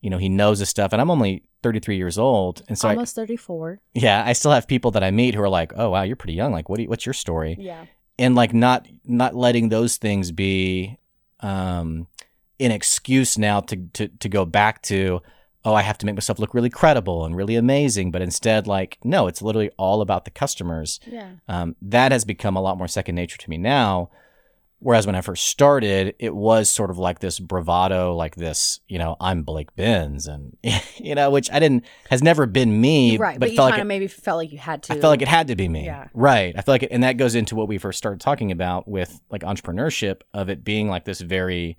you 0.00 0.10
know 0.10 0.18
he 0.18 0.28
knows 0.28 0.58
this 0.58 0.68
stuff. 0.70 0.92
And 0.92 1.00
I'm 1.00 1.10
only 1.10 1.44
33 1.62 1.96
years 1.96 2.18
old. 2.18 2.62
And 2.68 2.76
so 2.78 2.88
I, 2.88 2.92
Almost 2.92 3.14
34. 3.16 3.80
yeah 3.94 4.22
I 4.26 4.32
still 4.32 4.50
have 4.52 4.66
people 4.66 4.90
that 4.92 5.04
I 5.04 5.10
meet 5.10 5.34
who 5.34 5.42
are 5.42 5.48
like 5.48 5.72
oh 5.76 5.90
wow 5.90 6.02
you're 6.02 6.16
pretty 6.16 6.34
young. 6.34 6.52
Like 6.52 6.68
what 6.68 6.76
do 6.76 6.82
you, 6.84 6.88
what's 6.88 7.06
your 7.06 7.12
story? 7.14 7.56
Yeah. 7.58 7.84
and 8.18 8.34
like 8.34 8.52
not 8.54 8.86
not 9.04 9.34
letting 9.34 9.68
those 9.68 9.96
things 9.96 10.30
be 10.32 10.98
um 11.40 12.06
an 12.60 12.70
excuse 12.70 13.36
now 13.38 13.60
to 13.60 13.76
to 13.94 14.08
to 14.08 14.28
go 14.28 14.44
back 14.44 14.82
to 14.82 15.20
oh 15.64 15.74
I 15.74 15.82
have 15.82 15.98
to 15.98 16.06
make 16.06 16.14
myself 16.16 16.38
look 16.38 16.54
really 16.54 16.70
credible 16.70 17.24
and 17.24 17.36
really 17.36 17.56
amazing. 17.56 18.10
But 18.10 18.22
instead 18.22 18.66
like 18.66 18.98
no 19.04 19.26
it's 19.26 19.42
literally 19.42 19.70
all 19.78 20.00
about 20.00 20.24
the 20.24 20.30
customers. 20.30 21.00
Yeah. 21.06 21.30
um, 21.48 21.74
that 21.82 22.12
has 22.12 22.24
become 22.24 22.56
a 22.56 22.60
lot 22.60 22.78
more 22.78 22.88
second 22.88 23.14
nature 23.16 23.38
to 23.38 23.50
me 23.50 23.58
now 23.58 24.10
whereas 24.82 25.06
when 25.06 25.14
I 25.14 25.20
first 25.20 25.46
started 25.46 26.14
it 26.18 26.34
was 26.34 26.68
sort 26.68 26.90
of 26.90 26.98
like 26.98 27.20
this 27.20 27.38
bravado 27.38 28.14
like 28.14 28.36
this 28.36 28.80
you 28.88 28.98
know 28.98 29.16
I'm 29.20 29.42
Blake 29.42 29.74
Benz 29.76 30.26
and 30.26 30.56
you 30.96 31.14
know 31.14 31.30
which 31.30 31.50
I 31.50 31.58
didn't 31.60 31.84
has 32.10 32.22
never 32.22 32.46
been 32.46 32.80
me 32.80 33.16
right. 33.16 33.38
But, 33.38 33.46
but, 33.46 33.52
you 33.52 33.58
kind 33.58 33.74
of 33.74 33.80
it, 33.80 33.84
maybe 33.84 34.08
felt 34.08 34.38
like 34.38 34.52
you 34.52 34.58
had 34.58 34.82
to. 34.84 34.92
I 34.92 35.00
felt 35.00 35.10
like 35.10 35.22
it 35.22 35.28
had 35.28 35.48
to 35.48 35.56
be 35.56 35.68
me. 35.68 35.84
Yeah. 35.86 36.08
Right. 36.12 36.54
I 36.56 36.62
feel 36.62 36.74
like 36.74 36.82
it, 36.82 36.90
and 36.92 37.02
that 37.04 37.16
goes 37.16 37.34
into 37.34 37.54
what 37.54 37.68
we 37.68 37.78
first 37.78 37.98
started 37.98 38.20
talking 38.20 38.52
about 38.52 38.86
with 38.88 39.20
like 39.30 39.42
entrepreneurship 39.42 40.22
of 40.34 40.48
it 40.48 40.64
being 40.64 40.88
like 40.88 41.04
this 41.04 41.20
very 41.20 41.78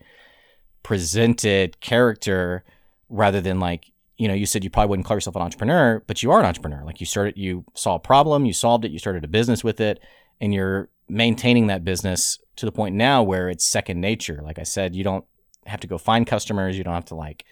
presented 0.82 1.80
character 1.80 2.64
rather 3.10 3.42
than 3.42 3.60
like, 3.60 3.92
you 4.18 4.28
know, 4.28 4.34
you 4.34 4.46
said 4.46 4.64
you 4.64 4.70
probably 4.70 4.90
wouldn't 4.90 5.06
call 5.06 5.18
yourself 5.18 5.36
an 5.36 5.42
entrepreneur, 5.42 6.04
but 6.08 6.24
you 6.24 6.32
are 6.32 6.40
an 6.40 6.46
entrepreneur. 6.46 6.84
Like 6.84 7.00
you 7.00 7.06
started, 7.06 7.38
you 7.38 7.66
saw 7.74 7.96
a 7.96 8.00
problem, 8.00 8.46
you 8.46 8.54
solved 8.54 8.86
it, 8.86 8.92
you 8.92 9.00
started 9.00 9.24
a 9.24 9.28
business 9.28 9.64
with 9.64 9.80
it, 9.80 10.00
and 10.40 10.54
you're 10.54 10.90
maintaining 11.10 11.68
that 11.68 11.84
business 11.84 12.40
to 12.56 12.66
the 12.66 12.72
point 12.72 12.96
now 12.96 13.24
where 13.24 13.50
it's 13.50 13.66
second 13.66 14.00
nature. 14.02 14.42
Like 14.44 14.60
I 14.60 14.64
said, 14.64 14.96
you 14.96 15.04
don't 15.04 15.26
have 15.66 15.80
to 15.82 15.88
go 15.88 15.98
find 15.98 16.28
customers, 16.28 16.78
you 16.78 16.84
don't 16.84 16.94
have 16.94 17.06
to 17.06 17.16
like 17.16 17.46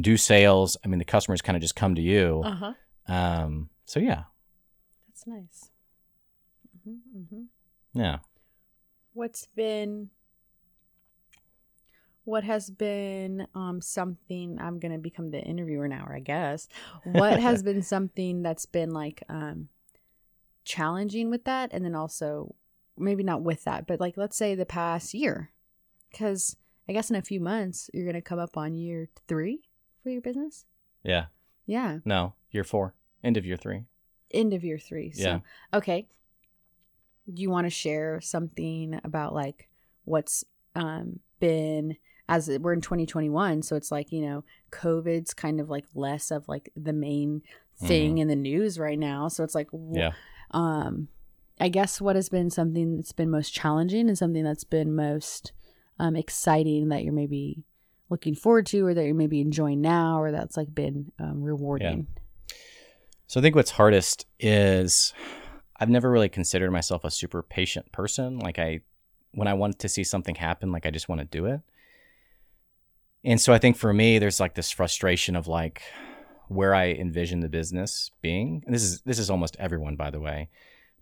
do 0.00 0.16
sales. 0.16 0.76
I 0.84 0.88
mean, 0.88 0.98
the 0.98 1.04
customers 1.04 1.42
kind 1.42 1.56
of 1.56 1.62
just 1.62 1.76
come 1.76 1.94
to 1.94 2.02
you. 2.02 2.42
Uh 2.44 2.54
huh. 2.54 2.72
Um, 3.08 3.70
so 3.84 4.00
yeah, 4.00 4.24
That's 5.08 5.26
nice. 5.26 5.70
hmm 6.84 6.96
hmm 7.30 7.42
yeah. 7.94 8.18
What's 9.14 9.46
been 9.46 10.10
what 12.24 12.44
has 12.44 12.68
been 12.70 13.46
um 13.54 13.80
something 13.80 14.58
I'm 14.60 14.78
gonna 14.78 14.98
become 14.98 15.30
the 15.30 15.40
interviewer 15.40 15.88
now, 15.88 16.06
I 16.12 16.20
guess. 16.20 16.68
What 17.04 17.40
has 17.48 17.62
been 17.62 17.82
something 17.82 18.42
that's 18.42 18.66
been 18.66 18.90
like 18.90 19.22
um 19.28 19.68
challenging 20.64 21.30
with 21.30 21.44
that 21.44 21.70
and 21.72 21.82
then 21.84 21.94
also 21.94 22.54
maybe 23.00 23.22
not 23.22 23.42
with 23.42 23.64
that, 23.64 23.86
but 23.86 24.00
like 24.00 24.16
let's 24.16 24.36
say 24.36 24.54
the 24.54 24.66
past 24.66 25.14
year. 25.14 25.50
Cause 26.16 26.56
I 26.88 26.92
guess 26.92 27.10
in 27.10 27.16
a 27.16 27.22
few 27.22 27.40
months 27.40 27.90
you're 27.92 28.06
gonna 28.06 28.22
come 28.22 28.38
up 28.38 28.56
on 28.56 28.74
year 28.76 29.08
three 29.26 29.60
for 30.02 30.10
your 30.10 30.22
business. 30.22 30.64
Yeah. 31.02 31.26
Yeah. 31.66 31.98
No, 32.04 32.34
year 32.50 32.64
four, 32.64 32.94
end 33.22 33.36
of 33.36 33.44
year 33.44 33.56
three. 33.56 33.84
End 34.30 34.52
of 34.54 34.64
year 34.64 34.78
three. 34.78 35.10
So 35.10 35.22
Yeah. 35.22 35.40
okay. 35.74 36.06
Do 37.32 37.42
you 37.42 37.50
want 37.50 37.66
to 37.66 37.70
share 37.70 38.20
something 38.20 38.98
about 39.04 39.34
like 39.34 39.68
what's 40.04 40.44
um 40.74 41.20
been 41.40 41.96
as 42.28 42.48
it- 42.48 42.62
we're 42.62 42.72
in 42.72 42.80
2021 42.80 43.62
so 43.62 43.76
it's 43.76 43.90
like 43.92 44.10
you 44.12 44.20
know 44.22 44.44
covid's 44.70 45.32
kind 45.34 45.60
of 45.60 45.68
like 45.70 45.84
less 45.94 46.30
of 46.30 46.48
like 46.48 46.70
the 46.76 46.92
main 46.92 47.42
thing 47.76 48.18
in 48.18 48.28
the 48.28 48.34
news 48.36 48.78
right 48.78 48.98
now 48.98 49.28
so 49.28 49.44
it's 49.44 49.54
like 49.54 49.68
Yeah. 49.92 50.12
um 50.52 51.08
i 51.60 51.68
guess 51.68 52.00
what 52.00 52.16
has 52.16 52.28
been 52.28 52.50
something 52.50 52.96
that's 52.96 53.12
been 53.12 53.30
most 53.30 53.52
challenging 53.52 54.08
and 54.08 54.18
something 54.18 54.44
that's 54.44 54.64
been 54.64 54.94
most 54.94 55.52
um 55.98 56.16
exciting 56.16 56.88
that 56.88 57.04
you're 57.04 57.12
maybe 57.12 57.64
looking 58.10 58.34
forward 58.34 58.64
to 58.66 58.86
or 58.86 58.94
that 58.94 59.04
you're 59.04 59.14
maybe 59.14 59.40
enjoying 59.40 59.80
now 59.80 60.20
or 60.20 60.32
that's 60.32 60.56
like 60.56 60.74
been 60.74 61.12
um, 61.18 61.42
rewarding 61.42 62.06
So 63.28 63.40
I 63.40 63.42
think 63.42 63.54
what's 63.54 63.72
hardest 63.72 64.26
is 64.40 65.12
I've 65.78 65.90
never 65.90 66.10
really 66.10 66.30
considered 66.30 66.70
myself 66.70 67.04
a 67.04 67.10
super 67.10 67.42
patient 67.42 67.92
person. 67.92 68.38
Like 68.38 68.58
I, 68.58 68.80
when 69.32 69.46
I 69.46 69.54
want 69.54 69.78
to 69.80 69.88
see 69.88 70.02
something 70.02 70.34
happen, 70.34 70.72
like 70.72 70.86
I 70.86 70.90
just 70.90 71.08
want 71.08 71.20
to 71.20 71.26
do 71.26 71.44
it. 71.44 71.60
And 73.22 73.38
so 73.40 73.52
I 73.52 73.58
think 73.58 73.76
for 73.76 73.92
me, 73.92 74.18
there's 74.18 74.40
like 74.40 74.54
this 74.54 74.70
frustration 74.70 75.36
of 75.36 75.46
like 75.46 75.82
where 76.48 76.74
I 76.74 76.92
envision 76.92 77.40
the 77.40 77.50
business 77.50 78.10
being. 78.22 78.62
And 78.64 78.74
this 78.74 78.82
is 78.82 79.02
this 79.02 79.18
is 79.18 79.28
almost 79.28 79.56
everyone, 79.60 79.96
by 79.96 80.10
the 80.10 80.20
way. 80.20 80.48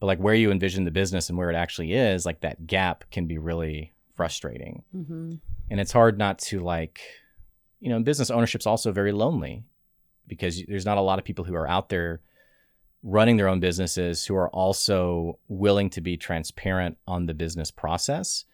But 0.01 0.07
like 0.07 0.19
where 0.19 0.35
you 0.35 0.51
envision 0.51 0.85
the 0.85 0.91
business 0.91 1.29
and 1.29 1.39
where 1.39 1.51
it 1.51 1.57
actually 1.57 1.93
is, 1.95 2.27
like 2.27 2.41
that 2.41 2.67
gap 2.67 3.05
can 3.11 3.27
be 3.27 3.39
really 3.39 3.93
frustrating. 4.15 4.83
mm-hmm. 4.95 5.35
and 5.71 5.81
it's 5.81 5.93
hard 5.93 6.19
not 6.19 6.39
to 6.39 6.61
like 6.61 7.01
you 7.81 7.91
know 7.91 8.01
business 8.01 8.31
ownership's 8.31 8.67
also 8.67 8.91
very 8.91 9.13
lonely 9.13 9.63
because 10.27 10.63
there's 10.67 10.87
not 10.87 10.97
a 10.99 11.03
lot 11.03 11.19
of 11.19 11.25
people 11.25 11.45
who 11.45 11.55
are 11.55 11.69
out 11.69 11.91
there 11.91 12.21
running 13.03 13.37
their 13.37 13.47
own 13.47 13.61
businesses 13.61 14.25
who 14.25 14.35
are 14.35 14.49
also 14.51 15.39
willing 15.49 15.91
to 15.91 16.01
be 16.01 16.17
transparent 16.17 16.97
on 17.07 17.27
the 17.27 17.35
business 17.35 17.71
process 17.71 18.47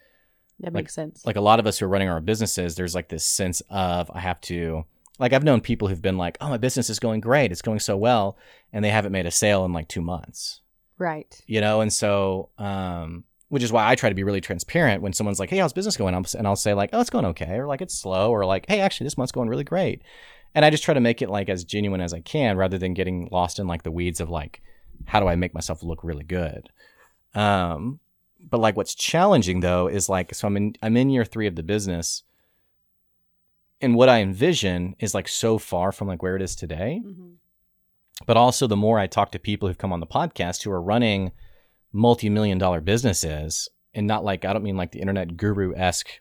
that 0.59 0.75
Like- 0.75 0.85
makes 0.85 0.95
sense 0.95 1.25
like 1.25 1.37
a 1.37 1.41
lot 1.41 1.61
of 1.61 1.67
us 1.67 1.79
who 1.79 1.87
are 1.87 1.89
running 1.89 2.09
our 2.09 2.17
own 2.17 2.25
businesses 2.25 2.75
there's 2.75 2.95
like 2.95 3.09
this 3.09 3.25
sense 3.25 3.63
of 3.71 4.11
i 4.13 4.19
have 4.21 4.41
to 4.43 4.85
like 5.21 5.33
i've 5.33 5.45
known 5.45 5.61
people 5.61 5.87
who've 5.89 6.03
been 6.03 6.19
like 6.19 6.37
oh 6.41 6.49
my 6.49 6.57
business 6.59 6.91
is 6.91 6.99
going 6.99 7.21
great 7.21 7.53
it's 7.53 7.63
going 7.63 7.79
so 7.79 7.97
well 7.97 8.37
and 8.73 8.85
they 8.85 8.91
haven't 8.91 9.13
made 9.13 9.27
a 9.27 9.31
sale 9.31 9.65
in 9.65 9.73
like 9.73 9.87
two 9.89 10.03
months 10.03 10.61
right. 10.99 11.41
You 11.47 11.61
know 11.61 11.81
and 11.81 11.93
so 11.93 12.51
um 12.59 13.25
which 13.49 13.63
is 13.63 13.71
why 13.71 13.87
i 13.87 13.95
try 13.95 14.09
to 14.09 14.15
be 14.15 14.25
really 14.25 14.41
transparent 14.41 15.03
when 15.03 15.13
someone's 15.13 15.39
like 15.39 15.51
hey 15.51 15.59
how's 15.59 15.73
business 15.73 15.97
going? 15.97 16.15
And 16.15 16.47
i'll 16.47 16.57
say 16.57 16.75
like 16.75 16.91
oh 16.93 17.01
it's 17.01 17.11
going 17.11 17.27
okay 17.27 17.57
or 17.57 17.67
like 17.67 17.83
it's 17.83 17.99
slow 17.99 18.31
or 18.31 18.45
like 18.45 18.67
hey 18.69 18.81
actually 18.81 19.07
this 19.07 19.19
month's 19.19 19.33
going 19.33 19.49
really 19.49 19.65
great. 19.65 20.03
And 20.55 20.65
i 20.65 20.71
just 20.71 20.85
try 20.85 20.95
to 20.95 21.01
make 21.01 21.23
it 21.23 21.31
like 21.31 21.49
as 21.49 21.65
genuine 21.65 22.01
as 22.01 22.15
i 22.15 22.21
can 22.21 22.57
rather 22.57 22.79
than 22.79 22.95
getting 22.95 23.29
lost 23.31 23.59
in 23.59 23.67
like 23.67 23.83
the 23.83 23.91
weeds 23.91 24.21
of 24.21 24.31
like 24.31 24.63
how 25.07 25.21
do 25.21 25.29
i 25.29 25.37
make 25.37 25.55
myself 25.55 25.83
look 25.83 26.03
really 26.03 26.25
good? 26.25 26.69
Um 27.35 28.01
but 28.41 28.61
like 28.61 28.77
what's 28.77 28.95
challenging 28.95 29.61
though 29.61 29.87
is 29.87 30.09
like 30.09 30.35
so 30.35 30.47
i'm 30.47 30.57
in 30.57 30.75
i'm 30.83 30.97
in 30.97 31.11
year 31.11 31.25
three 31.25 31.47
of 31.47 31.57
the 31.57 31.63
business. 31.63 32.23
And 33.81 33.97
what 33.97 34.09
i 34.09 34.21
envision 34.21 34.95
is 34.99 35.15
like 35.15 35.29
so 35.29 35.59
far 35.59 35.93
from 35.93 36.09
like 36.09 36.23
where 36.23 36.37
it 36.37 36.43
is 36.43 36.55
today 36.55 37.03
mm-hmm. 37.05 37.33
But 38.27 38.37
also 38.37 38.67
the 38.67 38.77
more 38.77 38.99
I 38.99 39.07
talk 39.07 39.33
to 39.33 39.39
people 39.39 39.69
who've 39.69 39.79
come 39.79 39.93
on 39.93 40.01
the 40.01 40.07
podcast 40.07 40.63
who 40.63 40.71
are 40.71 40.83
running 40.83 41.33
multi-million 41.93 42.59
dollar 42.59 42.81
businesses 42.81 43.69
and 43.95 44.07
not 44.07 44.25
like 44.25 44.45
I 44.45 44.53
don't 44.53 44.63
mean 44.63 44.77
like 44.77 44.93
the 44.93 45.01
internet 45.01 45.37
guru 45.37 45.75
esque 45.75 46.21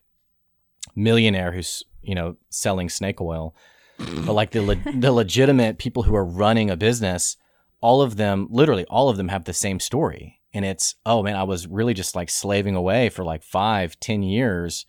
millionaire 0.96 1.52
who's 1.52 1.84
you 2.02 2.16
know 2.16 2.36
selling 2.50 2.90
snake 2.90 3.22
oil, 3.22 3.56
but 3.98 4.34
like 4.34 4.52
the 4.52 4.62
le- 4.62 4.76
the 5.00 5.12
legitimate 5.12 5.78
people 5.78 6.04
who 6.04 6.16
are 6.16 6.26
running 6.26 6.70
a 6.70 6.78
business. 6.78 7.38
All 7.80 8.04
of 8.04 8.16
them, 8.16 8.48
literally 8.52 8.86
all 8.92 9.10
of 9.10 9.18
them, 9.18 9.30
have 9.30 9.46
the 9.46 9.54
same 9.54 9.80
story, 9.80 10.40
and 10.54 10.66
it's 10.66 10.96
oh 11.06 11.24
man, 11.24 11.36
I 11.36 11.44
was 11.44 11.68
really 11.68 11.94
just 11.94 12.16
like 12.16 12.30
slaving 12.30 12.76
away 12.76 13.10
for 13.10 13.24
like 13.24 13.44
five, 13.44 14.00
ten 14.00 14.22
years. 14.24 14.86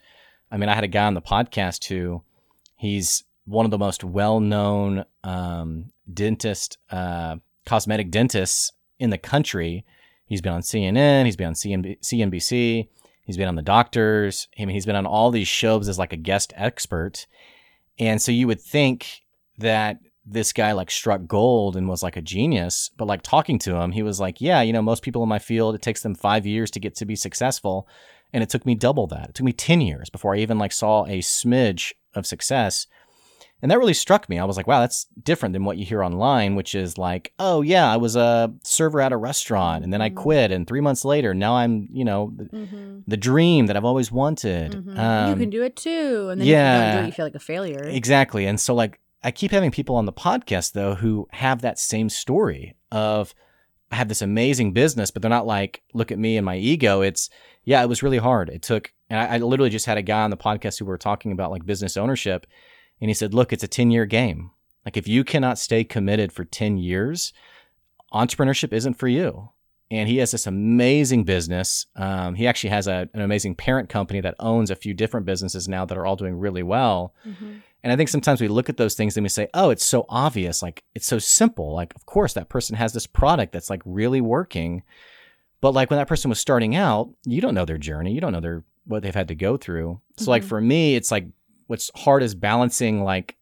I 0.50 0.58
mean, 0.58 0.68
I 0.68 0.74
had 0.74 0.84
a 0.84 0.88
guy 0.88 1.06
on 1.06 1.14
the 1.14 1.22
podcast 1.22 1.86
who 1.86 2.22
he's 2.76 3.24
one 3.44 3.64
of 3.64 3.70
the 3.70 3.78
most 3.78 4.04
well-known 4.04 5.04
um, 5.24 5.86
dentist, 6.12 6.78
uh, 6.90 7.36
cosmetic 7.66 8.10
dentists 8.10 8.72
in 8.98 9.10
the 9.10 9.18
country. 9.18 9.84
He's 10.26 10.40
been 10.40 10.52
on 10.52 10.62
CNN. 10.62 11.24
He's 11.24 11.36
been 11.36 11.48
on 11.48 11.54
CNB- 11.54 12.00
CNBC. 12.00 12.88
He's 13.24 13.36
been 13.36 13.48
on 13.48 13.56
The 13.56 13.62
Doctors. 13.62 14.48
I 14.58 14.64
mean, 14.64 14.74
he's 14.74 14.86
been 14.86 14.96
on 14.96 15.06
all 15.06 15.30
these 15.30 15.48
shows 15.48 15.88
as 15.88 15.98
like 15.98 16.12
a 16.12 16.16
guest 16.16 16.52
expert. 16.56 17.26
And 17.98 18.20
so 18.20 18.32
you 18.32 18.46
would 18.46 18.60
think 18.60 19.22
that 19.58 19.98
this 20.24 20.52
guy 20.52 20.72
like 20.72 20.90
struck 20.90 21.26
gold 21.26 21.76
and 21.76 21.88
was 21.88 22.02
like 22.02 22.16
a 22.16 22.22
genius. 22.22 22.90
But 22.96 23.06
like 23.06 23.22
talking 23.22 23.58
to 23.60 23.76
him, 23.76 23.92
he 23.92 24.02
was 24.02 24.20
like, 24.20 24.40
yeah, 24.40 24.62
you 24.62 24.72
know, 24.72 24.82
most 24.82 25.02
people 25.02 25.22
in 25.22 25.28
my 25.28 25.38
field, 25.38 25.74
it 25.74 25.82
takes 25.82 26.02
them 26.02 26.14
five 26.14 26.46
years 26.46 26.70
to 26.72 26.80
get 26.80 26.94
to 26.96 27.04
be 27.04 27.16
successful. 27.16 27.88
And 28.32 28.42
it 28.42 28.48
took 28.48 28.64
me 28.64 28.74
double 28.74 29.06
that. 29.08 29.30
It 29.30 29.34
took 29.34 29.44
me 29.44 29.52
10 29.52 29.80
years 29.80 30.08
before 30.10 30.34
I 30.34 30.38
even 30.38 30.58
like 30.58 30.72
saw 30.72 31.04
a 31.04 31.18
smidge 31.18 31.92
of 32.14 32.26
success. 32.26 32.86
And 33.62 33.70
that 33.70 33.78
really 33.78 33.94
struck 33.94 34.28
me. 34.28 34.38
I 34.40 34.44
was 34.44 34.56
like, 34.56 34.66
wow, 34.66 34.80
that's 34.80 35.06
different 35.22 35.52
than 35.52 35.64
what 35.64 35.78
you 35.78 35.84
hear 35.84 36.02
online, 36.02 36.56
which 36.56 36.74
is 36.74 36.98
like, 36.98 37.32
oh, 37.38 37.62
yeah, 37.62 37.90
I 37.90 37.96
was 37.96 38.16
a 38.16 38.52
server 38.64 39.00
at 39.00 39.12
a 39.12 39.16
restaurant 39.16 39.84
and 39.84 39.92
then 39.92 40.02
I 40.02 40.10
Mhm. 40.10 40.16
quit. 40.16 40.50
And 40.50 40.66
three 40.66 40.80
months 40.80 41.04
later, 41.04 41.32
now 41.32 41.54
I'm, 41.54 41.88
you 41.92 42.04
know, 42.04 42.32
the, 42.36 42.44
Mm-hmm. 42.46 42.98
the 43.06 43.16
dream 43.16 43.66
that 43.66 43.76
I've 43.76 43.84
always 43.84 44.10
wanted. 44.10 44.74
you 44.74 44.92
Um, 45.00 45.38
can 45.38 45.48
do 45.50 45.62
it 45.62 45.76
too, 45.76 46.28
and 46.30 46.40
then 46.40 46.48
yeah. 46.48 46.74
you 46.76 46.82
don't 46.92 46.96
do 46.96 47.04
it, 47.04 47.06
you 47.06 47.12
feel 47.12 47.26
like 47.26 47.34
a 47.36 47.38
failure. 47.38 47.84
Exactly. 47.84 48.46
And 48.46 48.58
so 48.58 48.74
like 48.74 48.98
I 49.22 49.30
keep 49.30 49.52
having 49.52 49.70
people 49.70 49.94
on 49.94 50.06
the 50.06 50.12
podcast 50.12 50.72
though 50.72 50.96
who 50.96 51.28
have 51.30 51.62
that 51.62 51.78
same 51.78 52.08
story 52.08 52.74
of 52.90 53.32
I 53.92 53.96
have 53.96 54.08
this 54.08 54.22
amazing 54.22 54.72
business, 54.72 55.10
but 55.12 55.20
they're 55.22 55.28
not 55.28 55.46
like, 55.46 55.82
look 55.94 56.10
at 56.10 56.18
me 56.18 56.36
and 56.36 56.44
my 56.44 56.56
ego. 56.56 57.02
It's 57.02 57.30
yeah, 57.64 57.80
it 57.82 57.88
was 57.88 58.02
really 58.02 58.18
hard. 58.18 58.48
It 58.48 58.62
took 58.62 58.92
and 59.08 59.20
I, 59.20 59.34
I 59.34 59.38
literally 59.38 59.70
just 59.70 59.86
had 59.86 59.98
a 59.98 60.02
guy 60.02 60.22
on 60.22 60.30
the 60.30 60.36
podcast 60.36 60.78
who 60.80 60.84
we 60.86 60.88
were 60.88 60.98
talking 60.98 61.30
about 61.30 61.52
like 61.52 61.64
business 61.64 61.96
ownership 61.96 62.46
and 63.02 63.10
he 63.10 63.14
said, 63.14 63.34
Look, 63.34 63.52
it's 63.52 63.62
a 63.64 63.68
10 63.68 63.90
year 63.90 64.06
game. 64.06 64.52
Like 64.86 64.96
if 64.96 65.06
you 65.06 65.24
cannot 65.24 65.58
stay 65.58 65.84
committed 65.84 66.32
for 66.32 66.44
10 66.44 66.78
years, 66.78 67.32
entrepreneurship 68.12 68.72
isn't 68.72 68.94
for 68.94 69.08
you. 69.08 69.50
And 69.90 70.08
he 70.08 70.16
has 70.18 70.30
this 70.30 70.46
amazing 70.46 71.24
business. 71.24 71.86
Um, 71.96 72.34
he 72.34 72.46
actually 72.46 72.70
has 72.70 72.86
a, 72.86 73.10
an 73.12 73.20
amazing 73.20 73.54
parent 73.56 73.90
company 73.90 74.20
that 74.22 74.34
owns 74.40 74.70
a 74.70 74.74
few 74.76 74.94
different 74.94 75.26
businesses 75.26 75.68
now 75.68 75.84
that 75.84 75.98
are 75.98 76.06
all 76.06 76.16
doing 76.16 76.34
really 76.38 76.62
well. 76.62 77.14
Mhm. 77.26 77.60
And 77.82 77.92
I 77.92 77.96
think 77.96 78.08
sometimes 78.08 78.40
we 78.40 78.48
look 78.48 78.68
at 78.70 78.76
those 78.78 78.94
things 78.94 79.16
and 79.16 79.24
we 79.24 79.28
say, 79.28 79.48
oh, 79.52 79.68
it's 79.70 79.84
so 79.84 80.06
obvious. 80.08 80.62
Like, 80.62 80.82
it's 80.94 81.06
so 81.06 81.18
simple. 81.18 81.74
Like, 81.74 81.94
of 81.94 82.06
course, 82.06 82.32
that 82.34 82.48
person 82.48 82.76
has 82.76 82.92
this 82.94 83.06
product 83.06 83.52
that's 83.52 83.68
like 83.68 83.82
really 83.84 84.20
working. 84.22 84.82
But 85.60 85.74
like 85.74 85.90
when 85.90 85.98
that 85.98 86.08
person 86.08 86.28
was 86.30 86.38
starting 86.40 86.74
out, 86.74 87.10
you 87.26 87.40
don't 87.42 87.54
know 87.54 87.64
their 87.66 87.78
journey. 87.78 88.12
You 88.14 88.20
don't 88.20 88.32
know 88.32 88.40
their 88.40 88.64
what 88.86 89.02
they've 89.02 89.14
had 89.14 89.28
to 89.28 89.34
go 89.34 89.56
through. 89.56 90.00
So, 90.16 90.30
like, 90.30 90.42
Mhm. 90.42 90.48
for 90.48 90.60
me, 90.60 90.96
it's 90.96 91.10
like 91.12 91.26
what's 91.72 91.90
hard 91.94 92.22
is 92.22 92.34
balancing 92.34 93.02
like 93.02 93.38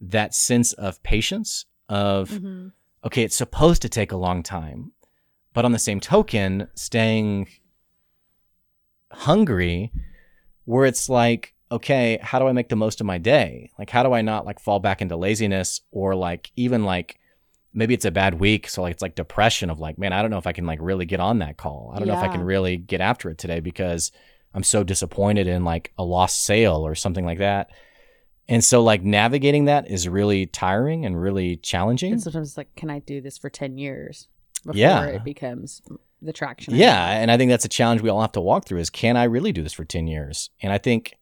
that 0.00 0.34
sense 0.34 0.72
of 0.72 1.02
patience 1.02 1.66
of, 1.90 2.30
Mhm. 2.30 2.72
okay, 3.04 3.22
it's 3.22 3.36
supposed 3.36 3.82
to 3.82 3.88
take 3.90 4.12
a 4.12 4.16
long 4.16 4.42
time. 4.42 4.92
But 5.52 5.66
on 5.66 5.72
the 5.72 5.78
same 5.78 6.00
token, 6.00 6.68
staying 6.74 7.48
hungry 9.12 9.92
where 10.64 10.86
it's 10.86 11.10
like, 11.10 11.54
okay, 11.70 12.18
how 12.22 12.38
do 12.38 12.46
I 12.46 12.52
make 12.52 12.70
the 12.70 12.76
most 12.76 12.98
of 13.02 13.06
my 13.06 13.18
day? 13.18 13.70
Like, 13.78 13.90
how 13.90 14.02
do 14.02 14.14
I 14.14 14.22
not 14.22 14.46
like 14.46 14.58
fall 14.58 14.80
back 14.80 15.02
into 15.02 15.14
laziness 15.16 15.82
or 15.90 16.14
like 16.14 16.50
even 16.56 16.84
like 16.84 17.18
maybe 17.74 17.92
it's 17.92 18.06
a 18.06 18.10
bad 18.10 18.40
week. 18.40 18.70
So 18.70 18.80
like 18.80 18.92
it's 18.92 19.02
like 19.02 19.14
depression 19.16 19.68
of 19.68 19.78
like, 19.78 19.98
man, 19.98 20.14
I 20.14 20.22
don't 20.22 20.30
know 20.30 20.38
if 20.38 20.46
I 20.46 20.52
can 20.54 20.64
like 20.64 20.78
really 20.80 21.04
get 21.04 21.20
on 21.20 21.40
that 21.40 21.58
call. 21.58 21.92
I 21.94 21.98
don't 21.98 22.08
know 22.08 22.14
if 22.14 22.22
I 22.22 22.28
can 22.28 22.42
really 22.42 22.78
get 22.78 23.02
after 23.02 23.28
it 23.28 23.36
today 23.36 23.60
because 23.60 24.12
I'm 24.54 24.62
so 24.62 24.82
disappointed 24.84 25.46
in 25.46 25.64
like 25.64 25.92
a 25.98 26.04
lost 26.04 26.44
sale 26.44 26.86
or 26.86 26.94
something 26.94 27.24
like 27.24 27.38
that. 27.38 27.70
And 28.48 28.64
so 28.64 28.82
like 28.82 29.02
navigating 29.02 29.66
that 29.66 29.90
is 29.90 30.08
really 30.08 30.46
tiring 30.46 31.04
and 31.04 31.20
really 31.20 31.56
challenging. 31.56 32.12
And 32.12 32.22
sometimes 32.22 32.48
it's 32.48 32.56
like, 32.56 32.74
can 32.76 32.88
I 32.90 33.00
do 33.00 33.20
this 33.20 33.36
for 33.38 33.50
ten 33.50 33.76
years 33.78 34.28
before 34.64 34.74
Yeah. 34.78 35.04
it 35.06 35.22
becomes 35.24 35.82
the 36.22 36.32
traction? 36.32 36.74
Yeah, 36.74 37.14
need? 37.14 37.22
and 37.22 37.30
I 37.30 37.36
think 37.36 37.50
that's 37.50 37.66
a 37.66 37.68
challenge 37.68 38.00
we 38.00 38.08
all 38.08 38.22
have 38.22 38.32
to 38.32 38.40
walk 38.40 38.64
through 38.66 38.78
is 38.80 38.88
can 38.90 39.16
I 39.18 39.24
really 39.24 39.52
do 39.52 39.62
this 39.62 39.74
for 39.74 39.84
10 39.84 40.06
years? 40.06 40.50
And 40.62 40.72
I 40.72 40.78
think 40.78 41.14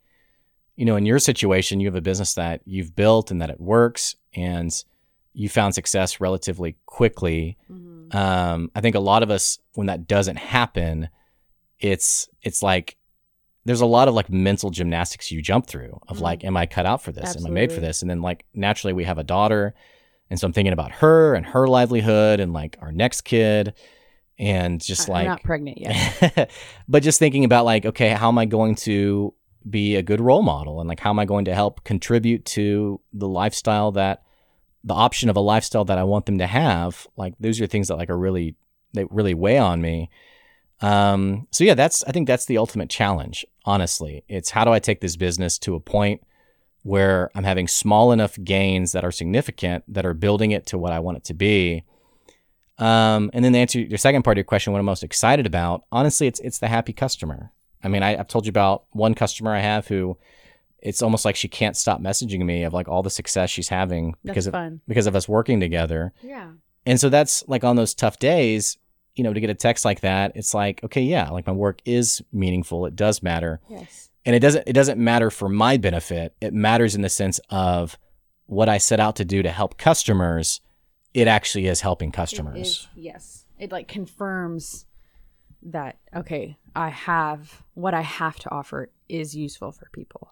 you 0.79 0.85
know, 0.85 0.97
in 0.97 1.07
your 1.07 1.19
situation, 1.19 1.81
you 1.81 1.87
have 1.87 1.97
a 1.97 2.03
business 2.03 2.35
that 2.35 2.61
you've 2.67 2.95
built 2.95 3.31
and 3.31 3.41
that 3.41 3.49
it 3.49 3.59
works 3.59 4.15
and 4.35 4.71
you 5.33 5.49
found 5.49 5.75
success 5.75 6.21
relatively 6.21 6.77
quickly. 6.85 7.57
Mhm. 7.73 8.15
Um, 8.15 8.71
I 8.75 8.83
think 8.83 8.95
a 8.95 9.01
lot 9.01 9.23
of 9.23 9.31
us 9.31 9.59
when 9.73 9.87
that 9.87 10.07
doesn't 10.07 10.37
happen, 10.37 11.09
it's 11.81 12.29
it's 12.43 12.63
like 12.63 12.97
there's 13.67 13.81
a 13.81 13.87
lot 13.87 14.09
of 14.09 14.15
like 14.15 14.31
mental 14.31 14.71
gymnastics 14.71 15.31
you 15.31 15.43
jump 15.43 15.67
through 15.67 16.01
of 16.09 16.19
Mhm. 16.19 16.23
like, 16.23 16.45
am 16.45 16.57
I 16.57 16.67
cut 16.67 16.87
out 16.87 17.03
for 17.03 17.13
this? 17.13 17.37
Am 17.37 17.45
I 17.47 17.51
made 17.51 17.73
for 17.73 17.81
this? 17.81 18.01
And 18.01 18.11
then 18.11 18.23
like 18.23 18.45
naturally 18.55 18.93
we 18.95 19.05
have 19.05 19.19
a 19.19 19.25
daughter. 19.25 19.75
And 20.31 20.39
so 20.41 20.47
I'm 20.47 20.53
thinking 20.53 20.73
about 20.73 20.93
her 20.93 21.35
and 21.35 21.45
her 21.47 21.67
livelihood 21.67 22.41
and 22.41 22.53
like 22.53 22.77
our 22.81 22.93
next 22.93 23.23
kid 23.23 23.75
and 24.39 24.81
just 24.81 25.09
I- 25.11 25.13
like 25.13 25.27
not 25.27 25.43
pregnant 25.43 25.79
yet. 25.79 26.51
but 26.89 27.03
just 27.03 27.19
thinking 27.19 27.45
about 27.45 27.65
like, 27.65 27.85
okay, 27.85 28.11
how 28.11 28.29
am 28.29 28.39
I 28.39 28.45
going 28.45 28.77
to 28.87 29.35
be 29.69 29.97
a 29.97 30.03
good 30.03 30.21
role 30.21 30.43
model 30.43 30.79
and 30.81 30.89
like 30.89 31.01
how 31.01 31.11
am 31.11 31.19
I 31.19 31.25
going 31.25 31.47
to 31.47 31.55
help 31.55 31.83
contribute 31.85 32.45
to 32.45 33.01
the 33.13 33.29
lifestyle 33.29 33.91
that 33.93 34.23
the 34.85 34.95
option 34.95 35.29
of 35.29 35.37
a 35.37 35.41
lifestyle 35.41 35.85
that 35.87 35.99
I 35.99 36.05
want 36.05 36.27
them 36.27 36.39
to 36.39 36.47
have? 36.47 37.07
Like 37.17 37.35
those 37.41 37.61
are 37.61 37.67
things 37.67 37.89
that 37.89 37.97
like 37.97 38.11
are 38.11 38.19
really 38.19 38.55
they 38.95 39.05
really 39.11 39.35
weigh 39.35 39.59
on 39.59 39.81
me. 39.83 40.09
Um 40.81 41.47
so 41.51 41.65
yeah, 41.65 41.75
that's 41.75 42.05
I 42.05 42.13
think 42.13 42.27
that's 42.27 42.47
the 42.47 42.59
ultimate 42.59 42.91
challenge, 42.91 43.45
honestly. 43.65 44.25
It's 44.29 44.51
how 44.51 44.65
do 44.65 44.73
I 44.73 44.79
take 44.79 45.01
this 45.01 45.17
business 45.17 45.59
to 45.61 45.75
a 45.75 45.81
point 45.81 46.23
where 46.83 47.31
I'm 47.35 47.45
having 47.45 47.67
small 47.67 48.13
enough 48.13 48.39
gains 48.45 48.93
that 48.93 49.05
are 49.05 49.11
significant 49.11 49.83
that 49.89 50.07
are 50.07 50.15
building 50.15 50.53
it 50.53 50.67
to 50.67 50.79
what 50.79 50.93
I 50.93 51.01
want 51.01 51.17
it 51.17 51.25
to 51.25 51.35
be. 51.35 51.83
Um, 52.79 53.31
and 53.33 53.45
then 53.45 53.55
to 53.55 53.59
answer 53.59 53.81
your 53.81 53.99
second 53.99 54.23
part 54.23 54.37
of 54.37 54.39
your 54.39 54.45
question, 54.45 54.73
what 54.73 54.79
I'm 54.79 54.85
most 54.85 55.03
excited 55.03 55.47
about, 55.47 55.85
honestly, 55.91 56.27
it's 56.27 56.41
it's 56.41 56.59
the 56.59 56.69
happy 56.69 56.93
customer. 56.93 57.53
I 57.83 57.89
mean, 57.89 58.03
I, 58.03 58.17
I've 58.17 58.29
told 58.29 58.47
you 58.47 58.51
about 58.51 58.85
one 58.91 59.15
customer 59.15 59.55
I 59.55 59.61
have 59.61 59.89
who 59.89 60.17
it's 60.79 61.03
almost 61.03 61.25
like 61.25 61.35
she 61.35 61.49
can't 61.49 61.77
stop 61.77 62.01
messaging 62.01 62.45
me 62.45 62.63
of 62.63 62.73
like 62.73 62.87
all 62.87 63.03
the 63.03 63.11
success 63.11 63.51
she's 63.51 63.69
having 63.69 64.15
because 64.25 64.47
of 64.47 64.55
because 64.87 65.09
of 65.09 65.17
us 65.17 65.29
working 65.29 65.59
together. 65.59 66.13
Yeah. 66.23 66.51
And 66.85 67.01
so 67.01 67.09
that's 67.09 67.43
like 67.49 67.65
on 67.65 67.75
those 67.75 67.95
tough 67.95 68.21
days, 68.21 68.79
you 69.17 69.25
know, 69.25 69.33
to 69.33 69.41
get 69.41 69.51
a 69.51 69.55
text 69.55 69.85
like 69.85 70.01
that, 70.01 70.33
it's 70.35 70.53
like, 70.55 70.85
okay, 70.85 71.01
yeah, 71.03 71.31
like 71.31 71.47
my 71.47 71.53
work 71.53 71.81
is 71.85 72.23
meaningful. 72.33 72.87
It 72.87 72.95
does 72.95 73.23
matter 73.23 73.61
Yes. 73.69 74.11
and 74.25 74.37
it 74.37 74.41
doesn't 74.41 74.65
it 74.67 74.73
doesn't 74.75 74.99
matter 75.03 75.31
for 75.31 75.49
my 75.49 75.77
benefit 75.77 76.35
it 76.41 76.53
matters 76.53 76.95
in 76.95 77.03
the 77.03 77.09
sense 77.09 77.41
of 77.51 77.97
what 78.47 78.69
i 78.69 78.79
set 78.79 79.01
out 79.01 79.17
to 79.17 79.25
do 79.25 79.43
to 79.43 79.51
help 79.51 79.77
customers 79.79 80.61
it 81.15 81.27
actually 81.29 81.67
is 81.67 81.81
helping 81.81 82.13
customers 82.13 82.69
is- 82.69 82.89
yes. 82.95 83.45
It 83.59 83.73
like 83.73 83.89
confirms 83.89 84.85
that 85.63 85.99
okay, 86.15 86.59
I 86.77 86.91
have 86.91 87.63
what 87.75 87.95
I 87.95 88.03
have 88.03 88.37
to 88.41 88.51
offer 88.53 88.91
is 89.09 89.35
useful 89.35 89.73
for 89.73 89.89
people. 89.93 90.31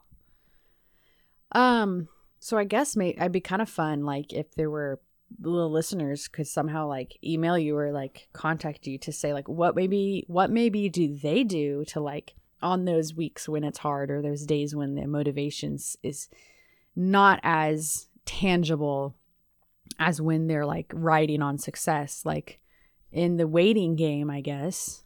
Um, 1.52 2.08
so 2.40 2.58
I 2.58 2.64
guess 2.64 2.96
may 2.96 3.16
I'd 3.18 3.32
be 3.32 3.40
kind 3.40 3.62
of 3.62 3.68
fun 3.68 4.04
like 4.04 4.32
if 4.32 4.54
there 4.54 4.70
were 4.70 5.00
little 5.40 5.70
listeners 5.70 6.28
could 6.28 6.46
somehow 6.46 6.86
like 6.86 7.18
email 7.22 7.58
you 7.58 7.76
or 7.76 7.92
like 7.92 8.28
contact 8.32 8.86
you 8.86 8.98
to 8.98 9.12
say 9.12 9.32
like 9.32 9.48
what 9.48 9.74
maybe 9.74 10.24
what 10.28 10.50
maybe 10.50 10.88
do 10.88 11.14
they 11.16 11.44
do 11.44 11.84
to 11.84 12.00
like 12.00 12.34
on 12.62 12.84
those 12.84 13.14
weeks 13.14 13.48
when 13.48 13.64
it's 13.64 13.78
hard 13.78 14.10
or 14.10 14.22
those 14.22 14.44
days 14.44 14.74
when 14.74 14.94
the 14.94 15.06
motivations 15.06 15.96
is 16.02 16.28
not 16.96 17.40
as 17.42 18.08
tangible 18.24 19.14
as 19.98 20.20
when 20.20 20.46
they're 20.46 20.66
like 20.66 20.90
riding 20.94 21.42
on 21.42 21.58
success? 21.58 22.22
Like 22.24 22.58
in 23.14 23.36
the 23.36 23.46
waiting 23.46 23.94
game 23.94 24.28
i 24.28 24.40
guess 24.40 25.04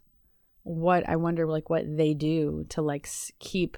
what 0.62 1.06
i 1.08 1.14
wonder 1.14 1.46
like 1.46 1.68
what 1.68 1.84
they 1.96 2.14
do 2.14 2.64
to 2.70 2.80
like 2.80 3.06
keep 3.38 3.76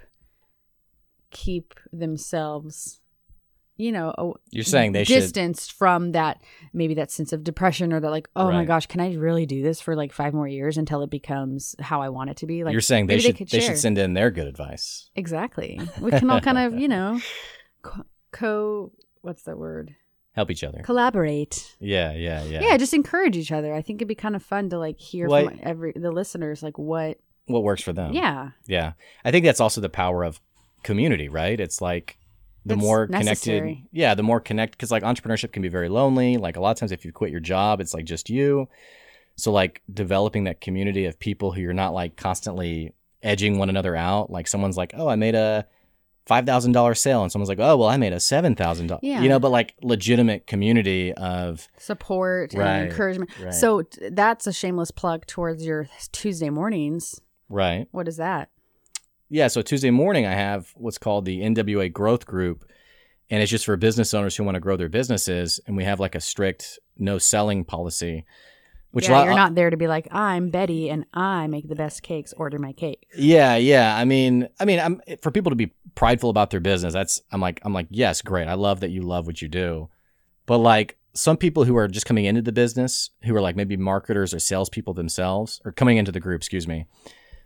keep 1.33 1.75
themselves 1.93 3.00
you 3.81 3.93
know 3.93 4.15
a- 4.19 4.33
you're 4.51 4.65
saying 4.65 4.93
they 4.93 5.05
should 5.05 5.21
distanced 5.21 5.73
from 5.73 6.13
that 6.13 6.43
maybe 6.73 6.95
that 6.95 7.11
sense 7.11 7.33
of 7.33 7.43
depression 7.45 7.93
or 7.93 8.01
that 8.01 8.11
like 8.11 8.29
oh 8.37 8.51
my 8.51 8.65
gosh 8.65 8.87
can 8.87 9.01
i 9.01 9.15
really 9.15 9.47
do 9.47 9.63
this 9.63 9.81
for 9.81 9.97
like 9.97 10.13
five 10.13 10.35
more 10.35 10.47
years 10.49 10.77
until 10.77 11.03
it 11.03 11.11
becomes 11.11 11.75
how 11.81 12.03
i 12.03 12.09
want 12.09 12.31
it 12.31 12.37
to 12.37 12.47
be? 12.47 12.65
Like 12.65 12.73
you're 12.73 12.81
saying 12.81 13.07
they 13.07 13.19
should 13.19 13.37
could 13.37 13.49
they, 13.49 13.61
should 13.61 13.79
send 13.79 13.99
in 13.99 14.15
their 14.15 14.31
good 14.31 14.47
advice. 14.47 15.11
Exactly. 15.15 15.81
We 16.01 16.11
can 16.11 16.29
all 16.31 16.41
kind 16.41 16.59
of 16.59 16.79
you 16.79 16.89
know 16.89 17.21
co, 17.83 18.05
co 18.33 18.93
what's 19.23 19.43
the 19.43 19.57
word? 19.57 19.95
Help 20.33 20.51
each 20.51 20.65
other. 20.65 20.81
Collaborate. 20.83 21.77
Yeah 21.81 22.13
yeah 22.13 22.45
yeah. 22.45 22.61
Yeah. 22.63 22.77
just 22.77 22.95
encourage 22.95 23.37
each 23.37 23.53
other. 23.53 23.75
I 23.75 23.83
think 23.83 23.99
it'd 23.99 24.09
be 24.09 24.15
kind 24.15 24.37
of 24.37 24.43
fun 24.43 24.71
to 24.71 24.79
like 24.79 24.99
hear 24.99 25.27
What- 25.27 25.45
from 25.47 25.61
every 25.63 25.93
the 25.95 26.11
listeners 26.11 26.63
like 26.63 26.79
what 26.79 27.19
what 27.47 27.63
works 27.63 27.83
for 27.83 27.93
them. 27.93 28.13
Yeah. 28.13 28.51
Yeah. 28.67 28.93
I 29.25 29.31
think 29.31 29.45
that's 29.45 29.61
also 29.61 29.81
the 29.81 29.89
power 29.89 30.25
of 30.25 30.41
community 30.83 31.29
right? 31.29 31.59
It's 31.59 31.81
like 31.81 32.17
the 32.67 32.75
It's 32.75 32.83
more 32.83 33.07
necessary. 33.07 33.61
connected 33.61 33.89
yeah 33.93 34.15
the 34.15 34.23
more 34.23 34.41
connect 34.41 34.73
because 34.73 34.91
like 34.91 35.03
entrepreneurship 35.03 35.53
can 35.53 35.63
be 35.63 35.69
very 35.69 35.89
lonely. 35.89 36.37
Like 36.37 36.57
a 36.57 36.61
lot 36.61 36.73
of 36.73 36.77
times 36.79 36.93
if 36.93 37.05
you 37.05 37.13
quit 37.13 37.31
your 37.31 37.41
job 37.41 37.81
it's 37.81 37.95
like 37.95 38.05
just 38.05 38.29
you. 38.31 38.69
So 39.37 39.51
like 39.53 39.81
developing 39.93 40.45
that 40.45 40.61
community 40.61 41.07
of 41.07 41.19
people 41.19 41.53
who 41.53 41.61
you're 41.63 41.73
not 41.73 41.95
like 41.95 42.17
constantly 42.17 42.93
edging 43.23 43.59
one 43.59 43.69
another 43.71 43.97
out. 43.97 44.31
Like 44.31 44.47
someone's 44.49 44.77
like 44.77 44.93
oh 44.97 45.09
i 45.09 45.17
made 45.17 45.35
a 45.35 45.67
$5000 46.29 46.97
sale 46.97 47.23
and 47.23 47.33
someone's 47.33 47.49
like 47.49 47.59
oh 47.59 47.77
well 47.77 47.89
i 47.89 47.97
made 47.97 48.13
a 48.13 48.17
$7000 48.17 48.99
Yeah. 49.03 49.21
you 49.23 49.29
know 49.29 49.41
but 49.41 49.51
like 49.51 49.75
legitimate 49.83 50.47
community 50.47 51.13
of 51.15 51.67
support 51.77 52.53
Right, 52.55 52.67
and 52.83 52.91
encouragement. 52.91 53.31
right. 53.43 53.53
so 53.55 53.83
that's 54.13 54.47
a 54.47 54.53
shameless 54.53 54.91
plug 54.93 55.27
towards 55.27 55.65
your 55.65 55.89
tuesday 56.13 56.51
mornings. 56.51 57.21
Right. 57.49 57.89
What 57.91 58.07
is 58.07 58.17
that 58.19 58.51
yeah, 59.31 59.49
so 59.49 59.63
Tuesday 59.63 59.91
morning 59.91 60.27
I 60.27 60.35
have 60.35 60.73
what's 60.75 60.99
called 60.99 61.25
the 61.25 61.41
NWA 61.41 61.91
Growth 61.91 62.27
Group, 62.27 62.71
and 63.31 63.43
it's 63.43 63.51
just 63.51 63.65
for 63.65 63.77
business 63.77 64.13
owners 64.13 64.37
who 64.37 64.45
want 64.45 64.57
to 64.57 64.61
grow 64.61 64.77
their 64.77 64.89
businesses 64.89 65.61
and 65.67 65.77
we 65.77 65.85
have 65.85 66.01
like 66.01 66.15
a 66.15 66.21
strict 66.21 66.79
no 66.99 67.17
selling 67.17 67.65
policy 67.65 68.27
which 68.93 69.09
yeah, 69.09 69.19
lot- 69.19 69.25
you're 69.27 69.35
not 69.35 69.55
there 69.55 69.71
to 69.71 69.77
be 69.77 69.87
like, 69.87 70.09
I'm 70.11 70.51
Betty 70.51 70.91
and 70.91 71.05
I 71.15 71.47
make 71.47 71.69
the 71.69 71.77
best 71.77 72.03
cakes. 72.03 72.33
Order 72.37 72.59
my 72.59 72.73
cake. 72.73 73.07
Yeah, 73.17 73.57
yeah. 73.57 73.97
I 73.97 74.05
mean, 74.05 74.49
I 74.59 74.65
mean, 74.65 74.81
I'm 74.81 75.01
for 75.23 75.31
people 75.31 75.51
to 75.51 75.57
be 75.57 75.73
prideful 75.95 76.31
about 76.31 76.51
their 76.51 76.61
business. 76.61 76.93
That's 76.93 77.23
I'm 77.31 77.41
like 77.41 77.61
I'm 77.63 77.73
like 77.73 77.87
yes, 77.91 78.23
great. 78.23 78.49
I 78.49 78.55
love 78.55 78.81
that 78.81 78.91
you 78.91 79.03
love 79.03 79.27
what 79.27 79.41
you 79.41 79.49
do, 79.49 79.89
but 80.47 80.59
like 80.59 80.97
some 81.13 81.37
people 81.37 81.65
who 81.65 81.77
are 81.77 81.89
just 81.89 82.07
coming 82.07 82.25
into 82.25 82.43
the 82.43 82.53
business, 82.53 83.11
who 83.23 83.35
are 83.35 83.41
like 83.41 83.57
maybe 83.57 83.77
marketers 83.77 84.33
or 84.35 84.39
salespeople 84.39 84.95
themselves, 84.95 85.61
or 85.65 85.73
coming 85.73 85.97
into 85.97 86.13
the 86.13 86.21
group, 86.21 86.41
excuse 86.41 86.69
me, 86.69 86.87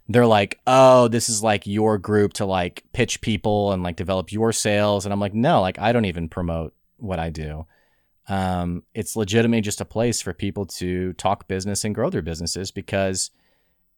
they're 0.09 0.27
like, 0.27 0.61
oh, 0.67 1.09
this 1.09 1.29
is 1.29 1.43
like 1.43 1.67
your 1.67 1.99
group 1.99 2.35
to 2.35 2.45
like 2.45 2.85
pitch 2.93 3.21
people 3.21 3.73
and 3.73 3.83
like 3.83 3.97
develop 3.97 4.33
your 4.33 4.53
sales, 4.53 5.07
and 5.07 5.13
I'm 5.13 5.21
like, 5.21 5.35
no, 5.35 5.61
like 5.61 5.79
I 5.79 5.93
don't 5.93 6.05
even 6.05 6.29
promote 6.29 6.75
what 6.99 7.19
I 7.19 7.31
do. 7.31 7.67
Um, 8.29 8.85
it's 8.95 9.17
legitimately 9.17 9.61
just 9.61 9.81
a 9.81 9.85
place 9.85 10.23
for 10.23 10.33
people 10.33 10.67
to 10.67 11.13
talk 11.15 11.47
business 11.47 11.85
and 11.85 11.95
grow 11.95 12.09
their 12.11 12.23
businesses 12.23 12.71
because 12.71 13.31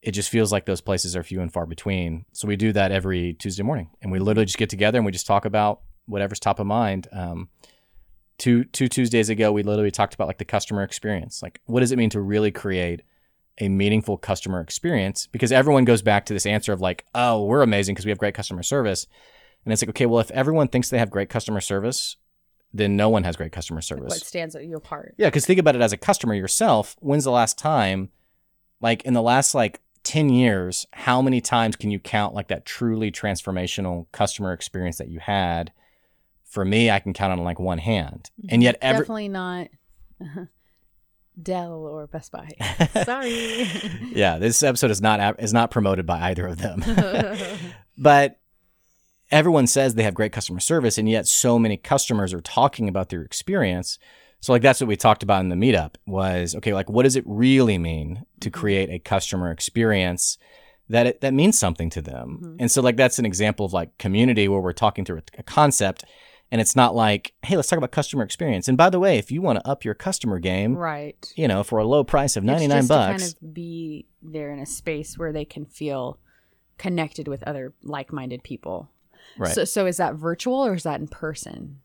it 0.01 0.11
just 0.11 0.29
feels 0.29 0.51
like 0.51 0.65
those 0.65 0.81
places 0.81 1.15
are 1.15 1.23
few 1.23 1.41
and 1.41 1.51
far 1.51 1.65
between. 1.65 2.25
So 2.33 2.47
we 2.47 2.55
do 2.55 2.71
that 2.73 2.91
every 2.91 3.33
Tuesday 3.33 3.63
morning, 3.63 3.89
and 4.01 4.11
we 4.11 4.19
literally 4.19 4.45
just 4.45 4.57
get 4.57 4.69
together 4.69 4.97
and 4.97 5.05
we 5.05 5.11
just 5.11 5.27
talk 5.27 5.45
about 5.45 5.81
whatever's 6.05 6.39
top 6.39 6.59
of 6.59 6.67
mind. 6.67 7.07
Um, 7.11 7.49
two 8.37 8.63
two 8.65 8.87
Tuesdays 8.87 9.29
ago, 9.29 9.51
we 9.51 9.63
literally 9.63 9.91
talked 9.91 10.13
about 10.13 10.27
like 10.27 10.37
the 10.37 10.45
customer 10.45 10.83
experience, 10.83 11.41
like 11.41 11.61
what 11.65 11.81
does 11.81 11.91
it 11.91 11.97
mean 11.97 12.09
to 12.11 12.21
really 12.21 12.51
create 12.51 13.01
a 13.59 13.69
meaningful 13.69 14.17
customer 14.17 14.61
experience? 14.61 15.27
Because 15.27 15.51
everyone 15.51 15.85
goes 15.85 16.01
back 16.01 16.25
to 16.27 16.33
this 16.33 16.45
answer 16.45 16.73
of 16.73 16.81
like, 16.81 17.05
oh, 17.15 17.43
we're 17.43 17.61
amazing 17.61 17.95
because 17.95 18.05
we 18.05 18.11
have 18.11 18.19
great 18.19 18.33
customer 18.33 18.63
service, 18.63 19.07
and 19.65 19.73
it's 19.73 19.81
like, 19.81 19.89
okay, 19.89 20.05
well, 20.05 20.21
if 20.21 20.31
everyone 20.31 20.69
thinks 20.69 20.89
they 20.89 20.97
have 20.97 21.09
great 21.09 21.29
customer 21.29 21.59
service, 21.59 22.15
then 22.73 22.95
no 22.95 23.09
one 23.09 23.23
has 23.23 23.35
great 23.35 23.51
customer 23.51 23.81
service. 23.81 24.11
What 24.11 24.25
stands 24.25 24.55
you 24.55 24.77
apart? 24.77 25.15
Yeah, 25.17 25.27
because 25.27 25.45
think 25.45 25.59
about 25.59 25.75
it 25.75 25.81
as 25.81 25.91
a 25.91 25.97
customer 25.97 26.33
yourself. 26.33 26.95
When's 26.99 27.23
the 27.23 27.31
last 27.31 27.57
time, 27.57 28.09
like 28.81 29.03
in 29.03 29.13
the 29.13 29.21
last 29.21 29.53
like 29.53 29.81
10 30.03 30.29
years, 30.29 30.85
how 30.93 31.21
many 31.21 31.41
times 31.41 31.75
can 31.75 31.91
you 31.91 31.99
count 31.99 32.33
like 32.33 32.47
that 32.47 32.65
truly 32.65 33.11
transformational 33.11 34.05
customer 34.11 34.53
experience 34.53 34.97
that 34.97 35.09
you 35.09 35.19
had? 35.19 35.71
For 36.45 36.63
me, 36.63 36.89
I 36.89 36.99
can 36.99 37.13
count 37.13 37.33
on 37.33 37.43
like 37.43 37.59
one 37.59 37.79
hand. 37.79 38.29
And 38.43 38.51
mm-hmm. 38.51 38.61
yet, 38.61 38.77
every. 38.81 39.01
Definitely 39.01 39.27
not 39.27 39.67
Dell 41.41 41.73
or 41.73 42.07
Best 42.07 42.31
Buy. 42.31 42.49
Sorry. 43.03 43.67
yeah, 44.13 44.37
this 44.37 44.63
episode 44.63 44.91
is 44.91 45.01
not 45.01 45.41
is 45.41 45.53
not 45.53 45.71
promoted 45.71 46.05
by 46.05 46.29
either 46.29 46.47
of 46.47 46.57
them. 46.57 46.83
but 47.97 48.39
everyone 49.31 49.67
says 49.67 49.95
they 49.95 50.03
have 50.03 50.13
great 50.13 50.31
customer 50.31 50.59
service, 50.59 50.97
and 50.97 51.09
yet 51.09 51.27
so 51.27 51.59
many 51.59 51.77
customers 51.77 52.33
are 52.33 52.41
talking 52.41 52.89
about 52.89 53.09
their 53.09 53.21
experience. 53.21 53.99
So 54.39 54.51
like 54.53 54.61
that's 54.61 54.79
what 54.81 54.87
we 54.87 54.95
talked 54.95 55.23
about 55.23 55.41
in 55.41 55.49
the 55.49 55.55
meetup 55.55 55.95
was 56.05 56.55
okay, 56.55 56.73
like 56.73 56.89
what 56.89 57.03
does 57.03 57.15
it 57.15 57.23
really 57.25 57.77
mean 57.77 58.25
to 58.41 58.49
create 58.49 58.89
a 58.89 58.99
customer 58.99 59.51
experience 59.51 60.37
that 60.89 61.07
it, 61.07 61.21
that 61.21 61.33
means 61.33 61.57
something 61.57 61.89
to 61.91 62.01
them? 62.01 62.39
Mhm. 62.41 62.55
And 62.59 62.71
so 62.71 62.81
like 62.81 62.97
that's 62.97 63.19
an 63.19 63.25
example 63.25 63.65
of 63.65 63.73
like 63.73 63.97
community 63.97 64.47
where 64.47 64.61
we're 64.61 64.73
talking 64.73 65.05
through 65.05 65.17
a, 65.17 65.39
a 65.39 65.43
concept 65.43 66.05
and 66.51 66.61
it's 66.61 66.75
not 66.75 66.95
like, 66.95 67.33
hey, 67.43 67.55
let's 67.55 67.67
talk 67.67 67.77
about 67.77 67.91
customer 67.91 68.23
experience. 68.23 68.67
And 68.67 68.77
by 68.77 68.89
the 68.89 68.99
way, 68.99 69.17
if 69.17 69.31
you 69.31 69.41
want 69.41 69.59
to 69.59 69.67
up 69.67 69.83
your 69.83 69.93
customer 69.93 70.39
game, 70.39 70.75
right. 70.75 71.33
you 71.35 71.47
know, 71.47 71.63
for 71.63 71.79
a 71.79 71.85
low 71.85 72.03
price 72.03 72.37
of 72.37 72.43
99 72.43 72.65
it's 72.65 72.75
just 72.75 72.89
bucks, 72.89 73.23
kind 73.23 73.33
of 73.33 73.53
be 73.53 74.05
there 74.21 74.51
in 74.51 74.59
a 74.59 74.65
space 74.65 75.17
where 75.17 75.33
they 75.33 75.45
can 75.45 75.65
feel 75.65 76.19
connected 76.77 77.27
with 77.27 77.43
other 77.43 77.73
like-minded 77.83 78.43
people. 78.43 78.89
right. 79.37 79.53
So, 79.53 79.65
so 79.65 79.85
is 79.85 79.97
that 79.97 80.15
virtual 80.15 80.65
or 80.65 80.75
is 80.75 80.83
that 80.83 80.99
in 80.99 81.07
person? 81.07 81.81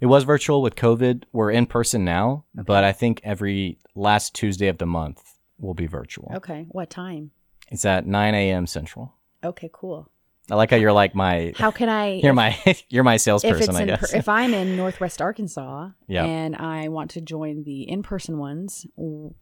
It 0.00 0.06
was 0.06 0.24
virtual 0.24 0.62
with 0.62 0.76
COVID. 0.76 1.24
We're 1.32 1.50
in 1.50 1.66
person 1.66 2.04
now, 2.04 2.44
but 2.54 2.84
I 2.84 2.92
think 2.92 3.20
every 3.22 3.78
last 3.94 4.34
Tuesday 4.34 4.68
of 4.68 4.78
the 4.78 4.86
month 4.86 5.38
will 5.58 5.74
be 5.74 5.86
virtual. 5.86 6.32
Okay. 6.36 6.66
What 6.70 6.88
time? 6.88 7.32
It's 7.68 7.84
at 7.84 8.06
9 8.06 8.34
a.m. 8.34 8.66
Central. 8.66 9.14
Okay, 9.44 9.70
cool. 9.72 10.10
I 10.50 10.56
like 10.56 10.70
how 10.70 10.76
you're 10.76 10.92
like 10.92 11.14
my 11.14 11.52
How 11.56 11.70
can 11.70 11.88
I? 11.88 12.14
you're 12.14 12.32
my 12.34 12.56
you're 12.88 13.04
my 13.04 13.16
salesperson. 13.16 13.76
I 13.76 13.82
in 13.82 13.88
per- 13.88 13.96
guess. 13.96 14.14
if 14.14 14.28
I'm 14.28 14.52
in 14.54 14.76
Northwest 14.76 15.20
Arkansas 15.22 15.90
Yeah. 16.08 16.24
and 16.24 16.56
I 16.56 16.88
want 16.88 17.10
to 17.12 17.20
join 17.20 17.64
the 17.64 17.82
in-person 17.88 18.38
ones, 18.38 18.86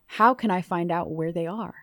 how 0.06 0.34
can 0.34 0.50
I 0.50 0.60
find 0.62 0.90
out 0.90 1.10
where 1.10 1.32
they 1.32 1.46
are? 1.46 1.74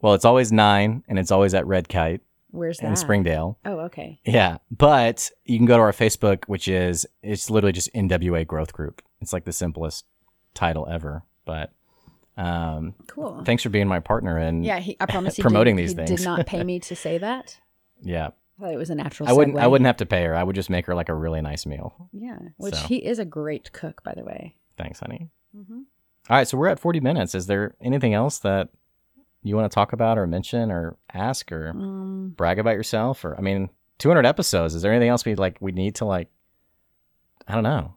well, 0.00 0.12
it's 0.12 0.26
always 0.26 0.52
nine, 0.52 1.02
and 1.08 1.18
it's 1.18 1.30
always 1.30 1.54
at 1.54 1.66
Red 1.66 1.88
Kite 1.88 2.20
Where's 2.50 2.76
that? 2.78 2.88
in 2.88 2.96
Springdale. 2.96 3.58
Oh, 3.64 3.78
okay. 3.86 4.20
Yeah, 4.26 4.58
but 4.70 5.30
you 5.46 5.56
can 5.58 5.64
go 5.66 5.76
to 5.78 5.82
our 5.82 5.92
Facebook, 5.92 6.44
which 6.46 6.68
is 6.68 7.06
it's 7.22 7.48
literally 7.48 7.72
just 7.72 7.90
NWA 7.94 8.46
Growth 8.46 8.74
Group. 8.74 9.00
It's 9.22 9.32
like 9.32 9.44
the 9.46 9.52
simplest 9.52 10.04
title 10.52 10.86
ever. 10.90 11.22
But 11.46 11.72
um, 12.36 12.94
Cool. 13.06 13.42
thanks 13.44 13.62
for 13.62 13.70
being 13.70 13.86
my 13.88 14.00
partner 14.00 14.36
and 14.38 14.64
yeah, 14.64 14.78
he, 14.80 14.96
I 15.00 15.06
promise 15.06 15.36
he 15.36 15.42
promoting 15.48 15.76
did, 15.76 15.82
these 15.84 15.90
he 15.92 15.96
things. 15.96 16.10
did 16.10 16.24
not 16.24 16.46
pay 16.46 16.62
me 16.70 16.80
to 16.80 16.94
say 16.96 17.16
that. 17.18 17.58
Yeah. 18.04 18.30
I 18.62 18.70
it 18.72 18.76
was 18.76 18.90
a 18.90 18.94
natural. 18.94 19.28
I 19.28 19.32
wouldn't. 19.32 19.58
I 19.58 19.66
wouldn't 19.66 19.86
have 19.86 19.96
to 19.96 20.06
pay 20.06 20.22
her. 20.24 20.34
I 20.36 20.42
would 20.44 20.54
just 20.54 20.70
make 20.70 20.86
her 20.86 20.94
like 20.94 21.08
a 21.08 21.14
really 21.14 21.40
nice 21.42 21.66
meal. 21.66 22.08
Yeah, 22.12 22.38
which 22.56 22.74
So. 22.74 22.86
he 22.86 22.96
is 22.98 23.18
a 23.18 23.24
great 23.24 23.72
cook, 23.72 24.02
by 24.04 24.14
the 24.16 24.22
way. 24.24 24.54
Thanks, 24.78 25.00
honey. 25.00 25.28
Mm-hmm. 25.56 25.78
All 26.30 26.36
right, 26.36 26.46
so 26.48 26.56
we're 26.56 26.68
at 26.68 26.78
40 26.78 27.00
minutes. 27.00 27.34
Is 27.34 27.46
there 27.48 27.74
anything 27.80 28.14
else 28.14 28.38
that 28.38 28.68
you 29.42 29.56
want 29.56 29.70
to 29.70 29.74
talk 29.74 29.92
about 29.92 30.18
or 30.18 30.26
mention 30.26 30.70
or 30.70 30.96
ask 31.12 31.50
or 31.52 31.70
Um, 31.70 32.32
brag 32.36 32.58
about 32.58 32.76
yourself 32.76 33.24
or 33.24 33.36
I 33.36 33.40
mean, 33.40 33.68
200 33.98 34.24
episodes. 34.24 34.74
Is 34.74 34.82
there 34.82 34.92
anything 34.92 35.10
else 35.10 35.24
we 35.24 35.34
like 35.34 35.58
we 35.60 35.72
need 35.72 35.96
to 35.96 36.04
like 36.04 36.28
I 37.46 37.54
don't 37.54 37.62
know. 37.64 37.94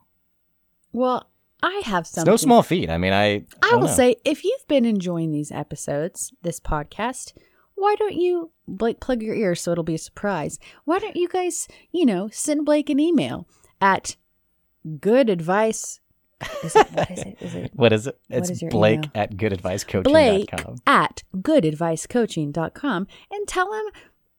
well, 0.91 1.29
I 1.63 1.81
have 1.85 2.01
It's 2.01 2.11
something. 2.11 2.31
no 2.31 2.35
small 2.37 2.63
feat. 2.63 2.89
I 2.89 2.97
mean, 2.97 3.13
I 3.13 3.25
I 3.61 3.69
don't 3.69 3.79
will 3.81 3.87
know. 3.87 3.93
say, 3.93 4.15
if 4.25 4.43
you've 4.43 4.67
been 4.67 4.85
enjoying 4.85 5.31
these 5.31 5.51
episodes, 5.51 6.33
this 6.41 6.59
podcast, 6.59 7.33
why 7.78 7.95
don't 7.95 8.15
you 8.15 8.51
like 8.67 8.99
plug 8.99 9.21
your 9.21 9.36
ears 9.36 9.61
so 9.61 9.71
it'll 9.71 9.84
be 9.84 9.95
a 9.95 9.99
surprise? 9.99 10.59
Why 10.84 10.99
don't 10.99 11.15
you 11.15 11.28
guys, 11.28 11.67
you 11.91 12.05
know, 12.05 12.28
send 12.32 12.65
Blake 12.65 12.89
an 12.89 12.99
email 12.99 13.47
at 13.80 14.15
good 14.99 15.30
advice. 15.30 15.99
Is 16.63 16.75
it 16.75 16.88
what 16.91 17.11
is 17.11 17.19
it? 17.19 17.38
Is 17.39 17.55
it 17.55 17.71
What 17.75 17.93
is 17.93 18.07
it? 18.07 18.19
It's 18.30 18.49
is 18.49 18.63
Blake 18.69 18.99
email? 18.99 19.11
at 19.15 19.38
goodadvicecoaching.com. 19.38 20.03
Blake 20.11 20.82
at 20.88 21.23
goodadvicecoaching.com 21.36 23.07
and 23.32 23.47
tell 23.47 23.73
him 23.73 23.86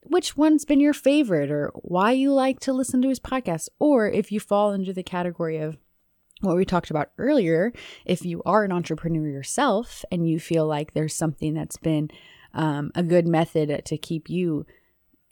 which 0.03 0.37
one's 0.37 0.65
been 0.65 0.81
your 0.81 0.93
favorite 0.93 1.51
or 1.51 1.71
why 1.75 2.13
you 2.13 2.33
like 2.33 2.61
to 2.61 2.73
listen 2.73 3.03
to 3.03 3.09
his 3.09 3.21
podcast. 3.21 3.69
Or 3.79 4.09
if 4.09 4.33
you 4.33 4.41
fall 4.41 4.73
into 4.73 4.93
the 4.93 5.03
category 5.03 5.59
of 5.59 5.77
what 6.41 6.57
we 6.57 6.65
talked 6.65 6.91
about 6.91 7.11
earlier, 7.19 7.73
if 8.05 8.25
you 8.25 8.43
are 8.47 8.65
an 8.65 8.73
entrepreneur 8.73 9.29
yourself 9.29 10.05
and 10.11 10.29
you 10.29 10.39
feel 10.41 10.67
like 10.67 10.95
there's 10.95 11.15
something 11.15 11.55
that's 11.55 11.77
been 11.77 12.11
um, 12.59 12.91
a 12.95 13.03
good 13.03 13.27
method 13.27 13.83
to 13.87 13.97
keep 13.97 14.29
you 14.29 14.67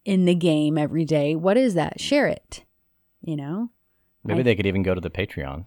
in 0.05 0.25
the 0.25 0.35
game 0.35 0.79
every 0.79 1.05
day, 1.05 1.35
what 1.35 1.57
is 1.57 1.75
that? 1.75 2.01
Share 2.01 2.27
it, 2.29 2.65
you 3.21 3.37
know? 3.37 3.71
Maybe 4.25 4.41
I- 4.41 4.43
they 4.45 4.55
could 4.57 4.67
even 4.67 4.83
go 4.83 4.95
to 4.95 5.01
the 5.01 5.11
Patreon. 5.11 5.67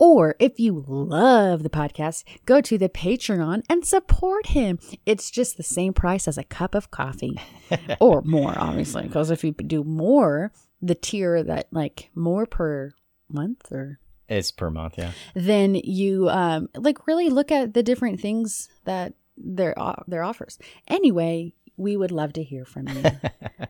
Or 0.00 0.36
if 0.38 0.60
you 0.60 0.84
love 0.86 1.64
the 1.64 1.68
podcast, 1.70 2.22
go 2.46 2.60
to 2.60 2.78
the 2.78 2.88
Patreon 2.88 3.64
and 3.68 3.84
support 3.84 4.46
him. 4.46 4.78
It's 5.04 5.28
just 5.28 5.56
the 5.56 5.64
same 5.64 5.92
price 5.92 6.28
as 6.28 6.38
a 6.38 6.44
cup 6.44 6.76
of 6.76 6.90
coffee 6.92 7.36
or 8.00 8.22
more, 8.22 8.54
obviously. 8.56 9.02
Because 9.02 9.30
if 9.32 9.42
you 9.42 9.50
do 9.52 9.82
more, 9.82 10.52
the 10.80 10.94
tier 10.94 11.42
that 11.42 11.66
like 11.72 12.10
more 12.14 12.46
per 12.46 12.92
month 13.28 13.72
or 13.72 13.98
It's 14.28 14.52
per 14.52 14.70
month, 14.70 14.94
yeah. 14.98 15.10
then 15.34 15.74
you 15.74 16.28
um 16.30 16.68
like 16.76 17.08
really 17.08 17.28
look 17.28 17.50
at 17.50 17.74
the 17.74 17.82
different 17.82 18.20
things 18.20 18.68
that 18.84 19.14
their 19.42 19.74
their 20.06 20.24
offers. 20.24 20.58
Anyway, 20.86 21.54
we 21.76 21.96
would 21.96 22.10
love 22.10 22.32
to 22.34 22.42
hear 22.42 22.64
from 22.64 22.88
you. 22.88 23.02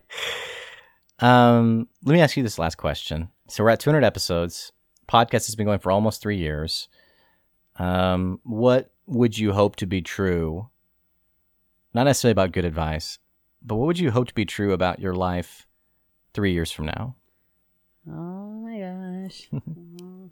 Um, 1.19 1.87
let 2.03 2.13
me 2.13 2.21
ask 2.21 2.37
you 2.37 2.43
this 2.43 2.59
last 2.59 2.75
question. 2.77 3.29
So 3.47 3.63
we're 3.63 3.71
at 3.71 3.79
200 3.79 4.03
episodes. 4.03 4.71
Podcast 5.07 5.47
has 5.47 5.55
been 5.55 5.65
going 5.65 5.79
for 5.79 5.91
almost 5.91 6.21
three 6.21 6.37
years. 6.37 6.87
Um, 7.77 8.39
what 8.43 8.91
would 9.05 9.37
you 9.37 9.53
hope 9.53 9.75
to 9.77 9.85
be 9.85 10.01
true? 10.01 10.69
Not 11.93 12.03
necessarily 12.03 12.31
about 12.33 12.51
good 12.51 12.65
advice, 12.65 13.19
but 13.61 13.75
what 13.75 13.87
would 13.87 13.99
you 13.99 14.11
hope 14.11 14.27
to 14.27 14.33
be 14.33 14.45
true 14.45 14.73
about 14.73 14.99
your 14.99 15.13
life 15.13 15.67
three 16.33 16.53
years 16.53 16.71
from 16.71 16.85
now? 16.85 17.15
Oh 18.09 18.51
my 18.51 18.79
gosh. 18.79 19.49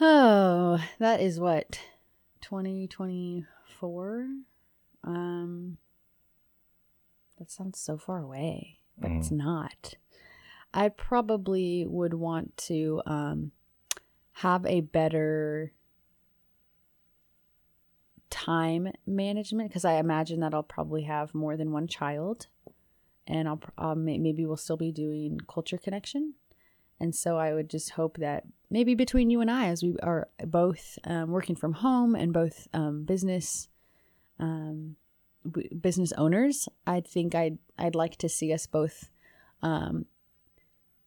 oh, 0.00 0.84
that 0.98 1.20
is 1.20 1.38
what 1.38 1.80
2024. 2.44 4.26
Um 5.02 5.78
that 7.38 7.50
sounds 7.50 7.80
so 7.80 7.96
far 7.96 8.20
away, 8.20 8.78
but 8.98 9.10
it's 9.10 9.30
not. 9.30 9.94
I 10.72 10.90
probably 10.90 11.86
would 11.86 12.14
want 12.14 12.56
to 12.68 13.02
um 13.06 13.52
have 14.34 14.66
a 14.66 14.82
better 14.82 15.72
time 18.28 18.92
management 19.06 19.70
because 19.70 19.84
I 19.86 19.94
imagine 19.94 20.40
that 20.40 20.52
I'll 20.52 20.62
probably 20.62 21.04
have 21.04 21.34
more 21.34 21.56
than 21.56 21.72
one 21.72 21.86
child 21.86 22.48
and 23.26 23.48
I'll 23.48 23.60
uh, 23.78 23.94
maybe 23.94 24.44
we'll 24.44 24.56
still 24.56 24.76
be 24.76 24.92
doing 24.92 25.40
culture 25.48 25.78
connection. 25.78 26.34
And 27.00 27.14
so 27.14 27.36
I 27.36 27.52
would 27.52 27.68
just 27.68 27.90
hope 27.90 28.18
that 28.18 28.44
maybe 28.70 28.94
between 28.94 29.30
you 29.30 29.40
and 29.40 29.50
I, 29.50 29.66
as 29.66 29.82
we 29.82 29.96
are 30.02 30.28
both 30.46 30.98
um, 31.04 31.30
working 31.30 31.56
from 31.56 31.74
home 31.74 32.14
and 32.14 32.32
both 32.32 32.68
um, 32.72 33.04
business 33.04 33.68
um, 34.38 34.96
w- 35.44 35.74
business 35.74 36.12
owners, 36.12 36.68
I 36.86 37.00
think 37.00 37.34
I'd 37.34 37.58
I'd 37.78 37.94
like 37.94 38.16
to 38.16 38.28
see 38.28 38.52
us 38.52 38.66
both 38.66 39.10
um, 39.62 40.06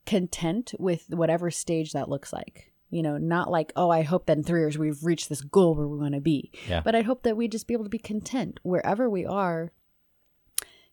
content 0.05 0.73
with 0.79 1.05
whatever 1.09 1.51
stage 1.51 1.93
that 1.93 2.09
looks 2.09 2.31
like. 2.33 2.71
You 2.89 3.03
know, 3.03 3.17
not 3.17 3.51
like 3.51 3.73
oh, 3.75 3.89
I 3.89 4.03
hope 4.03 4.27
that 4.27 4.37
in 4.37 4.43
three 4.43 4.61
years 4.61 4.77
we've 4.77 5.03
reached 5.03 5.29
this 5.29 5.41
goal 5.41 5.75
where 5.75 5.87
we 5.87 5.97
want 5.97 6.15
to 6.15 6.21
be. 6.21 6.51
Yeah. 6.69 6.81
But 6.81 6.95
I 6.95 7.01
hope 7.01 7.23
that 7.23 7.35
we 7.37 7.47
just 7.47 7.67
be 7.67 7.73
able 7.73 7.83
to 7.83 7.89
be 7.89 7.99
content 7.99 8.59
wherever 8.63 9.09
we 9.09 9.25
are, 9.25 9.71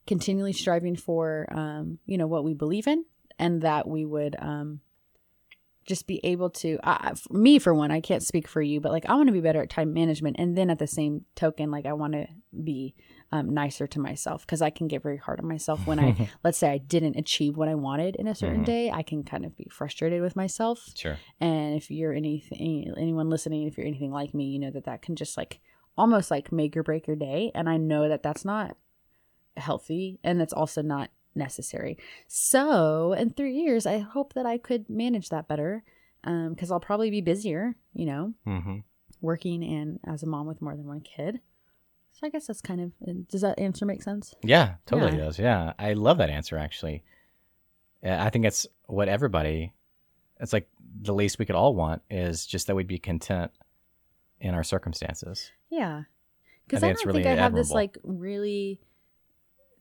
continually 0.06 0.52
striving 0.52 0.96
for 0.96 1.46
um, 1.52 1.98
you 2.06 2.18
know 2.18 2.26
what 2.26 2.44
we 2.44 2.54
believe 2.54 2.86
in, 2.88 3.04
and 3.38 3.62
that 3.62 3.86
we 3.88 4.04
would 4.04 4.36
um, 4.38 4.80
just 5.86 6.06
be 6.06 6.18
able 6.24 6.48
to 6.48 6.78
for 7.16 7.32
me 7.34 7.58
for 7.58 7.74
one 7.74 7.90
i 7.90 8.00
can't 8.00 8.22
speak 8.22 8.48
for 8.48 8.62
you 8.62 8.80
but 8.80 8.90
like 8.90 9.04
i 9.06 9.14
want 9.14 9.26
to 9.26 9.32
be 9.34 9.40
better 9.42 9.60
at 9.60 9.68
time 9.68 9.92
management 9.92 10.34
and 10.38 10.56
then 10.56 10.70
at 10.70 10.78
the 10.78 10.86
same 10.86 11.26
token 11.34 11.70
like 11.70 11.84
i 11.84 11.92
want 11.92 12.14
to 12.14 12.26
be 12.62 12.94
um, 13.32 13.52
nicer 13.52 13.86
to 13.86 14.00
myself 14.00 14.46
because 14.46 14.62
i 14.62 14.70
can 14.70 14.88
get 14.88 15.02
very 15.02 15.18
hard 15.18 15.40
on 15.40 15.46
myself 15.46 15.86
when 15.86 15.98
i 16.00 16.14
let's 16.44 16.56
say 16.56 16.70
i 16.70 16.78
didn't 16.78 17.16
achieve 17.16 17.58
what 17.58 17.68
i 17.68 17.74
wanted 17.74 18.16
in 18.16 18.26
a 18.26 18.34
certain 18.34 18.62
Mhm. 18.62 18.66
day 18.66 18.90
i 18.90 19.02
can 19.02 19.22
kind 19.24 19.44
of 19.44 19.54
be 19.58 19.66
frustrated 19.70 20.22
with 20.22 20.36
myself 20.36 20.88
Sure. 20.94 21.18
and 21.38 21.74
if 21.74 21.90
you're 21.90 22.14
anything 22.14 22.90
anyone 22.96 23.28
listening 23.28 23.66
if 23.66 23.76
you're 23.76 23.86
anything 23.86 24.10
like 24.10 24.32
me 24.32 24.44
you 24.46 24.58
know 24.58 24.70
that 24.70 24.84
that 24.84 25.02
can 25.02 25.16
just 25.16 25.36
like 25.36 25.60
almost 25.98 26.30
like 26.30 26.50
make 26.50 26.74
or 26.78 26.82
break 26.82 27.06
your 27.06 27.16
day 27.16 27.50
and 27.54 27.68
i 27.68 27.76
know 27.76 28.08
that 28.08 28.22
that's 28.22 28.44
not 28.44 28.76
healthy 29.58 30.18
and 30.24 30.40
that's 30.40 30.52
also 30.52 30.80
not 30.80 31.10
necessary 31.34 31.96
so 32.28 33.12
in 33.12 33.30
three 33.30 33.54
years 33.54 33.86
i 33.86 33.98
hope 33.98 34.32
that 34.34 34.46
i 34.46 34.56
could 34.58 34.88
manage 34.88 35.28
that 35.30 35.48
better 35.48 35.82
because 36.22 36.70
i'll 36.70 36.80
probably 36.80 37.10
be 37.10 37.20
busier 37.20 37.74
you 37.92 38.06
know 38.06 38.32
hmm 38.44 38.78
working 39.20 39.62
and 39.64 39.98
as 40.06 40.22
a 40.22 40.26
mom 40.26 40.46
with 40.46 40.60
more 40.60 40.76
than 40.76 40.86
one 40.86 41.00
kid 41.00 41.40
so 42.12 42.26
i 42.26 42.30
guess 42.30 42.46
that's 42.46 42.60
kind 42.60 42.80
of 42.80 42.92
does 43.28 43.40
that 43.40 43.58
answer 43.58 43.84
make 43.86 44.02
sense 44.02 44.34
Yeah, 44.44 44.74
totally 44.86 45.12
Yeah. 45.12 45.24
does. 45.24 45.38
Yeah, 45.38 45.72
I 45.78 45.94
love 45.94 46.18
that 46.18 46.30
answer. 46.30 46.56
Actually, 46.58 47.02
I 48.04 48.30
think 48.30 48.44
it's 48.44 48.66
what 48.86 49.08
everybody. 49.08 49.72
It's 50.38 50.52
like 50.52 50.68
the 51.00 51.14
least 51.14 51.38
we 51.38 51.46
could 51.46 51.56
all 51.56 51.74
want 51.74 52.02
is 52.10 52.46
just 52.46 52.66
that 52.66 52.76
we'd 52.76 52.86
be 52.86 52.98
content 52.98 53.50
in 54.40 54.54
our 54.54 54.62
circumstances. 54.62 55.50
Yeah. 55.70 56.02
Because 56.66 56.82
think 56.82 56.90
I, 56.90 56.94
don't 56.94 57.06
really 57.06 57.22
think 57.24 57.38
I 57.38 57.42
have 57.42 57.54
this 57.54 57.70
like 57.70 57.96
really 58.04 58.80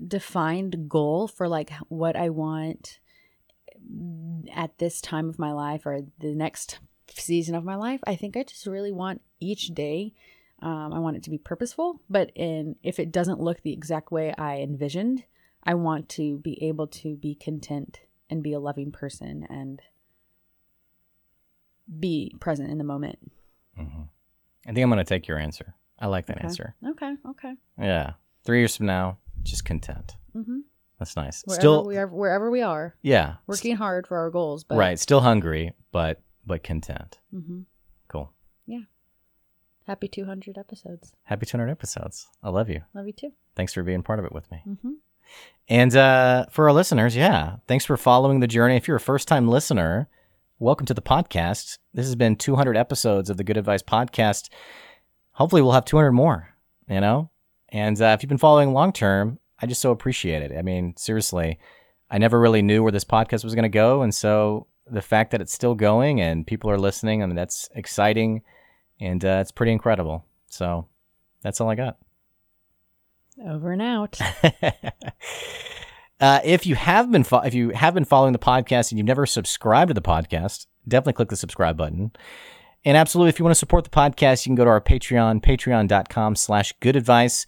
defined 0.05 0.89
goal 0.89 1.27
for 1.27 1.47
like 1.47 1.71
what 1.89 2.15
I 2.15 2.29
want 2.29 2.99
at 4.53 4.77
this 4.77 5.01
time 5.01 5.29
of 5.29 5.39
my 5.39 5.51
life 5.51 5.85
or 5.85 6.01
the 6.19 6.33
next 6.33 6.79
season 7.09 7.55
of 7.55 7.63
my 7.63 7.75
life. 7.75 7.99
I 8.07 8.15
think 8.15 8.37
I 8.37 8.43
just 8.43 8.65
really 8.65 8.91
want 8.91 9.21
each 9.39 9.67
day. 9.67 10.13
Um, 10.61 10.93
I 10.93 10.99
want 10.99 11.17
it 11.17 11.23
to 11.23 11.29
be 11.29 11.37
purposeful, 11.37 11.99
but 12.09 12.31
in 12.35 12.75
if 12.83 12.97
it 12.99 13.11
doesn't 13.11 13.41
look 13.41 13.61
the 13.61 13.73
exact 13.73 14.11
way 14.11 14.33
I 14.37 14.57
envisioned, 14.59 15.25
I 15.63 15.73
want 15.73 16.07
to 16.09 16.37
be 16.39 16.61
able 16.63 16.87
to 16.87 17.15
be 17.15 17.35
content 17.35 18.01
and 18.29 18.41
be 18.41 18.53
a 18.53 18.59
loving 18.59 18.91
person 18.91 19.45
and 19.49 19.81
be 21.99 22.33
present 22.39 22.71
in 22.71 22.77
the 22.77 22.83
moment. 22.83 23.31
hmm 23.75 24.03
I 24.65 24.71
think 24.71 24.79
I'm 24.83 24.89
going 24.89 24.97
to 24.99 25.03
take 25.03 25.27
your 25.27 25.37
answer. 25.37 25.75
I 25.99 26.07
like 26.07 26.27
that 26.27 26.37
Okay. 26.37 26.45
answer. 26.45 26.75
Okay. 26.87 27.15
Okay. 27.31 27.55
Yeah, 27.77 28.13
three 28.45 28.59
years 28.59 28.77
from 28.77 28.85
now, 28.85 29.17
just 29.43 29.65
content. 29.65 30.15
Mm-hmm. 30.35 30.59
That's 30.99 31.15
nice. 31.15 31.43
Wherever 31.45 31.61
Still, 31.61 31.85
we 31.85 31.97
are, 31.97 32.07
wherever 32.07 32.49
we 32.49 32.61
are, 32.61 32.95
yeah, 33.01 33.35
working 33.47 33.75
hard 33.75 34.07
for 34.07 34.17
our 34.17 34.29
goals. 34.29 34.63
But 34.63 34.77
right. 34.77 34.97
Still 34.99 35.21
hungry, 35.21 35.73
but 35.91 36.21
but 36.45 36.63
content. 36.63 37.19
hmm 37.31 37.61
Cool. 38.07 38.31
Yeah. 38.65 38.81
Happy 39.85 40.07
200 40.07 40.57
episodes. 40.57 41.13
Happy 41.23 41.45
200 41.45 41.69
episodes. 41.69 42.27
I 42.41 42.49
love 42.49 42.69
you. 42.69 42.81
Love 42.93 43.07
you 43.07 43.13
too. 43.13 43.31
Thanks 43.55 43.73
for 43.73 43.83
being 43.83 44.01
part 44.03 44.19
of 44.19 44.25
it 44.25 44.31
with 44.31 44.49
me. 44.51 44.61
Mm-hmm. 44.67 44.91
And 45.67 45.95
uh, 45.95 46.45
for 46.51 46.67
our 46.67 46.73
listeners, 46.73 47.15
yeah, 47.15 47.57
thanks 47.67 47.85
for 47.85 47.97
following 47.97 48.39
the 48.39 48.47
journey. 48.47 48.75
If 48.75 48.87
you're 48.87 48.97
a 48.97 49.01
first 49.01 49.27
time 49.27 49.47
listener, 49.47 50.07
welcome 50.59 50.85
to 50.85 50.93
the 50.93 51.01
podcast. 51.01 51.79
This 51.93 52.05
has 52.05 52.15
been 52.15 52.35
200 52.35 52.77
episodes 52.77 53.29
of 53.29 53.37
the 53.37 53.43
Good 53.43 53.57
Advice 53.57 53.83
Podcast. 53.83 54.49
Hopefully, 55.33 55.61
we'll 55.61 55.71
have 55.71 55.85
200 55.85 56.11
more, 56.11 56.49
you 56.87 57.01
know? 57.01 57.29
And 57.74 57.99
uh, 57.99 58.15
if 58.15 58.21
you've 58.21 58.30
been 58.30 58.38
following 58.38 58.71
long 58.71 58.93
term, 58.93 59.39
I 59.59 59.65
just 59.65 59.82
so 59.82 59.91
appreciate 59.91 60.43
it. 60.43 60.55
I 60.55 60.61
mean, 60.61 60.95
seriously, 60.95 61.59
I 62.09 62.19
never 62.19 62.39
really 62.39 62.61
knew 62.61 62.84
where 62.84 62.91
this 62.91 63.03
podcast 63.03 63.43
was 63.43 63.55
going 63.55 63.63
to 63.63 63.69
go. 63.69 64.03
And 64.03 64.13
so 64.13 64.67
the 64.89 65.01
fact 65.01 65.32
that 65.32 65.41
it's 65.41 65.53
still 65.53 65.74
going 65.74 66.21
and 66.21 66.45
people 66.45 66.69
are 66.69 66.78
listening, 66.78 67.24
I 67.24 67.26
mean, 67.26 67.36
that's 67.36 67.69
exciting 67.74 68.43
and 69.01 69.26
uh, 69.26 69.39
it's 69.41 69.51
pretty 69.51 69.71
incredible. 69.71 70.24
So 70.47 70.88
that's 71.41 71.59
all 71.59 71.69
I 71.69 71.76
got. 71.76 71.97
Over 73.43 73.71
and 73.71 73.82
out. 73.82 74.19
uh, 76.19 76.39
if 76.43 76.67
you 76.67 76.76
have 76.76 77.11
been 77.11 77.24
fo- 77.24 77.39
if 77.39 77.55
you 77.55 77.71
have 77.71 77.95
been 77.95 78.05
following 78.05 78.34
the 78.34 78.39
podcast 78.39 78.91
and 78.91 78.99
you've 78.99 79.07
never 79.07 79.26
subscribed 79.26 79.89
to 79.89 79.95
the 79.95 80.01
podcast, 80.01 80.67
definitely 80.88 81.13
click 81.13 81.30
the 81.30 81.36
subscribe 81.36 81.76
button. 81.76 82.11
And 82.86 82.97
absolutely, 82.97 83.29
if 83.29 83.39
you 83.39 83.45
want 83.45 83.55
to 83.55 83.59
support 83.59 83.84
the 83.84 83.89
podcast, 83.89 84.45
you 84.45 84.49
can 84.49 84.55
go 84.55 84.65
to 84.65 84.69
our 84.69 84.81
Patreon, 84.81 85.41
patreon.com 85.41 86.36
slash 86.36 86.73
good 86.79 86.95
advice. 86.95 87.45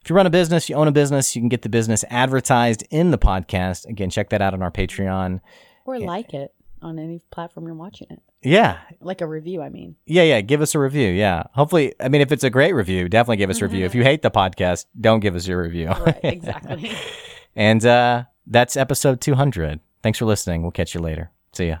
If 0.00 0.10
you 0.10 0.16
run 0.16 0.26
a 0.26 0.30
business, 0.30 0.68
you 0.68 0.76
own 0.76 0.86
a 0.86 0.92
business, 0.92 1.34
you 1.34 1.42
can 1.42 1.48
get 1.48 1.62
the 1.62 1.68
business 1.68 2.04
advertised 2.08 2.86
in 2.90 3.10
the 3.10 3.18
podcast. 3.18 3.86
Again, 3.86 4.10
check 4.10 4.30
that 4.30 4.40
out 4.40 4.54
on 4.54 4.62
our 4.62 4.70
Patreon. 4.70 5.40
or 5.84 5.98
like 5.98 6.32
it 6.32 6.54
on 6.82 6.98
any 6.98 7.20
platform 7.32 7.66
you're 7.66 7.74
watching 7.74 8.06
it. 8.10 8.20
Yeah. 8.42 8.78
Like 9.00 9.20
a 9.20 9.26
review, 9.26 9.62
I 9.62 9.68
mean. 9.70 9.96
Yeah, 10.06 10.22
yeah. 10.22 10.40
Give 10.40 10.60
us 10.60 10.74
a 10.76 10.78
review. 10.78 11.08
Yeah. 11.08 11.44
Hopefully, 11.54 11.94
I 11.98 12.08
mean, 12.08 12.20
if 12.20 12.30
it's 12.30 12.44
a 12.44 12.50
great 12.50 12.74
review, 12.74 13.08
definitely 13.08 13.38
give 13.38 13.50
us 13.50 13.60
a 13.60 13.64
review. 13.64 13.84
If 13.84 13.94
you 13.94 14.02
hate 14.04 14.22
the 14.22 14.30
podcast, 14.30 14.86
don't 15.00 15.20
give 15.20 15.34
us 15.34 15.48
your 15.48 15.60
review. 15.60 15.88
Right, 15.88 16.20
exactly. 16.22 16.92
and 17.56 17.84
uh, 17.84 18.24
that's 18.46 18.76
episode 18.76 19.20
200. 19.20 19.80
Thanks 20.02 20.18
for 20.20 20.26
listening. 20.26 20.62
We'll 20.62 20.70
catch 20.70 20.94
you 20.94 21.00
later. 21.00 21.32
See 21.52 21.68
ya. 21.68 21.78